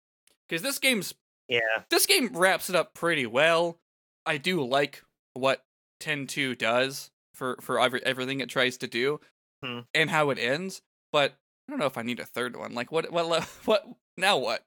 Cuz 0.50 0.62
this 0.62 0.80
game's 0.80 1.14
Yeah. 1.48 1.60
this 1.90 2.06
game 2.06 2.30
wraps 2.34 2.70
it 2.70 2.76
up 2.76 2.94
pretty 2.94 3.26
well. 3.26 3.80
I 4.26 4.38
do 4.38 4.64
like 4.66 5.04
what 5.34 5.64
10-2 6.02 6.58
does 6.58 7.12
for 7.34 7.58
for 7.62 7.80
every, 7.80 8.04
everything 8.06 8.40
it 8.40 8.50
tries 8.50 8.78
to 8.78 8.88
do 8.88 9.20
Hmm. 9.64 9.80
and 9.94 10.10
how 10.12 10.30
it 10.30 10.38
ends, 10.38 10.82
but 11.12 11.32
I 11.68 11.72
don't 11.72 11.80
know 11.80 11.86
if 11.88 11.98
I 11.98 12.04
need 12.04 12.20
a 12.20 12.26
third 12.26 12.56
one. 12.56 12.74
Like 12.76 12.92
what 12.92 13.12
what 13.12 13.44
what 13.66 13.86
now 14.18 14.38
what? 14.38 14.64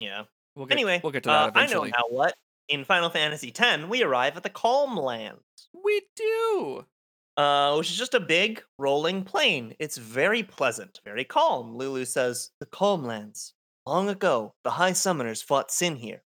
Yeah. 0.00 0.24
We'll 0.54 0.66
get 0.66 0.74
Anyway, 0.76 1.00
we'll 1.02 1.12
get 1.12 1.22
to 1.24 1.30
uh, 1.30 1.46
that 1.50 1.56
I 1.56 1.60
know 1.60 1.82
eventually. 1.84 1.90
now 1.90 2.04
what. 2.08 2.34
In 2.68 2.84
Final 2.84 3.10
Fantasy 3.10 3.52
X, 3.56 3.84
we 3.84 4.02
arrive 4.02 4.36
at 4.36 4.42
the 4.44 4.50
Calm 4.50 4.96
Lands. 4.96 5.40
we 5.72 6.02
do. 6.14 6.86
Uh, 7.36 7.74
which 7.76 7.90
is 7.90 7.96
just 7.96 8.12
a 8.14 8.20
big 8.20 8.62
rolling 8.78 9.24
plain. 9.24 9.74
It's 9.78 9.96
very 9.96 10.42
pleasant, 10.42 11.00
very 11.04 11.24
calm. 11.24 11.74
Lulu 11.76 12.04
says, 12.04 12.50
The 12.60 12.66
Calm 12.66 13.04
Lands. 13.04 13.54
Long 13.86 14.08
ago, 14.10 14.54
the 14.64 14.70
High 14.72 14.92
Summoners 14.92 15.42
fought 15.42 15.70
Sin 15.70 15.96
here. 15.96 16.22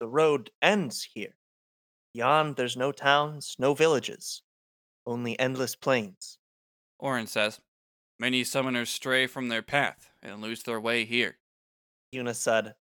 The 0.00 0.08
road 0.08 0.50
ends 0.60 1.06
here. 1.14 1.36
Beyond, 2.14 2.56
there's 2.56 2.76
no 2.76 2.90
towns, 2.90 3.54
no 3.58 3.74
villages, 3.74 4.42
only 5.06 5.38
endless 5.38 5.76
plains. 5.76 6.38
Auron 6.98 7.26
says, 7.28 7.60
Many 8.18 8.42
summoners 8.42 8.88
stray 8.88 9.26
from 9.28 9.48
their 9.48 9.62
path 9.62 10.10
and 10.22 10.42
lose 10.42 10.64
their 10.64 10.80
way 10.80 11.04
here. 11.04 11.38
Yuna 12.14 12.34
said, 12.34 12.74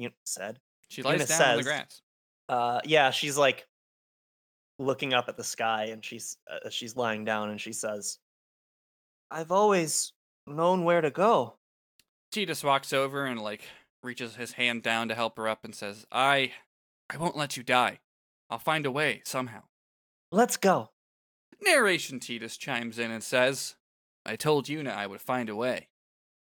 Yuna 0.00 0.12
said, 0.26 0.58
She 0.88 1.02
lies 1.02 1.22
Yuna 1.22 1.28
down 1.28 1.40
on 1.50 1.56
the 1.56 1.62
says- 1.62 1.64
grass. 1.64 2.02
uh, 2.50 2.80
yeah, 2.84 3.10
she's 3.10 3.38
like 3.38 3.66
looking 4.78 5.14
up 5.14 5.28
at 5.28 5.36
the 5.36 5.44
sky 5.44 5.86
and 5.86 6.04
she's 6.04 6.36
uh, 6.50 6.68
she's 6.70 6.96
lying 6.96 7.24
down 7.24 7.50
and 7.50 7.60
she 7.60 7.72
says, 7.72 8.18
I've 9.30 9.52
always 9.52 10.12
known 10.46 10.84
where 10.84 11.00
to 11.00 11.10
go. 11.10 11.56
Tidus 12.32 12.64
walks 12.64 12.92
over 12.92 13.24
and 13.24 13.40
like 13.40 13.62
reaches 14.02 14.36
his 14.36 14.52
hand 14.52 14.82
down 14.82 15.08
to 15.08 15.14
help 15.14 15.36
her 15.36 15.48
up 15.48 15.64
and 15.64 15.74
says, 15.74 16.06
I 16.12 16.52
I 17.10 17.16
won't 17.16 17.36
let 17.36 17.56
you 17.56 17.62
die. 17.62 18.00
I'll 18.50 18.58
find 18.58 18.86
a 18.86 18.90
way 18.90 19.22
somehow. 19.24 19.62
Let's 20.30 20.56
go. 20.56 20.90
Narration 21.62 22.20
Tidus 22.20 22.58
chimes 22.58 22.98
in 22.98 23.10
and 23.10 23.22
says, 23.22 23.76
I 24.24 24.36
told 24.36 24.66
Yuna 24.66 24.94
I 24.94 25.06
would 25.06 25.20
find 25.20 25.48
a 25.48 25.56
way. 25.56 25.88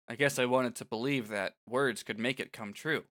I 0.08 0.16
guess 0.16 0.40
I 0.40 0.46
wanted 0.46 0.76
to 0.76 0.86
believe 0.86 1.30
that 1.30 1.56
words 1.68 2.04
could 2.04 2.20
make 2.20 2.40
it 2.40 2.54
come 2.54 2.74
true. 2.74 3.04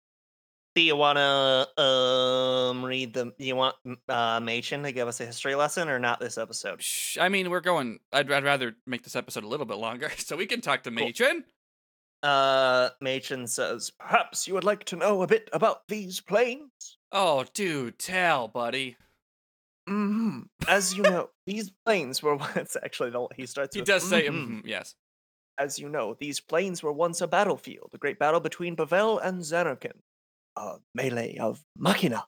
Do 0.76 0.82
you 0.82 0.94
wanna 0.94 1.66
um 1.76 2.84
read 2.84 3.12
the? 3.14 3.32
You 3.38 3.56
want 3.56 3.74
uh 4.08 4.38
Maechen 4.40 4.84
to 4.84 4.92
give 4.92 5.08
us 5.08 5.20
a 5.20 5.26
history 5.26 5.54
lesson 5.56 5.88
or 5.88 5.98
not 5.98 6.20
this 6.20 6.38
episode? 6.38 6.80
Shh, 6.80 7.18
I 7.18 7.28
mean, 7.28 7.50
we're 7.50 7.60
going. 7.60 7.98
I'd, 8.12 8.30
I'd 8.30 8.44
rather 8.44 8.76
make 8.86 9.02
this 9.02 9.16
episode 9.16 9.42
a 9.44 9.48
little 9.48 9.66
bit 9.66 9.78
longer 9.78 10.10
so 10.18 10.36
we 10.36 10.46
can 10.46 10.60
talk 10.60 10.84
to 10.84 10.90
Cool. 10.90 11.08
Maechen. 11.08 11.44
Uh, 12.22 12.90
Maechen 13.02 13.48
says, 13.48 13.90
perhaps 13.98 14.46
you 14.46 14.52
would 14.54 14.62
like 14.64 14.84
to 14.84 14.96
know 14.96 15.22
a 15.22 15.26
bit 15.26 15.48
about 15.54 15.88
these 15.88 16.20
plains. 16.20 16.98
Oh, 17.10 17.46
dude, 17.54 17.98
tell, 17.98 18.46
buddy. 18.46 18.96
Mm-hmm. 19.88 20.40
As 20.68 20.94
you 20.94 21.02
know, 21.02 21.30
these 21.46 21.70
plains 21.84 22.22
were 22.22 22.36
once 22.56 22.76
actually 22.82 23.10
the 23.10 23.26
he 23.34 23.46
starts. 23.46 23.74
He 23.74 23.80
with, 23.80 23.88
does 23.88 24.08
say, 24.08 24.28
"Mhm." 24.28 24.48
mhm, 24.48 24.62
yes. 24.64 24.94
As 25.58 25.78
you 25.78 25.88
know, 25.88 26.14
these 26.20 26.40
plains 26.40 26.82
were 26.82 26.92
once 26.92 27.20
a 27.20 27.26
battlefield, 27.26 27.90
a 27.92 27.98
great 27.98 28.18
battle 28.18 28.40
between 28.40 28.76
Bevelle 28.76 29.18
and 29.22 29.40
Zanarkand. 29.42 30.00
A 30.56 30.76
melee 30.94 31.36
of 31.36 31.64
Machina. 31.76 32.26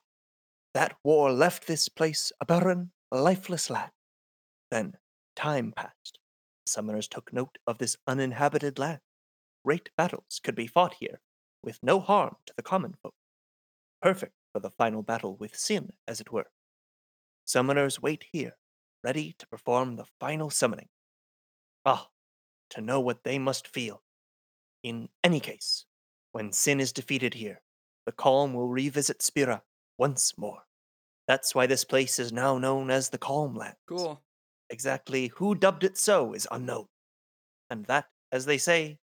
That 0.73 0.95
war 1.03 1.31
left 1.31 1.67
this 1.67 1.89
place 1.89 2.31
a 2.39 2.45
barren, 2.45 2.91
lifeless 3.11 3.69
land. 3.69 3.91
Then 4.71 4.97
time 5.35 5.73
passed. 5.75 6.19
Summoners 6.67 7.07
took 7.07 7.31
note 7.33 7.57
of 7.67 7.77
this 7.77 7.97
uninhabited 8.07 8.79
land. 8.79 8.99
Great 9.65 9.89
battles 9.97 10.39
could 10.43 10.55
be 10.55 10.67
fought 10.67 10.95
here, 10.99 11.19
with 11.61 11.79
no 11.83 11.99
harm 11.99 12.37
to 12.45 12.53
the 12.55 12.63
common 12.63 12.95
folk. 13.01 13.13
Perfect 14.01 14.33
for 14.51 14.59
the 14.59 14.71
final 14.71 15.03
battle 15.03 15.35
with 15.37 15.55
Sin, 15.55 15.91
as 16.07 16.19
it 16.19 16.31
were. 16.31 16.47
Summoners 17.45 18.01
wait 18.01 18.25
here, 18.31 18.57
ready 19.03 19.35
to 19.37 19.47
perform 19.47 19.95
the 19.95 20.05
final 20.19 20.49
summoning. 20.49 20.89
Ah, 21.85 22.09
to 22.69 22.81
know 22.81 22.99
what 22.99 23.23
they 23.23 23.37
must 23.37 23.67
feel. 23.67 24.01
In 24.81 25.09
any 25.23 25.39
case, 25.39 25.85
when 26.31 26.51
sin 26.51 26.79
is 26.79 26.91
defeated 26.91 27.33
here, 27.35 27.61
the 28.05 28.11
calm 28.11 28.53
will 28.53 28.67
revisit 28.67 29.21
Spira 29.21 29.63
once 29.97 30.37
more. 30.37 30.63
That's 31.27 31.55
why 31.55 31.67
this 31.67 31.83
place 31.85 32.19
is 32.19 32.33
now 32.33 32.57
known 32.57 32.91
as 32.91 33.09
the 33.09 33.17
Calm 33.17 33.55
Land. 33.55 33.75
Cool. 33.87 34.21
Exactly 34.69 35.27
who 35.35 35.55
dubbed 35.55 35.83
it 35.83 35.97
so 35.97 36.33
is 36.33 36.47
unknown. 36.51 36.87
And 37.69 37.85
that, 37.85 38.05
as 38.31 38.45
they 38.45 38.57
say, 38.57 38.99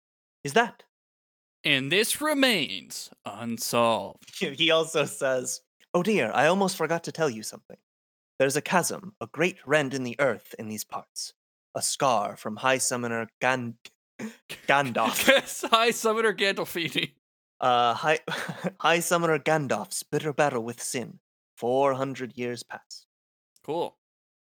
is 0.44 0.52
that. 0.52 0.84
And 1.64 1.90
this 1.90 2.20
remains 2.20 3.10
unsolved. 3.24 4.30
He 4.38 4.70
also 4.70 5.06
says, 5.06 5.62
Oh 5.92 6.02
dear, 6.02 6.30
I 6.34 6.46
almost 6.46 6.76
forgot 6.76 7.04
to 7.04 7.12
tell 7.12 7.30
you 7.30 7.42
something. 7.42 7.78
There's 8.38 8.56
a 8.56 8.60
chasm, 8.62 9.14
a 9.20 9.26
great 9.26 9.56
rend 9.64 9.94
in 9.94 10.04
the 10.04 10.16
earth 10.18 10.54
in 10.58 10.68
these 10.68 10.84
parts. 10.84 11.32
A 11.74 11.82
scar 11.82 12.36
from 12.36 12.56
High 12.56 12.78
Summoner 12.78 13.28
Gan- 13.40 13.76
Gandalf. 14.68 15.68
High 15.70 15.90
Summoner 15.90 16.34
Gandolfini. 16.34 17.12
Uh, 17.64 17.94
High, 17.94 18.18
High 18.80 19.00
Summoner 19.00 19.38
Gandalf's 19.38 20.02
bitter 20.02 20.34
battle 20.34 20.62
with 20.62 20.82
Sin. 20.82 21.18
400 21.56 22.36
years 22.36 22.62
past. 22.62 23.06
Cool. 23.64 23.96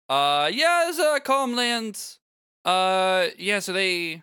Uh, 0.08 0.50
yeah, 0.50 0.88
it's 0.88 0.98
uh, 0.98 1.18
Calm 1.22 1.54
Lands. 1.54 2.18
Uh, 2.64 3.26
yeah, 3.38 3.58
so 3.58 3.74
they. 3.74 4.22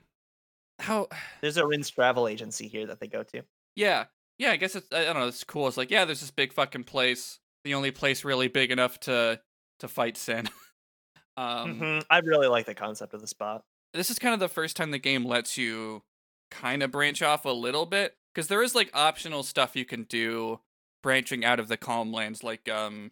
How. 0.79 1.07
There's 1.41 1.57
a 1.57 1.67
Rin's 1.67 1.91
travel 1.91 2.27
agency 2.27 2.67
here 2.67 2.87
that 2.87 2.99
they 2.99 3.07
go 3.07 3.21
to. 3.21 3.43
Yeah. 3.75 4.05
Yeah, 4.39 4.51
I 4.51 4.55
guess 4.55 4.75
it's. 4.75 4.87
I 4.91 5.05
don't 5.05 5.15
know, 5.15 5.27
it's 5.27 5.43
cool. 5.43 5.67
It's 5.67 5.77
like, 5.77 5.91
yeah, 5.91 6.05
there's 6.05 6.21
this 6.21 6.31
big 6.31 6.51
fucking 6.51 6.85
place. 6.85 7.39
The 7.63 7.75
only 7.75 7.91
place 7.91 8.23
really 8.23 8.47
big 8.47 8.71
enough 8.71 8.99
to 9.01 9.39
to 9.79 9.87
fight 9.87 10.17
Sin. 10.17 10.49
um, 11.37 11.79
Mhm, 11.79 12.03
I 12.09 12.19
really 12.19 12.47
like 12.47 12.65
the 12.65 12.73
concept 12.75 13.13
of 13.13 13.21
the 13.21 13.27
spot. 13.27 13.63
this 13.93 14.09
is 14.09 14.17
kind 14.19 14.33
of 14.33 14.39
the 14.39 14.49
first 14.49 14.75
time 14.75 14.91
the 14.91 14.99
game 14.99 15.23
lets 15.25 15.57
you 15.57 16.03
kind 16.49 16.81
of 16.81 16.91
branch 16.91 17.21
off 17.21 17.45
a 17.45 17.49
little 17.51 17.85
bit 17.85 18.16
because 18.37 18.47
there 18.47 18.61
is 18.61 18.75
like 18.75 18.91
optional 18.93 19.41
stuff 19.41 19.75
you 19.75 19.83
can 19.85 20.03
do 20.03 20.59
branching 21.01 21.43
out 21.43 21.59
of 21.59 21.67
the 21.67 21.77
calm 21.77 22.11
lands 22.11 22.43
like 22.43 22.69
um 22.69 23.11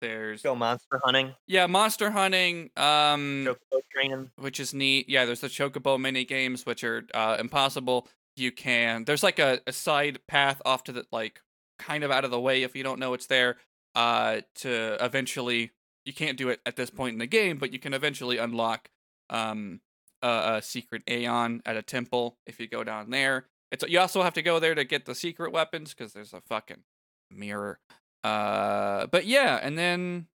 there's 0.00 0.42
Go 0.42 0.54
monster 0.54 1.00
hunting, 1.04 1.34
yeah 1.46 1.66
monster 1.66 2.10
hunting 2.10 2.70
um 2.76 3.46
chocobo 3.46 3.80
training. 3.92 4.30
which 4.36 4.58
is 4.58 4.74
neat 4.74 5.08
yeah 5.08 5.24
there's 5.24 5.40
the 5.40 5.48
chocobo 5.48 5.98
mini 5.98 6.24
games 6.24 6.66
which 6.66 6.82
are 6.82 7.04
uh 7.14 7.36
impossible 7.38 8.08
you 8.36 8.50
can 8.50 9.04
there's 9.04 9.22
like 9.22 9.38
a, 9.38 9.60
a 9.66 9.72
side 9.72 10.18
path 10.26 10.60
off 10.66 10.82
to 10.84 10.92
the 10.92 11.06
like 11.12 11.40
kind 11.78 12.04
of 12.04 12.10
out 12.10 12.24
of 12.24 12.30
the 12.30 12.40
way 12.40 12.62
if 12.62 12.74
you 12.76 12.82
don't 12.82 12.98
know 12.98 13.14
it's 13.14 13.26
there. 13.26 13.56
Uh, 13.94 14.40
to 14.56 14.96
eventually, 15.04 15.70
you 16.04 16.12
can't 16.12 16.36
do 16.36 16.48
it 16.48 16.60
at 16.66 16.74
this 16.76 16.90
point 16.90 17.12
in 17.12 17.18
the 17.18 17.26
game, 17.26 17.58
but 17.58 17.72
you 17.72 17.78
can 17.78 17.94
eventually 17.94 18.38
unlock 18.38 18.90
um 19.30 19.80
a, 20.22 20.56
a 20.56 20.62
secret 20.62 21.02
Aeon 21.08 21.62
at 21.64 21.76
a 21.76 21.82
temple 21.82 22.36
if 22.46 22.58
you 22.58 22.66
go 22.66 22.82
down 22.84 23.10
there. 23.10 23.46
You 23.86 24.00
also 24.00 24.22
have 24.22 24.34
to 24.34 24.42
go 24.42 24.58
there 24.58 24.74
to 24.74 24.84
get 24.84 25.04
the 25.06 25.14
secret 25.14 25.52
weapons 25.52 25.94
because 25.94 26.12
there's 26.12 26.32
a 26.32 26.40
fucking 26.40 26.84
mirror. 27.30 27.78
Uh, 28.22 29.06
but 29.06 29.26
yeah, 29.26 29.58
and 29.62 29.76
then 29.78 30.28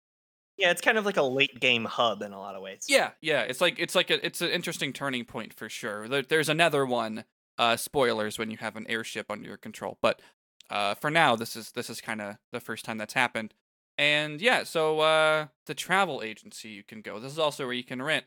Yeah, 0.58 0.72
it's 0.72 0.82
kind 0.82 0.98
of 0.98 1.06
like 1.06 1.18
a 1.18 1.24
late 1.24 1.60
game 1.60 1.86
hub 1.86 2.22
in 2.22 2.34
a 2.34 2.40
lot 2.40 2.56
of 2.56 2.62
ways. 2.62 2.86
yeah, 2.90 3.12
yeah, 3.22 3.42
it's 3.42 3.62
like 3.62 3.80
it's 3.80 3.96
like 3.96 4.10
a, 4.10 4.26
it's 4.26 4.42
an 4.42 4.50
interesting 4.50 4.94
turning 4.94 5.26
point 5.26 5.54
for 5.54 5.70
sure. 5.70 6.08
There, 6.08 6.22
there's 6.24 6.50
another 6.50 6.86
one. 6.86 7.26
Uh, 7.60 7.76
spoilers 7.76 8.38
when 8.38 8.52
you 8.52 8.58
have 8.58 8.76
an 8.76 8.86
airship 8.88 9.32
under 9.32 9.48
your 9.48 9.58
control, 9.58 9.98
but 10.00 10.22
uh, 10.70 10.94
for 10.94 11.10
now, 11.10 11.36
this 11.36 11.56
is 11.56 11.72
this 11.72 11.90
is 11.90 12.02
kind 12.02 12.22
of 12.22 12.38
the 12.52 12.60
first 12.60 12.86
time 12.86 13.00
that's 13.00 13.16
happened. 13.16 13.56
And 13.98 14.40
yeah, 14.40 14.64
so 14.64 15.00
uh, 15.00 15.48
the 15.66 15.74
travel 15.74 16.22
agency 16.22 16.70
you 16.70 16.84
can 16.84 17.02
go. 17.02 17.20
This 17.20 17.32
is 17.32 17.40
also 17.40 17.66
where 17.66 17.74
you 17.74 17.84
can 17.84 18.00
rent 18.02 18.26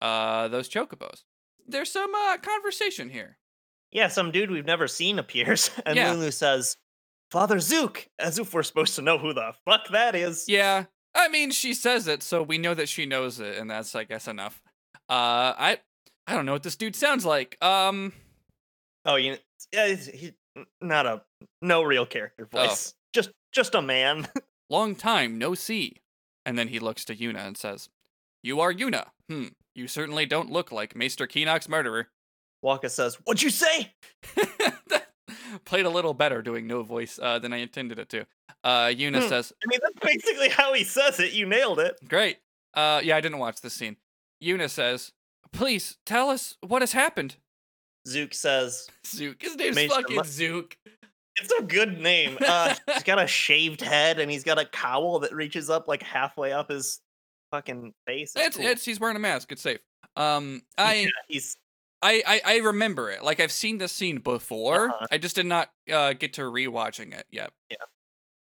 uh 0.00 0.46
those 0.48 0.68
chocobos. 0.68 1.24
There's 1.66 1.90
some 1.90 2.14
uh 2.14 2.36
conversation 2.38 3.10
here. 3.10 3.38
Yeah, 3.92 4.08
some 4.08 4.30
dude 4.30 4.50
we've 4.50 4.66
never 4.66 4.86
seen 4.88 5.18
appears, 5.18 5.70
and 5.86 5.96
Yeah. 5.96 6.12
Lulu 6.12 6.30
says, 6.30 6.76
Father 7.30 7.56
Zuke, 7.56 8.06
as 8.18 8.38
if 8.38 8.52
we're 8.54 8.62
supposed 8.62 8.94
to 8.96 9.02
know 9.02 9.18
who 9.18 9.32
the 9.32 9.52
fuck 9.64 9.88
that 9.90 10.14
is. 10.14 10.44
Yeah, 10.48 10.84
I 11.14 11.28
mean 11.28 11.50
she 11.50 11.74
says 11.74 12.06
it, 12.08 12.22
so 12.22 12.42
we 12.42 12.58
know 12.58 12.74
that 12.74 12.88
she 12.88 13.06
knows 13.06 13.40
it, 13.40 13.56
and 13.58 13.70
that's 13.70 13.94
I 13.94 14.04
guess 14.04 14.28
enough. 14.28 14.60
Uh, 15.08 15.54
I 15.58 15.78
I 16.26 16.34
don't 16.34 16.44
know 16.46 16.52
what 16.52 16.62
this 16.62 16.76
dude 16.76 16.96
sounds 16.96 17.24
like. 17.24 17.56
Um, 17.62 18.12
Oh, 19.06 19.16
you 19.16 19.36
yeah, 19.72 19.86
he's, 19.88 20.06
he, 20.06 20.32
not 20.82 21.06
a, 21.06 21.22
no 21.62 21.82
real 21.82 22.04
character 22.04 22.46
Oh. 22.52 22.66
voice. 22.68 22.94
Just, 23.14 23.30
just 23.52 23.74
a 23.74 23.80
man. 23.80 24.28
long 24.70 24.94
time 24.94 25.38
no 25.38 25.54
see. 25.54 25.96
And 26.44 26.58
then 26.58 26.68
he 26.68 26.78
looks 26.78 27.04
to 27.06 27.16
Yuna 27.16 27.46
and 27.46 27.56
says, 27.56 27.88
"You 28.42 28.60
are 28.60 28.72
Yuna. 28.72 29.06
Hmm. 29.30 29.46
You 29.74 29.86
certainly 29.88 30.26
don't 30.26 30.50
look 30.50 30.70
like 30.72 30.96
Maester 30.96 31.26
Kinoc's 31.26 31.68
murderer." 31.68 32.08
Wakka 32.64 32.90
says, 32.90 33.16
What'd 33.24 33.42
you 33.42 33.50
say? 33.50 33.92
Played 35.64 35.86
a 35.86 35.90
little 35.90 36.14
better 36.14 36.42
doing 36.42 36.66
no 36.66 36.82
voice 36.82 37.18
uh, 37.22 37.38
than 37.38 37.52
I 37.52 37.58
intended 37.58 37.98
it 37.98 38.08
to. 38.10 38.26
Uh, 38.64 38.86
Yuna 38.86 39.22
Hmm. 39.22 39.28
says, 39.28 39.52
I 39.62 39.66
mean, 39.68 39.80
that's 39.82 40.04
basically 40.04 40.48
how 40.48 40.72
he 40.74 40.84
says 40.84 41.20
it. 41.20 41.32
You 41.32 41.46
nailed 41.46 41.78
it. 41.80 41.96
Great. 42.08 42.38
Uh, 42.74 43.00
yeah, 43.02 43.16
I 43.16 43.20
didn't 43.20 43.38
watch 43.38 43.60
this 43.60 43.74
scene. 43.74 43.96
Yuna 44.42 44.68
says, 44.68 45.12
"Please 45.52 45.96
tell 46.04 46.28
us 46.28 46.56
what 46.66 46.82
has 46.82 46.92
happened." 46.92 47.36
Zuke 48.06 48.34
says, 48.34 48.88
Zuke. 49.06 49.40
His 49.42 49.56
name's 49.56 49.86
fucking 49.92 50.16
Mu- 50.16 50.22
Zuke. 50.22 50.74
It's 51.36 51.52
a 51.58 51.62
good 51.62 51.98
name. 52.00 52.36
Uh, 52.40 52.74
he's 52.92 53.02
got 53.04 53.18
a 53.20 53.26
shaved 53.28 53.80
head 53.80 54.18
and 54.18 54.30
he's 54.30 54.44
got 54.44 54.58
a 54.58 54.64
cowl 54.64 55.20
that 55.20 55.32
reaches 55.32 55.70
up 55.70 55.86
like 55.88 56.02
halfway 56.02 56.52
up 56.52 56.68
his 56.70 57.00
fucking 57.52 57.94
face. 58.06 58.32
It's, 58.36 58.46
It's, 58.48 58.56
cool. 58.56 58.66
it's 58.66 58.84
he's 58.84 58.98
wearing 59.00 59.16
a 59.16 59.20
mask. 59.20 59.52
It's 59.52 59.62
safe. 59.62 59.78
Um, 60.16 60.62
I, 60.76 60.94
Yeah, 61.02 61.08
he's 61.28 61.56
I, 62.00 62.22
I, 62.26 62.40
I 62.44 62.56
remember 62.58 63.10
it. 63.10 63.24
Like 63.24 63.40
I've 63.40 63.52
seen 63.52 63.78
this 63.78 63.92
scene 63.92 64.18
before. 64.18 64.90
Uh-huh. 64.90 65.06
I 65.10 65.18
just 65.18 65.34
did 65.36 65.46
not 65.46 65.70
uh 65.92 66.12
get 66.12 66.34
to 66.34 66.42
rewatching 66.42 67.12
it 67.12 67.26
yet. 67.30 67.50
Yeah. 67.70 67.76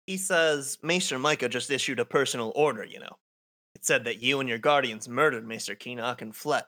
he 0.05 0.17
says 0.17 0.77
Maester 0.83 1.17
Mika 1.19 1.49
just 1.49 1.69
issued 1.71 1.99
a 1.99 2.05
personal 2.05 2.51
order, 2.55 2.83
you 2.83 2.99
know. 2.99 3.17
It 3.75 3.85
said 3.85 4.05
that 4.05 4.21
you 4.21 4.39
and 4.39 4.49
your 4.49 4.57
guardians 4.57 5.07
murdered 5.07 5.47
Maester 5.47 5.75
Kinoc 5.75 6.21
and 6.21 6.35
fled. 6.35 6.63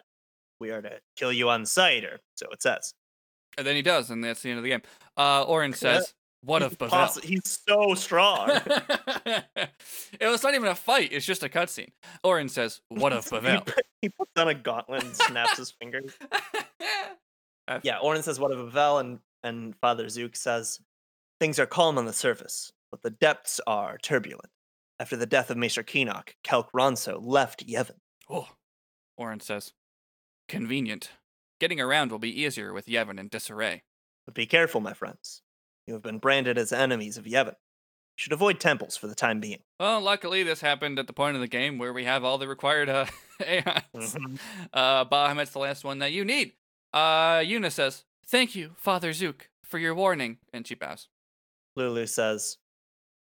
We 0.59 0.69
are 0.71 0.81
to 0.81 0.99
kill 1.15 1.33
you 1.33 1.49
on 1.49 1.65
sight, 1.65 2.03
or 2.05 2.19
so 2.35 2.45
it 2.51 2.61
says. 2.61 2.93
And 3.57 3.65
then 3.67 3.75
he 3.75 3.81
does, 3.81 4.09
and 4.11 4.23
that's 4.23 4.41
the 4.41 4.49
end 4.49 4.59
of 4.59 4.63
the 4.63 4.69
game. 4.69 4.83
Uh, 5.17 5.43
Auron 5.43 5.73
says, 5.73 6.13
"What 6.43 6.61
He's 6.63 6.75
Bevelle?" 6.75 6.89
possi- 6.89 7.23
He's 7.23 7.59
so 7.67 7.93
strong. 7.95 8.49
it 9.25 10.27
was 10.27 10.43
not 10.43 10.53
even 10.55 10.67
a 10.69 10.75
fight. 10.75 11.11
It's 11.11 11.25
just 11.25 11.43
a 11.43 11.49
cutscene. 11.49 11.91
Auron 12.23 12.49
says, 12.49 12.81
"What 12.89 13.13
he, 13.13 13.19
Bevelle?" 13.19 13.71
he 14.01 14.09
puts 14.09 14.31
on 14.35 14.47
a 14.47 14.53
gauntlet 14.53 15.03
and 15.03 15.15
snaps 15.15 15.57
his 15.57 15.71
fingers. 15.71 16.13
Yeah, 17.83 17.99
Auron 17.99 18.21
says, 18.21 18.37
What 18.37 18.51
of 18.51 18.57
Bevelle? 18.73 18.99
And, 18.99 19.19
and 19.43 19.75
Father 19.79 20.05
Zuke 20.07 20.35
says, 20.35 20.81
Things 21.39 21.57
are 21.57 21.65
calm 21.65 21.97
on 21.97 22.05
the 22.05 22.11
surface, 22.11 22.73
but 22.91 23.01
the 23.01 23.11
depths 23.11 23.61
are 23.65 23.97
turbulent. 23.97 24.49
After 24.99 25.15
the 25.15 25.25
death 25.25 25.49
of 25.49 25.55
Maester 25.57 25.81
Kinoc, 25.83 26.29
Kelk 26.43 26.67
Ronso 26.75 27.17
left 27.21 27.65
Yevon. 27.65 27.99
Oh, 28.29 28.49
Auron 29.17 29.39
says, 29.39 29.71
"Convenient. 30.49 31.11
Getting 31.61 31.79
around 31.79 32.11
will 32.11 32.19
be 32.19 32.41
easier 32.41 32.73
with 32.73 32.87
Yevon 32.87 33.19
in 33.19 33.29
disarray." 33.29 33.83
But 34.25 34.35
be 34.35 34.45
careful, 34.45 34.81
my 34.81 34.93
friends. 34.93 35.41
You 35.87 35.93
have 35.93 36.03
been 36.03 36.19
branded 36.19 36.57
as 36.57 36.71
enemies 36.71 37.17
of 37.17 37.25
Yevon. 37.25 37.55
You 37.55 38.23
should 38.23 38.33
avoid 38.33 38.59
temples 38.59 38.97
for 38.97 39.07
the 39.07 39.15
time 39.15 39.39
being. 39.39 39.59
Well, 39.79 39.99
luckily 40.01 40.43
this 40.43 40.61
happened 40.61 40.99
at 40.99 41.07
the 41.07 41.13
point 41.13 41.35
of 41.35 41.41
the 41.41 41.47
game 41.47 41.77
where 41.77 41.93
we 41.93 42.03
have 42.05 42.23
all 42.23 42.37
the 42.37 42.47
required 42.47 42.89
uh, 42.89 43.05
AIs. 43.41 43.83
Mhm. 43.93 44.39
Uh, 44.73 45.05
Bahamut's 45.05 45.51
the 45.51 45.59
last 45.59 45.83
one 45.83 45.99
that 45.99 46.11
you 46.11 46.23
need. 46.25 46.53
Uh, 46.93 47.39
Yuna 47.39 47.71
says, 47.71 48.03
"Thank 48.27 48.53
you, 48.55 48.73
Father 48.77 49.11
Zuke, 49.11 49.47
for 49.63 49.79
your 49.79 49.95
warning," 49.95 50.37
and 50.53 50.67
she 50.67 50.75
bows. 50.75 51.07
Lulu 51.75 52.05
says, 52.05 52.57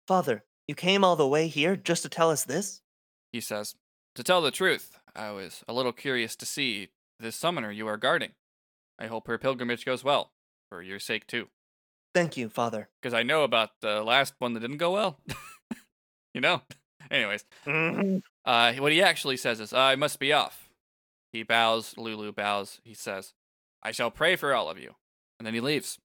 Father, 0.07 0.45
you 0.69 0.73
came 0.75 1.03
all 1.03 1.17
the 1.17 1.27
way 1.27 1.47
here 1.47 1.75
just 1.75 2.01
to 2.03 2.09
tell 2.09 2.31
us 2.31 2.45
this? 2.45 2.81
He 3.33 3.41
says, 3.41 3.75
"To 4.15 4.23
tell 4.23 4.41
the 4.41 4.51
truth, 4.51 4.97
I 5.13 5.31
was 5.31 5.63
a 5.67 5.73
little 5.73 5.91
curious 5.91 6.35
to 6.37 6.45
see 6.45 6.89
this 7.19 7.35
summoner 7.35 7.71
you 7.71 7.87
are 7.87 7.97
guarding. 7.97 8.31
I 8.97 9.07
hope 9.07 9.27
her 9.27 9.37
pilgrimage 9.37 9.85
goes 9.85 10.03
well, 10.03 10.31
for 10.69 10.81
your 10.81 10.99
sake 10.99 11.27
too, 11.27 11.49
Thank 12.13 12.37
you, 12.37 12.49
Father. 12.49 12.89
because 13.01 13.13
I 13.13 13.23
know 13.23 13.43
about 13.43 13.69
the 13.81 14.01
last 14.03 14.33
one 14.39 14.53
that 14.53 14.59
didn't 14.61 14.77
go 14.77 14.91
well. 14.93 15.19
you 16.33 16.41
know. 16.41 16.61
Anyways, 17.09 17.45
Mhm. 17.65 18.21
uh, 18.43 18.73
what 18.73 18.91
he 18.91 19.01
actually 19.01 19.37
says 19.37 19.59
is, 19.59 19.71
"I 19.71 19.95
must 19.95 20.19
be 20.19 20.33
off." 20.33 20.69
He 21.31 21.43
bows. 21.43 21.95
Lulu 21.97 22.31
bows. 22.33 22.81
He 22.83 22.93
says, 22.93 23.33
"I 23.83 23.91
shall 23.91 24.11
pray 24.11 24.35
for 24.35 24.53
all 24.53 24.69
of 24.69 24.77
you," 24.79 24.95
and 25.39 25.45
then 25.45 25.53
he 25.53 25.61
leaves. 25.61 25.99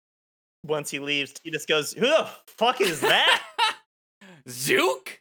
Once 0.65 0.91
he 0.91 1.01
leaves, 1.01 1.35
he 1.43 1.51
just 1.51 1.67
goes, 1.67 1.93
Who 1.95 2.03
the 2.07 2.29
fuck 2.47 2.81
is 2.81 3.01
that? 3.01 3.43
Zuke? 4.49 5.19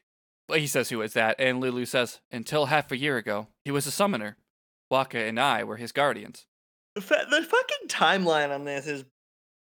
But 0.47 0.59
he 0.59 0.67
says, 0.67 0.89
Who 0.89 1.01
is 1.01 1.13
that? 1.13 1.35
And 1.39 1.59
Lulu 1.59 1.85
says, 1.85 2.19
Until 2.31 2.67
half 2.67 2.91
a 2.91 2.97
year 2.97 3.17
ago, 3.17 3.47
he 3.65 3.71
was 3.71 3.87
a 3.87 3.91
summoner. 3.91 4.37
Wakka 4.93 5.27
and 5.27 5.39
I 5.39 5.63
were 5.63 5.77
his 5.77 5.91
guardians. 5.91 6.45
the, 6.93 7.01
fa- 7.01 7.25
the 7.29 7.41
fucking 7.41 7.87
timeline 7.87 8.53
on 8.53 8.65
this 8.65 8.85
is 8.85 9.03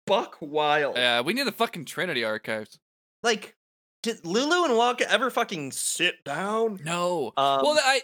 buck 0.05 0.37
wild. 0.39 0.97
Uh, 0.97 1.23
we 1.25 1.33
need 1.33 1.47
the 1.47 1.51
fucking 1.51 1.85
Trinity 1.85 2.23
archives. 2.23 2.79
like 3.21 3.55
did 4.01 4.25
lulu 4.25 4.65
and 4.65 4.73
wakka 4.73 5.03
ever 5.03 5.29
fucking 5.29 5.71
sit 5.71 6.23
down 6.25 6.79
No. 6.83 7.27
um, 7.37 7.61
well, 7.63 7.79
I, 7.81 8.01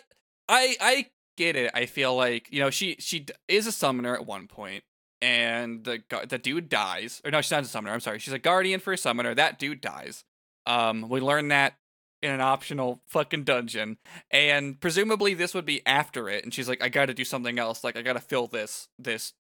I, 0.48 0.76
I 0.80 1.06
get 1.36 1.56
it. 1.58 1.72
I 1.74 1.86
feel 1.88 2.16
like 2.16 2.48
you 2.52 2.60
know 2.60 2.70
she 2.70 2.96
she 3.00 3.26
is 3.48 3.68
a 3.68 3.72
summoner 3.72 4.16
at 4.16 4.26
one 4.26 4.48
point, 4.48 4.84
and 5.22 5.84
the 5.84 6.00
the 6.28 6.38
dude 6.38 6.70
dies. 6.70 7.22
Or 7.26 7.32
no, 7.32 7.42
she's 7.42 7.52
not 7.52 7.64
a 7.64 7.68
summoner. 7.68 7.94
I'm 7.94 8.00
sorry. 8.00 8.20
She's 8.20 8.34
a 8.34 8.40
guardian 8.40 8.80
for 8.80 8.94
a 8.94 8.98
summoner. 8.98 9.36
That 9.36 9.60
dude 9.60 9.82
dies. 9.82 10.24
Um, 10.66 11.10
we 11.10 11.20
learn 11.20 11.50
that 11.50 11.76
in 12.22 12.32
an 12.32 12.42
optional 12.42 13.02
fucking 13.08 13.44
dungeon, 13.44 13.98
and 14.32 14.80
presumably 14.80 15.34
this 15.34 15.54
would 15.54 15.66
be 15.66 15.86
after 15.86 16.30
it. 16.30 16.44
And 16.44 16.54
she's 16.54 16.68
like, 16.70 16.82
I 16.84 16.90
got 16.90 17.06
to 17.08 17.14
do 17.14 17.24
something 17.26 17.58
else. 17.60 17.84
Like 17.84 17.98
I 17.98 18.02
got 18.02 18.14
to 18.14 18.20
fill 18.22 18.48
this 18.48 18.88
this. 18.98 19.34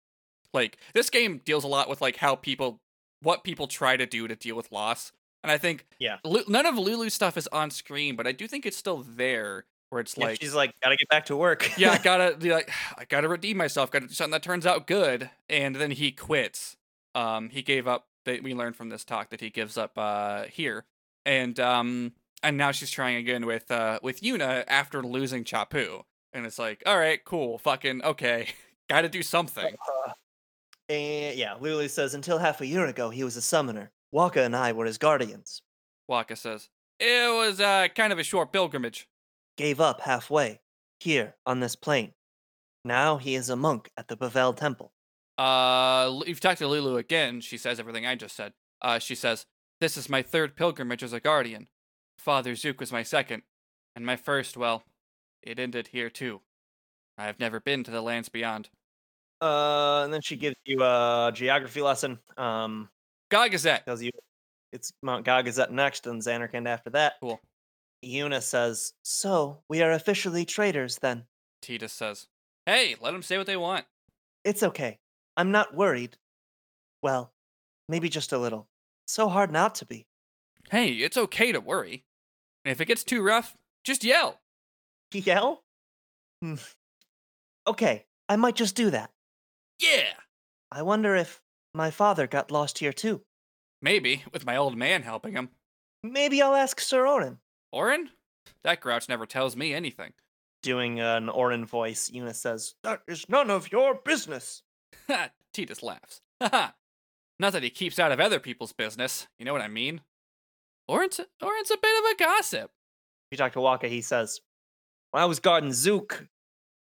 Like 0.58 0.78
this 0.93 1.10
game 1.10 1.41
deals 1.46 1.63
a 1.63 1.67
lot 1.67 1.88
with 1.89 2.02
like 2.02 2.17
how 2.17 2.36
people 2.36 2.82
what 3.22 3.43
people 3.43 3.67
try 3.67 3.96
to 3.98 4.06
do 4.06 4.28
to 4.28 4.36
deal 4.36 4.56
with 4.56 4.72
loss. 4.72 5.12
And 5.43 5.52
I 5.52 5.58
think 5.58 5.86
Yeah. 6.00 6.17
Lu- 6.26 6.43
none 6.48 6.65
of 6.65 6.76
Lulu's 6.76 7.13
stuff 7.13 7.38
is 7.38 7.48
on 7.48 7.72
screen, 7.72 8.15
but 8.15 8.28
I 8.28 8.32
do 8.32 8.48
think 8.48 8.65
it's 8.65 8.78
still 8.78 9.04
there 9.08 9.65
where 9.89 10.02
it's 10.02 10.17
yeah, 10.17 10.26
like 10.26 10.41
she's 10.41 10.54
like 10.54 10.74
gotta 10.84 10.98
get 10.98 11.08
back 11.10 11.26
to 11.28 11.36
work 11.38 11.72
yeah, 11.78 11.91
I 11.93 11.98
gotta 12.04 12.36
be 12.38 12.52
like, 12.52 12.70
I 12.98 13.06
gotta 13.06 13.28
redeem 13.30 13.58
myself. 13.58 13.91
Gotta 13.91 14.08
do 14.08 14.13
something 14.13 14.32
that 14.32 14.43
turns 14.43 14.65
out 14.65 14.88
good. 14.88 15.30
And 15.50 15.76
then 15.76 15.91
he 15.91 16.12
quits. 16.12 16.76
Um, 17.15 17.50
he 17.50 17.62
gave 17.62 17.88
up. 17.88 18.08
That 18.26 18.43
we 18.43 18.54
learned 18.54 18.76
from 18.76 18.89
this 18.89 19.06
talk 19.06 19.30
that 19.30 19.39
he 19.39 19.50
gives 19.50 19.78
up 19.78 19.98
uh 19.98 20.43
here, 20.52 20.84
and 21.26 21.58
um, 21.62 22.12
and 22.43 22.58
now 22.58 22.72
she's 22.74 22.91
trying 22.91 23.15
again 23.15 23.46
with 23.46 23.72
uh 23.72 24.00
with 24.04 24.20
Yuna 24.20 24.65
after 24.67 25.02
losing 25.02 25.46
Chappu, 25.46 26.04
and 26.34 26.46
it's 26.46 26.60
like, 26.60 26.84
all 26.86 26.98
right, 26.98 27.24
cool, 27.24 27.58
fucking 27.58 28.04
okay, 28.04 28.50
gotta 28.89 29.08
do 29.08 29.24
something. 29.24 29.74
Uh, 30.08 30.12
and 30.89 31.38
yeah 31.38 31.56
lulu 31.60 31.88
says 31.88 32.13
until 32.13 32.38
half 32.38 32.62
a 32.62 32.65
year 32.65 32.86
ago 32.86 33.10
he 33.10 33.23
was 33.23 33.36
a 33.38 33.41
summoner 33.41 33.91
wakka 34.13 34.45
and 34.45 34.56
i 34.56 34.71
were 34.71 34.86
his 34.86 34.97
guardians 34.97 35.62
Wakka 36.10 36.38
says 36.38 36.69
it 37.00 37.34
was 37.36 37.60
uh 37.60 37.88
kind 37.95 38.13
of 38.13 38.19
a 38.19 38.23
short 38.23 38.54
pilgrimage. 38.54 39.08
gave 39.58 39.80
up 39.82 40.02
halfway 40.02 40.62
here 41.00 41.36
on 41.45 41.60
this 41.60 41.76
plane 41.76 42.13
now 42.86 43.17
he 43.17 43.36
is 43.36 43.50
a 43.50 43.56
monk 43.56 43.89
at 43.97 44.08
the 44.08 44.15
bevelle 44.17 44.56
temple 44.56 44.91
Uh, 45.38 46.21
you've 46.26 46.39
talked 46.39 46.58
to 46.58 46.67
Lulu 46.67 46.97
again. 46.97 47.41
She 47.41 47.58
says 47.60 47.80
everything 47.80 48.08
I 48.08 48.15
just 48.15 48.36
said. 48.36 48.54
Uh, 48.82 48.97
she 48.97 49.13
says, 49.13 49.45
This 49.80 49.95
is 49.95 50.10
my 50.10 50.23
third 50.23 50.56
pilgrimage 50.56 51.04
as 51.04 51.13
a 51.13 51.19
guardian. 51.19 51.67
Father 52.17 52.54
Zuke 52.56 52.80
was 52.80 52.91
my 52.91 53.04
second. 53.04 53.43
And 53.95 54.04
my 54.04 54.15
first, 54.15 54.58
well, 54.58 54.82
it 55.43 55.60
ended 55.60 55.89
here 55.89 56.10
too. 56.10 56.41
I 57.15 57.26
have 57.26 57.39
never 57.39 57.60
been 57.60 57.84
to 57.84 57.91
the 57.91 58.02
lands 58.02 58.30
beyond. 58.30 58.69
Uh 59.41 60.02
and 60.04 60.13
then 60.13 60.21
she 60.21 60.36
gives 60.36 60.56
you 60.65 60.82
a 60.84 61.32
geography 61.34 61.82
lesson 61.82 62.19
um 62.38 62.89
Gagazet. 63.32 63.84
tells 63.86 64.02
you 64.02 64.12
it's 64.71 64.91
Mount 65.02 65.26
Gagazet 65.26 65.69
next 65.71 66.08
and 66.08 66.21
Zanarkand 66.21 66.67
after 66.67 66.89
that. 66.91 67.13
Cool. 67.21 67.39
Yuna 68.06 68.41
says, 68.41 68.93
So, 69.04 69.63
we 69.69 69.82
are 69.82 69.91
officially 69.91 70.45
traitors 70.45 70.97
then. 71.00 71.26
Tidus 71.63 71.89
says, 71.91 72.28
"Hey, 72.65 72.95
let 73.02 73.12
them 73.12 73.23
say 73.23 73.38
what 73.38 73.47
they 73.47 73.58
want." 73.58 73.86
It's 74.43 74.62
okay. 74.63 75.00
I'm 75.36 75.52
not 75.52 75.73
worried. 75.76 76.17
Well, 77.02 77.32
maybe 77.89 78.10
just 78.10 78.32
a 78.34 78.38
little. 78.38 78.67
So 79.08 79.30
hard 79.30 79.52
not 79.52 79.76
to 79.76 79.86
be. 79.86 80.06
Hey, 80.69 80.89
it's 80.93 81.17
okay 81.17 81.52
to 81.52 81.60
worry. 81.60 82.04
And 82.65 82.71
if 82.71 82.82
it 82.82 82.86
gets 82.86 83.04
too 83.04 83.21
rough, 83.23 83.56
just 83.84 84.04
yell. 84.04 84.39
Yell? 85.13 85.63
Hmm. 86.41 86.56
Okay, 87.65 88.06
I 88.30 88.36
might 88.36 88.56
just 88.56 88.76
do 88.76 88.89
that. 88.91 89.10
Yeah. 89.80 90.13
I 90.72 90.82
wonder 90.82 91.16
if 91.16 91.42
my 91.74 91.92
father 91.92 92.28
got 92.28 92.52
lost 92.52 92.80
here 92.80 92.94
too. 92.94 93.22
Maybe 93.82 94.24
with 94.34 94.46
my 94.46 94.58
old 94.58 94.76
man 94.76 95.04
helping 95.04 95.34
him. 95.34 95.50
Maybe 96.04 96.42
I'll 96.42 96.56
ask 96.56 96.80
Sir 96.80 97.08
Auron. 97.08 97.40
Auron? 97.72 98.10
That 98.63 98.82
grouch 98.82 99.08
never 99.10 99.26
tells 99.26 99.56
me 99.56 99.74
anything. 99.74 100.13
Doing 100.63 101.00
an 101.00 101.30
Auron 101.30 101.66
voice, 101.66 102.10
Yuna 102.10 102.34
says, 102.34 102.76
That 102.84 103.02
is 103.08 103.30
none 103.30 103.50
of 103.50 103.72
your 103.72 103.96
business. 103.96 104.63
Ha! 105.08 105.30
Tidus 105.54 105.84
laughs. 105.84 106.22
Ha 106.42 106.50
ha! 106.52 106.74
Not 107.40 107.54
that 107.54 107.63
he 107.63 107.70
keeps 107.72 107.98
out 108.00 108.12
of 108.12 108.20
other 108.20 108.40
people's 108.40 108.74
business. 108.74 109.28
You 109.40 109.46
know 109.46 109.54
what 109.54 109.62
I 109.62 109.68
mean? 109.68 110.02
Auron's 110.88 111.20
a, 111.20 111.26
Auron's 111.44 111.72
a 111.72 111.78
bit 111.78 112.00
of 112.00 112.12
a 112.12 112.24
gossip. 112.24 112.72
If 113.30 113.32
you 113.32 113.38
talk 113.38 113.54
to 113.54 113.60
Wakka, 113.60 113.90
he 113.90 114.02
says, 114.02 114.42
When 115.12 115.22
I 115.22 115.26
was 115.26 115.40
guarding 115.40 115.72
Zuke, 115.72 116.28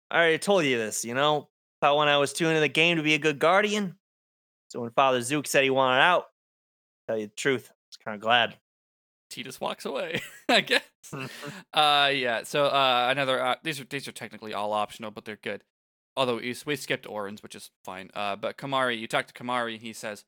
I 0.10 0.18
already 0.18 0.38
told 0.40 0.66
you 0.66 0.78
this, 0.78 1.04
you 1.04 1.14
know? 1.14 1.50
Thought 1.82 1.98
when 1.98 2.08
I 2.08 2.18
was 2.18 2.34
too 2.34 2.48
into 2.48 2.60
the 2.60 2.68
game 2.68 2.98
to 2.98 3.04
be 3.04 3.14
a 3.14 3.20
good 3.20 3.40
guardian. 3.40 3.96
So 4.70 4.82
when 4.82 4.92
Father 4.92 5.20
Zuke 5.20 5.48
said 5.48 5.64
he 5.64 5.70
wanted 5.70 6.02
out, 6.02 6.26
tell 7.08 7.18
you 7.18 7.28
the 7.28 7.34
truth, 7.36 7.70
I 7.70 7.76
was 7.90 7.98
kind 7.98 8.16
of 8.16 8.22
glad. 8.22 8.58
Tidus 9.32 9.62
walks 9.62 9.86
away. 9.86 10.22
I 10.50 10.62
guess. 10.62 10.82
uh, 11.74 12.12
yeah. 12.14 12.44
So 12.44 12.66
uh, 12.66 13.08
another. 13.12 13.42
Uh, 13.42 13.56
these 13.64 13.80
are 13.80 13.86
these 13.86 14.08
are 14.08 14.12
technically 14.12 14.54
all 14.54 14.74
optional, 14.74 15.12
but 15.12 15.26
they're 15.26 15.40
good. 15.42 15.64
Although 16.18 16.38
we, 16.38 16.56
we 16.66 16.76
skipped 16.76 17.08
Auron's, 17.08 17.42
which 17.42 17.56
is 17.56 17.72
fine. 17.86 18.10
Uh, 18.14 18.36
but 18.36 18.58
Kimahri, 18.58 19.00
you 19.00 19.08
talk 19.08 19.28
to 19.28 19.34
Kimahri, 19.34 19.80
he 19.80 19.94
says, 19.94 20.26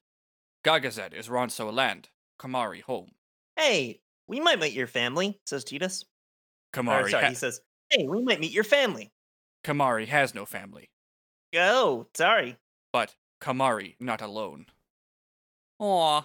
"Gagazet 0.63 1.13
is 1.13 1.27
Ronso 1.27 1.73
land. 1.73 2.09
Kimahri 2.41 2.81
home. 2.81 3.11
Hey, 3.55 4.01
we 4.27 4.39
might 4.39 4.59
meet 4.59 4.73
your 4.73 4.87
family, 4.87 5.39
says 5.45 5.63
Tidus. 5.63 6.05
Or, 6.75 6.83
Kimahri, 6.83 7.11
sorry, 7.11 7.23
ha- 7.23 7.29
he 7.29 7.35
says, 7.35 7.61
Hey, 7.89 8.07
we 8.07 8.21
might 8.21 8.39
meet 8.39 8.51
your 8.51 8.63
family. 8.63 9.11
Kimahri 9.63 10.07
has 10.07 10.33
no 10.33 10.45
family, 10.45 10.89
Oh, 11.55 12.07
sorry. 12.15 12.57
but 12.93 13.15
Kimahri 13.41 13.95
not 13.99 14.21
alone. 14.21 14.65
Aw, 15.79 16.23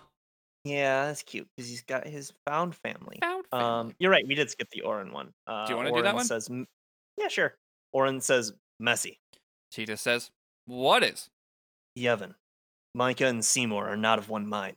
Yeah, 0.64 1.06
that's 1.06 1.22
cute 1.22 1.48
because 1.56 1.68
he's 1.70 1.82
got 1.82 2.06
his 2.06 2.32
found 2.46 2.74
family. 2.76 3.18
found 3.20 3.46
Um, 3.52 3.60
family. 3.60 3.94
you're 3.98 4.10
right. 4.10 4.26
We 4.26 4.34
did 4.34 4.50
skip 4.50 4.68
the 4.70 4.82
Auron 4.82 5.12
one. 5.12 5.32
Uh, 5.46 5.66
do 5.66 5.72
you 5.72 5.76
wanna 5.76 5.92
do 5.92 6.02
that 6.02 6.14
one? 6.14 6.24
Says, 6.24 6.50
yeah, 7.16 7.28
sure. 7.28 7.54
Auron 7.92 8.20
says 8.20 8.52
messy. 8.78 9.18
Tidus 9.72 9.98
says, 10.00 10.30
"What 10.66 11.02
is?" 11.02 11.30
Yevon, 11.98 12.34
Mika 12.94 13.26
and 13.26 13.44
Seymour 13.44 13.88
are 13.88 13.96
not 13.96 14.18
of 14.18 14.28
one 14.28 14.46
mind. 14.46 14.76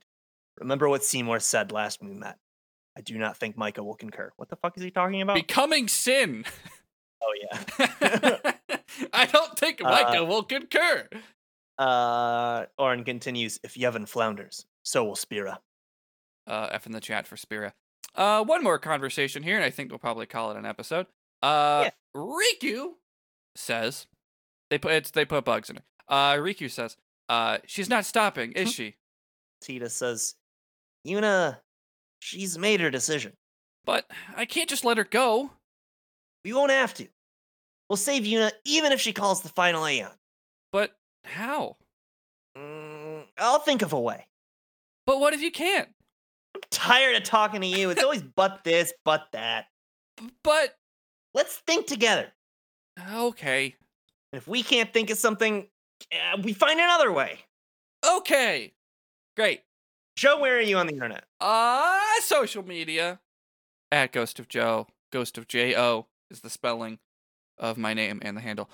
Remember 0.59 0.88
what 0.88 1.03
Seymour 1.03 1.39
said 1.41 1.71
last 1.71 2.01
we 2.01 2.13
met. 2.13 2.38
I 2.97 3.01
do 3.01 3.17
not 3.17 3.38
think 3.38 3.57
Mika 3.57 3.83
will 3.83 3.95
concur. 3.95 4.31
What 4.38 4.49
the 4.49 4.55
fuck 4.55 4.77
is 4.77 4.83
he 4.83 4.91
talking 4.91 5.21
about? 5.21 5.35
Becoming 5.35 5.88
sin. 5.89 6.45
oh 7.21 7.33
yeah. 7.41 8.51
I 9.13 9.25
don't 9.25 9.57
think 9.57 9.81
Uh, 9.83 10.25
will 10.25 10.43
concur. 10.43 11.07
Uh, 11.77 12.65
Auron 12.77 13.03
continues. 13.03 13.59
If 13.63 13.75
Yevon 13.75 14.07
flounders, 14.07 14.65
so 14.83 15.03
will 15.05 15.15
Spira. 15.15 15.59
uh, 16.47 16.69
F 16.71 16.85
in 16.85 16.91
the 16.91 16.99
chat 16.99 17.27
for 17.27 17.38
Spira. 17.38 17.73
Uh, 18.15 18.43
one 18.43 18.63
more 18.63 18.79
conversation 18.79 19.43
here, 19.43 19.55
and 19.55 19.63
I 19.63 19.69
think 19.69 19.91
we'll 19.91 19.99
probably 19.99 20.25
call 20.25 20.51
it 20.51 20.57
an 20.57 20.65
episode. 20.65 21.05
Uh, 21.41 21.89
Rikku 22.15 22.93
says 23.55 24.07
they 24.69 24.77
put 24.77 24.91
it's, 24.93 25.12
they 25.12 25.25
put 25.25 25.45
bugs 25.45 25.69
in 25.69 25.77
it. 25.77 25.83
Uh, 26.07 26.33
Rikku 26.33 26.69
says, 26.71 26.97
uh, 27.29 27.59
she's 27.65 27.88
not 27.89 28.03
stopping, 28.05 28.51
is 28.53 28.71
she? 28.71 28.95
Tidus 29.63 29.91
says, 29.91 30.35
Yuna, 31.07 31.59
she's 32.19 32.57
made 32.57 32.81
her 32.81 32.89
decision. 32.89 33.33
But 33.85 34.05
I 34.35 34.45
can't 34.45 34.69
just 34.69 34.83
let 34.83 34.97
her 34.97 35.03
go. 35.03 35.51
We 36.43 36.51
won't 36.53 36.71
have 36.71 36.93
to. 36.95 37.07
We'll 37.89 37.97
save 37.97 38.23
Yuna 38.23 38.52
even 38.65 38.91
if 38.91 39.02
she 39.02 39.13
calls 39.13 39.41
the 39.41 39.49
final 39.49 39.86
Aeon. 39.88 40.12
But 40.71 40.91
how? 41.25 41.78
Mm, 42.58 43.23
I'll 43.38 43.60
think 43.60 43.82
of 43.82 43.93
a 43.93 43.99
way. 43.99 44.28
But 45.06 45.19
what 45.19 45.34
if 45.34 45.41
you 45.41 45.52
can't? 45.52 45.89
I'm 46.56 46.62
tired 46.69 47.15
of 47.15 47.23
talking 47.23 47.62
to 47.62 47.67
you. 47.67 47.89
It's 47.89 48.04
always 48.04 48.21
but 48.36 48.63
this, 48.63 48.93
but 49.04 49.28
that. 49.34 49.65
But 50.43 50.75
Let's 51.34 51.58
think 51.67 51.86
together. 51.86 52.32
okay, 53.13 53.75
And 54.34 54.41
if 54.41 54.47
we 54.47 54.63
can't 54.63 54.91
think 54.91 55.12
of 55.12 55.17
something, 55.19 55.67
uh, 56.12 56.38
we 56.43 56.54
find 56.54 56.80
another 56.80 57.12
way. 57.12 57.39
okay, 58.17 58.73
great. 59.38 59.62
Joe, 60.15 60.39
where 60.39 60.58
are 60.58 60.62
you 60.62 60.78
on 60.78 60.88
the 60.88 60.93
internet? 60.93 61.23
Uh, 61.39 61.99
social 62.21 62.65
media 62.65 63.19
at 63.91 64.12
Ghost 64.12 64.39
of 64.39 64.47
Joe. 64.47 64.88
Ghost 65.13 65.38
of 65.38 65.47
J 65.47 65.75
O 65.78 66.08
is 66.32 66.41
the 66.41 66.49
spelling 66.49 66.97
of 67.60 67.78
my 67.78 67.93
name 67.93 68.19
and 68.24 68.38
the 68.38 68.41
handle. 68.41 68.69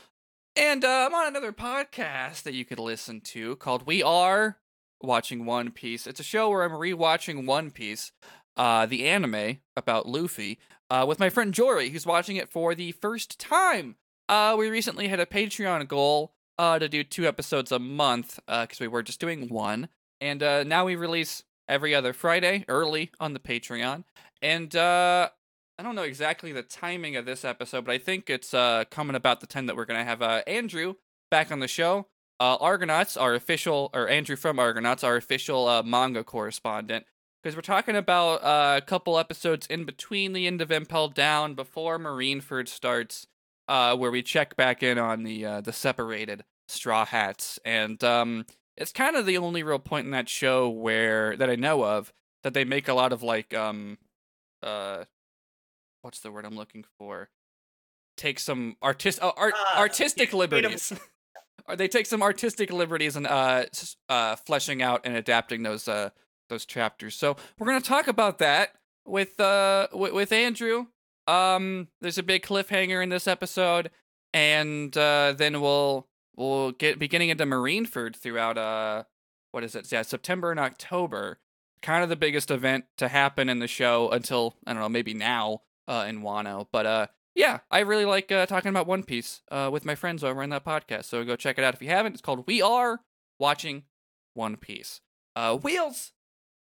And 0.55 0.85
uh, 0.85 1.07
I'm 1.07 1.13
on 1.13 1.27
another 1.27 1.51
podcast 1.51 2.43
that 2.43 2.53
you 2.53 2.63
could 2.63 2.79
listen 2.79 3.19
to 3.21 3.57
called 3.57 3.85
We 3.85 4.01
Are 4.01 4.57
Watching 5.01 5.45
One 5.45 5.71
Piece. 5.71 6.07
It's 6.07 6.19
a 6.19 6.23
show 6.23 6.49
where 6.49 6.63
I'm 6.63 6.71
rewatching 6.71 7.45
One 7.45 7.71
Piece, 7.71 8.11
uh, 8.55 8.85
the 8.85 9.05
anime 9.07 9.57
about 9.75 10.07
Luffy, 10.07 10.59
uh, 10.89 11.05
with 11.07 11.19
my 11.19 11.29
friend 11.29 11.53
Jory, 11.53 11.89
who's 11.89 12.05
watching 12.05 12.37
it 12.37 12.49
for 12.49 12.73
the 12.73 12.93
first 12.93 13.37
time. 13.39 13.95
Uh, 14.29 14.55
we 14.57 14.69
recently 14.69 15.07
had 15.07 15.19
a 15.19 15.25
Patreon 15.25 15.87
goal 15.87 16.33
uh, 16.57 16.79
to 16.79 16.87
do 16.87 17.03
two 17.03 17.27
episodes 17.27 17.71
a 17.71 17.79
month 17.79 18.39
because 18.47 18.79
we 18.79 18.87
were 18.87 19.03
just 19.03 19.19
doing 19.19 19.49
one. 19.49 19.89
And 20.21 20.41
uh, 20.41 20.63
now 20.63 20.85
we 20.85 20.95
release 20.95 21.43
every 21.67 21.93
other 21.93 22.13
Friday 22.13 22.65
early 22.67 23.11
on 23.19 23.33
the 23.33 23.39
Patreon. 23.39 24.03
And 24.41 24.75
uh, 24.75 25.29
I 25.77 25.83
don't 25.83 25.95
know 25.95 26.03
exactly 26.03 26.51
the 26.51 26.63
timing 26.63 27.15
of 27.15 27.25
this 27.25 27.43
episode, 27.43 27.85
but 27.85 27.91
I 27.91 27.97
think 27.97 28.29
it's 28.29 28.53
uh, 28.53 28.85
coming 28.89 29.15
about 29.15 29.41
the 29.41 29.47
time 29.47 29.65
that 29.65 29.75
we're 29.75 29.85
going 29.85 29.99
to 29.99 30.05
have 30.05 30.21
uh, 30.21 30.41
Andrew 30.47 30.95
back 31.29 31.51
on 31.51 31.59
the 31.59 31.67
show. 31.67 32.07
Uh, 32.39 32.57
Argonauts, 32.59 33.17
our 33.17 33.33
official, 33.33 33.89
or 33.93 34.07
Andrew 34.07 34.35
from 34.35 34.59
Argonauts, 34.59 35.03
our 35.03 35.15
official 35.17 35.67
uh, 35.67 35.83
manga 35.83 36.23
correspondent. 36.23 37.05
Because 37.41 37.55
we're 37.55 37.61
talking 37.61 37.95
about 37.95 38.43
uh, 38.43 38.77
a 38.77 38.81
couple 38.81 39.19
episodes 39.19 39.67
in 39.67 39.85
between 39.85 40.33
the 40.33 40.47
end 40.47 40.61
of 40.61 40.71
Impel 40.71 41.09
Down 41.09 41.53
before 41.53 41.99
Marineford 41.99 42.67
starts, 42.67 43.27
uh, 43.67 43.95
where 43.95 44.11
we 44.11 44.23
check 44.23 44.55
back 44.55 44.81
in 44.81 44.97
on 44.97 45.23
the 45.23 45.43
the 45.63 45.71
separated 45.71 46.43
Straw 46.67 47.05
Hats. 47.05 47.59
And 47.63 48.03
um, 48.03 48.45
it's 48.77 48.91
kind 48.91 49.15
of 49.15 49.25
the 49.25 49.37
only 49.37 49.63
real 49.63 49.79
point 49.79 50.05
in 50.05 50.11
that 50.11 50.29
show 50.29 50.69
where 50.69 51.37
that 51.37 51.49
I 51.49 51.55
know 51.55 51.83
of 51.85 52.11
that 52.43 52.53
they 52.53 52.65
make 52.65 52.87
a 52.87 52.93
lot 52.93 53.13
of 53.13 53.23
like 53.23 53.53
um 53.53 53.97
uh 54.63 55.05
what's 56.05 56.19
the 56.19 56.31
word 56.31 56.45
I'm 56.45 56.55
looking 56.55 56.85
for? 56.99 57.29
Take 58.15 58.37
some 58.39 58.77
artist 58.81 59.21
uh, 59.21 59.31
art 59.35 59.55
Ah, 59.57 59.79
artistic 59.79 60.33
liberties. 60.33 60.93
or 61.67 61.75
they 61.75 61.87
take 61.87 62.05
some 62.05 62.21
artistic 62.21 62.71
liberties 62.71 63.15
and 63.15 63.25
uh 63.25 63.65
uh 64.07 64.35
fleshing 64.35 64.83
out 64.83 65.01
and 65.03 65.15
adapting 65.17 65.63
those 65.63 65.87
uh 65.87 66.11
those 66.47 66.65
chapters. 66.65 67.15
So 67.15 67.35
we're 67.57 67.65
gonna 67.65 67.81
talk 67.81 68.07
about 68.07 68.37
that 68.37 68.75
with 69.05 69.39
uh 69.39 69.87
with, 69.91 70.13
with 70.13 70.31
Andrew. 70.31 70.85
Um, 71.27 71.87
there's 72.01 72.19
a 72.19 72.23
big 72.23 72.43
cliffhanger 72.43 73.01
in 73.01 73.09
this 73.09 73.27
episode, 73.27 73.89
and 74.31 74.95
uh, 74.95 75.33
then 75.35 75.59
we'll 75.59 76.07
we'll 76.37 76.71
get 76.71 76.99
beginning 76.99 77.29
into 77.29 77.45
Marineford 77.47 78.15
throughout 78.15 78.59
uh 78.59 79.05
what 79.51 79.63
is 79.63 79.75
it? 79.75 79.91
Yeah, 79.91 80.03
September 80.03 80.51
and 80.51 80.59
October. 80.59 81.39
Kind 81.81 82.03
of 82.03 82.09
the 82.09 82.15
biggest 82.15 82.51
event 82.51 82.85
to 82.97 83.07
happen 83.07 83.49
in 83.49 83.57
the 83.57 83.67
show 83.67 84.09
until 84.11 84.55
I 84.67 84.73
don't 84.73 84.83
know, 84.83 84.89
maybe 84.89 85.15
now 85.15 85.61
uh 85.87 86.05
in 86.07 86.21
Wano. 86.21 86.67
But 86.71 86.85
uh 86.85 87.07
yeah, 87.33 87.59
I 87.69 87.79
really 87.79 88.05
like 88.05 88.31
uh, 88.31 88.45
talking 88.45 88.69
about 88.69 88.87
One 88.87 89.03
Piece 89.03 89.41
uh 89.51 89.69
with 89.71 89.85
my 89.85 89.95
friends 89.95 90.23
over 90.23 90.41
in 90.43 90.49
that 90.51 90.65
podcast. 90.65 91.05
So 91.05 91.23
go 91.23 91.35
check 91.35 91.57
it 91.57 91.63
out 91.63 91.73
if 91.73 91.81
you 91.81 91.89
haven't. 91.89 92.13
It's 92.13 92.21
called 92.21 92.45
We 92.47 92.61
Are 92.61 93.01
Watching 93.39 93.83
One 94.33 94.57
Piece. 94.57 95.01
Uh 95.35 95.57
Wheels. 95.57 96.11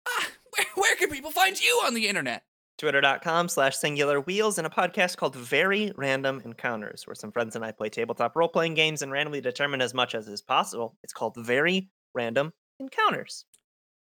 Ah, 0.07 0.28
where, 0.57 0.67
where 0.76 0.95
can 0.97 1.09
people 1.09 1.32
find 1.32 1.61
you 1.61 1.82
on 1.86 1.93
the 1.93 2.07
internet? 2.07 2.43
Twitter.com 2.78 3.49
slash 3.49 3.78
singular 3.78 4.19
wheels 4.19 4.57
and 4.57 4.65
a 4.65 4.69
podcast 4.69 5.15
called 5.17 5.36
Very 5.36 5.91
Random 5.95 6.41
Encounters, 6.43 7.05
where 7.05 7.15
some 7.15 7.32
friends 7.32 7.55
and 7.55 7.63
I 7.63 7.71
play 7.71 7.89
tabletop 7.89 8.36
role 8.36 8.49
playing 8.49 8.74
games 8.74 9.01
and 9.01 9.11
randomly 9.11 9.41
determine 9.41 9.80
as 9.80 9.93
much 9.93 10.15
as 10.15 10.28
is 10.28 10.41
possible. 10.41 10.97
It's 11.03 11.13
called 11.13 11.36
Very 11.38 11.89
Random 12.15 12.51
Encounters. 12.80 13.45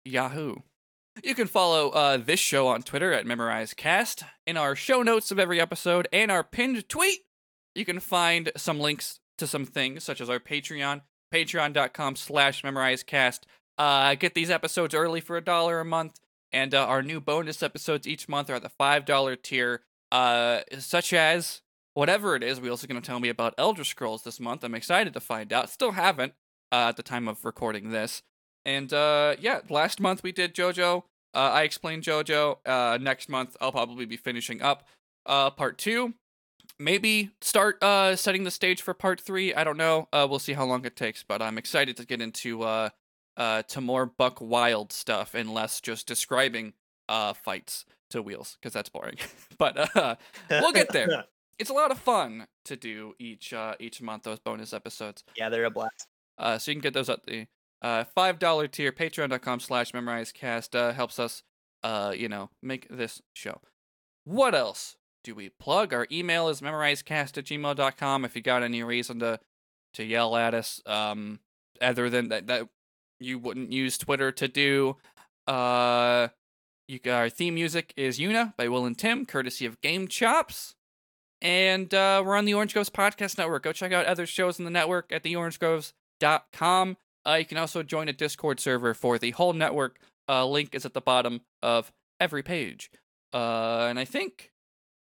Yahoo. 0.05 0.57
You 1.25 1.35
can 1.35 1.47
follow 1.47 1.91
uh, 1.91 2.19
this 2.19 2.41
show 2.41 2.69
on 2.69 2.83
Twitter 2.83 3.13
at 3.13 3.25
MemorizeCast. 3.25 4.23
In 4.47 4.57
our 4.57 4.77
show 4.77 5.03
notes 5.03 5.31
of 5.31 5.39
every 5.39 5.61
episode 5.61 6.07
and 6.13 6.31
our 6.31 6.45
pinned 6.45 6.89
tweet, 6.89 7.21
you 7.75 7.85
can 7.85 8.01
find 8.01 8.53
some 8.57 8.79
links 8.79 9.21
to 9.39 9.47
some 9.47 9.65
things, 9.65 10.05
such 10.05 10.21
as 10.21 10.29
our 10.29 10.39
Patreon, 10.39 11.03
patreon.com 11.33 12.17
slash 12.17 12.63
MemorizeCast. 12.63 13.41
Uh, 13.79 14.15
get 14.15 14.35
these 14.35 14.51
episodes 14.51 14.95
early 14.95 15.21
for 15.21 15.37
a 15.37 15.45
dollar 15.45 15.81
a 15.81 15.85
month, 15.85 16.21
And 16.53 16.75
uh, 16.75 16.87
our 16.87 17.03
new 17.03 17.21
bonus 17.21 17.63
episodes 17.63 18.07
each 18.07 18.29
month 18.29 18.51
are 18.51 18.55
at 18.55 18.63
the 18.63 18.71
$5 18.81 19.43
tier, 19.43 19.83
uh, 20.13 20.61
such 20.79 21.13
as 21.13 21.63
whatever 21.95 22.37
it 22.37 22.43
is. 22.43 22.61
We're 22.61 22.71
also 22.71 22.87
going 22.87 23.01
to 23.01 23.07
tell 23.07 23.21
me 23.21 23.31
about 23.31 23.55
Elder 23.57 23.85
Scrolls 23.85 24.23
this 24.23 24.39
month. 24.39 24.65
I'm 24.65 24.75
excited 24.75 25.15
to 25.15 25.21
find 25.21 25.53
out. 25.53 25.71
Still 25.71 25.93
haven't 25.93 26.35
uh, 26.71 26.89
at 26.91 26.97
the 26.97 27.03
time 27.03 27.27
of 27.27 27.45
recording 27.45 27.91
this. 27.91 28.23
And 28.67 28.93
uh, 28.93 29.37
yeah, 29.41 29.61
last 29.71 30.01
month 30.01 30.25
we 30.25 30.33
did 30.33 30.55
JoJo. 30.55 31.05
Uh, 31.33 31.39
I 31.39 31.63
explained 31.63 32.03
JoJo. 32.03 32.59
Uh, 32.67 32.99
next 33.01 33.29
month 33.29 33.57
I'll 33.61 33.73
probably 33.73 34.05
be 34.07 34.17
finishing 34.17 34.61
up 34.61 34.87
uh, 35.25 35.51
part 35.51 35.79
two. 35.79 36.15
Maybe 36.79 37.31
start 37.41 37.83
uh, 37.83 38.17
setting 38.17 38.43
the 38.43 38.51
stage 38.51 38.83
for 38.83 38.93
part 38.93 39.21
three. 39.21 39.55
I 39.55 39.63
don't 39.63 39.77
know. 39.77 40.09
Uh, 40.13 40.27
we'll 40.29 40.41
see 40.41 40.53
how 40.53 40.65
long 40.65 40.85
it 40.85 40.97
takes. 40.97 41.23
But 41.23 41.41
I'm 41.41 41.57
excited 41.57 41.97
to 41.99 42.05
get 42.05 42.21
into 42.21 42.65
uh, 42.65 42.91
uh, 43.37 43.63
to 43.63 43.81
more 43.81 44.05
Buck 44.05 44.41
Wild 44.41 44.93
stuff 44.93 45.35
and 45.35 45.55
less 45.55 45.81
just 45.81 46.09
describing 46.09 46.73
uh, 47.09 47.35
fights 47.35 47.85
to 48.11 48.21
wheels 48.21 48.59
because 48.61 48.73
that's 48.73 48.89
boring. 48.89 49.17
but 49.59 49.97
uh, 49.97 50.17
we'll 50.51 50.73
get 50.73 50.93
there. 50.93 51.25
It's 51.59 51.71
a 51.71 51.73
lot 51.73 51.91
of 51.91 51.99
fun 51.99 52.49
to 52.67 52.77
do 52.77 53.15
each 53.19 53.55
uh, 53.55 53.77
each 53.81 54.03
month 54.03 54.25
those 54.25 54.39
bonus 54.39 54.75
episodes. 54.75 55.25
yeah, 55.37 55.49
they're 55.49 55.65
a 55.65 55.71
blast. 55.71 56.07
Uh, 56.37 56.59
so 56.59 56.71
you 56.71 56.75
can 56.75 56.83
get 56.83 56.93
those 56.93 57.09
at 57.09 57.25
the 57.25 57.47
uh, 57.83 58.05
five 58.05 58.39
dollar 58.39 58.69
tier. 58.69 58.93
Patreon.com 58.93 59.61
slash 59.61 59.93
memorizecast 59.93 60.75
uh, 60.75 60.93
helps 60.93 61.19
us, 61.19 61.43
uh, 61.83 62.13
you 62.17 62.29
know, 62.29 62.51
make 62.63 62.87
this 62.89 63.23
show. 63.35 63.61
What 64.25 64.55
else 64.55 64.97
do 65.25 65.35
we 65.35 65.51
plug? 65.51 65.93
Our 65.93 66.07
email 66.11 66.49
is 66.49 66.61
memorizecast 66.61 67.39
at 67.39 67.45
gmail.com. 67.45 68.25
If 68.25 68.37
you 68.37 68.43
got 68.43 68.63
any 68.63 68.83
reason 68.83 69.19
to 69.21 69.41
to 69.95 70.05
yell 70.05 70.37
at 70.37 70.55
us, 70.55 70.81
um, 70.87 71.41
other 71.81 72.11
than 72.11 72.29
that, 72.29 72.47
that 72.49 72.69
you 73.21 73.39
wouldn't 73.39 73.73
use 73.73 73.99
Twitter 73.99 74.31
to 74.33 74.49
do, 74.49 74.97
uh, 75.47 76.29
you 76.89 77.01
our 77.11 77.29
theme 77.29 77.55
music 77.55 77.93
is 77.97 78.21
Una 78.21 78.55
by 78.57 78.69
Will 78.69 78.85
and 78.87 78.99
Tim, 78.99 79.27
courtesy 79.27 79.67
of 79.67 79.81
Game 79.81 80.09
Chops. 80.09 80.75
And 81.43 81.93
uh, 81.93 82.23
we're 82.25 82.37
on 82.37 82.47
the 82.47 82.55
Orange 82.55 82.73
Groves 82.73 82.91
Podcast 82.91 83.37
Network. 83.39 83.63
Go 83.63 83.73
check 83.73 83.93
out 83.93 84.07
other 84.07 84.27
shows 84.27 84.59
in 84.59 84.65
the 84.65 84.71
network 84.71 85.13
at 85.13 85.23
theorangegroves.com. 85.23 86.97
Uh, 87.27 87.35
you 87.35 87.45
can 87.45 87.59
also 87.59 87.83
join 87.83 88.09
a 88.09 88.13
Discord 88.13 88.61
server 88.61 88.95
for 88.95 89.19
the 89.19 89.33
whole 89.33 89.53
network. 89.53 89.99
Uh, 90.29 90.47
link 90.47 90.75
is 90.75 90.87
at 90.87 90.95
the 90.95 91.01
bottom 91.01 91.41
of 91.63 91.93
every 92.21 92.43
page. 92.43 92.91
Uh, 93.35 93.87
and 93.89 93.99
I 93.99 94.05
think 94.05 94.53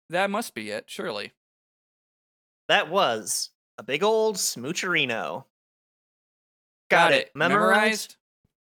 that 0.08 0.30
must 0.30 0.54
be 0.54 0.70
it, 0.70 0.84
surely. 0.86 1.32
That 2.68 2.90
was 2.90 3.50
a 3.76 3.82
big 3.82 4.02
old 4.02 4.36
smoocherino. 4.36 5.44
Got, 6.90 7.12
it. 7.12 7.30
Memorized? 7.34 8.16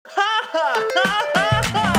Ha 0.07 0.49
ha 0.51 0.89
ha 0.93 1.31
ha 1.33 1.61
ha! 1.73 1.95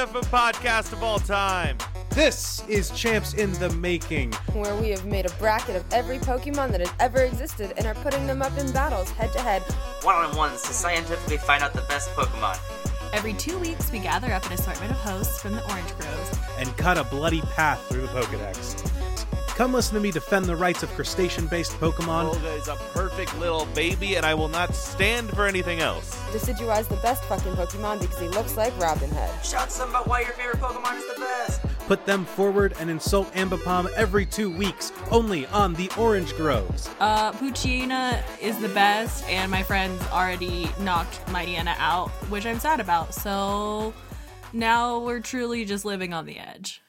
Best 0.00 0.16
of 0.16 0.22
a 0.22 0.26
podcast 0.34 0.92
of 0.94 1.02
all 1.02 1.18
time. 1.18 1.76
This 2.10 2.66
is 2.68 2.90
Champs 2.90 3.34
in 3.34 3.52
the 3.54 3.68
Making. 3.70 4.32
where 4.54 4.74
we 4.74 4.88
have 4.88 5.04
made 5.04 5.26
a 5.26 5.30
bracket 5.32 5.76
of 5.76 5.84
every 5.92 6.18
Pokemon 6.18 6.70
that 6.70 6.80
has 6.80 6.92
ever 6.98 7.22
existed 7.22 7.74
and 7.76 7.86
are 7.86 7.94
putting 7.96 8.26
them 8.26 8.40
up 8.40 8.56
in 8.56 8.72
battles 8.72 9.10
head 9.10 9.30
to 9.32 9.40
head. 9.40 9.62
one 10.02 10.14
on 10.14 10.34
ones 10.36 10.62
to 10.62 10.72
scientifically 10.72 11.36
find 11.36 11.62
out 11.62 11.74
the 11.74 11.82
best 11.82 12.08
Pokemon. 12.12 12.58
Every 13.12 13.34
two 13.34 13.58
weeks, 13.58 13.92
we 13.92 13.98
gather 13.98 14.32
up 14.32 14.46
an 14.46 14.54
assortment 14.54 14.90
of 14.90 14.96
hosts 14.96 15.42
from 15.42 15.52
the 15.52 15.70
Orange 15.70 15.94
Groves. 15.98 16.38
and 16.56 16.74
cut 16.78 16.96
a 16.96 17.04
bloody 17.04 17.42
path 17.42 17.84
through 17.88 18.02
the 18.02 18.08
Pokedex. 18.08 18.86
Come 19.48 19.74
listen 19.74 19.94
to 19.96 20.00
me 20.00 20.10
defend 20.10 20.46
the 20.46 20.56
rights 20.56 20.82
of 20.82 20.88
crustacean 20.90 21.46
based 21.46 21.72
Pokemon. 21.72 22.34
Olga 22.34 22.54
is 22.54 22.68
a 22.68 22.76
perfect 22.94 23.38
little 23.38 23.66
baby, 23.74 24.14
and 24.14 24.24
I 24.24 24.32
will 24.32 24.48
not 24.48 24.74
stand 24.74 25.28
for 25.30 25.46
anything 25.46 25.80
else. 25.80 26.19
Decidueye's 26.30 26.88
the 26.88 26.96
best 26.96 27.24
fucking 27.24 27.52
Pokemon 27.52 28.00
because 28.00 28.18
he 28.18 28.28
looks 28.28 28.56
like 28.56 28.78
Robin 28.80 29.10
Hood. 29.10 29.44
Shout 29.44 29.70
some 29.70 29.90
about 29.90 30.06
why 30.06 30.20
your 30.20 30.32
favorite 30.32 30.58
Pokemon 30.58 30.96
is 30.98 31.14
the 31.14 31.20
best. 31.20 31.60
Put 31.86 32.06
them 32.06 32.24
forward 32.24 32.74
and 32.78 32.88
insult 32.88 33.32
Ambipom 33.34 33.90
every 33.94 34.24
two 34.24 34.48
weeks, 34.48 34.92
only 35.10 35.46
on 35.46 35.74
the 35.74 35.90
Orange 35.98 36.34
Groves. 36.36 36.88
Uh, 37.00 37.32
Poochyena 37.32 38.22
is 38.40 38.56
the 38.60 38.68
best, 38.68 39.24
and 39.28 39.50
my 39.50 39.62
friends 39.64 40.00
already 40.12 40.70
knocked 40.78 41.24
Mightyena 41.26 41.74
out, 41.78 42.10
which 42.30 42.46
I'm 42.46 42.60
sad 42.60 42.78
about. 42.78 43.12
So 43.12 43.92
now 44.52 45.00
we're 45.00 45.20
truly 45.20 45.64
just 45.64 45.84
living 45.84 46.14
on 46.14 46.26
the 46.26 46.38
edge. 46.38 46.80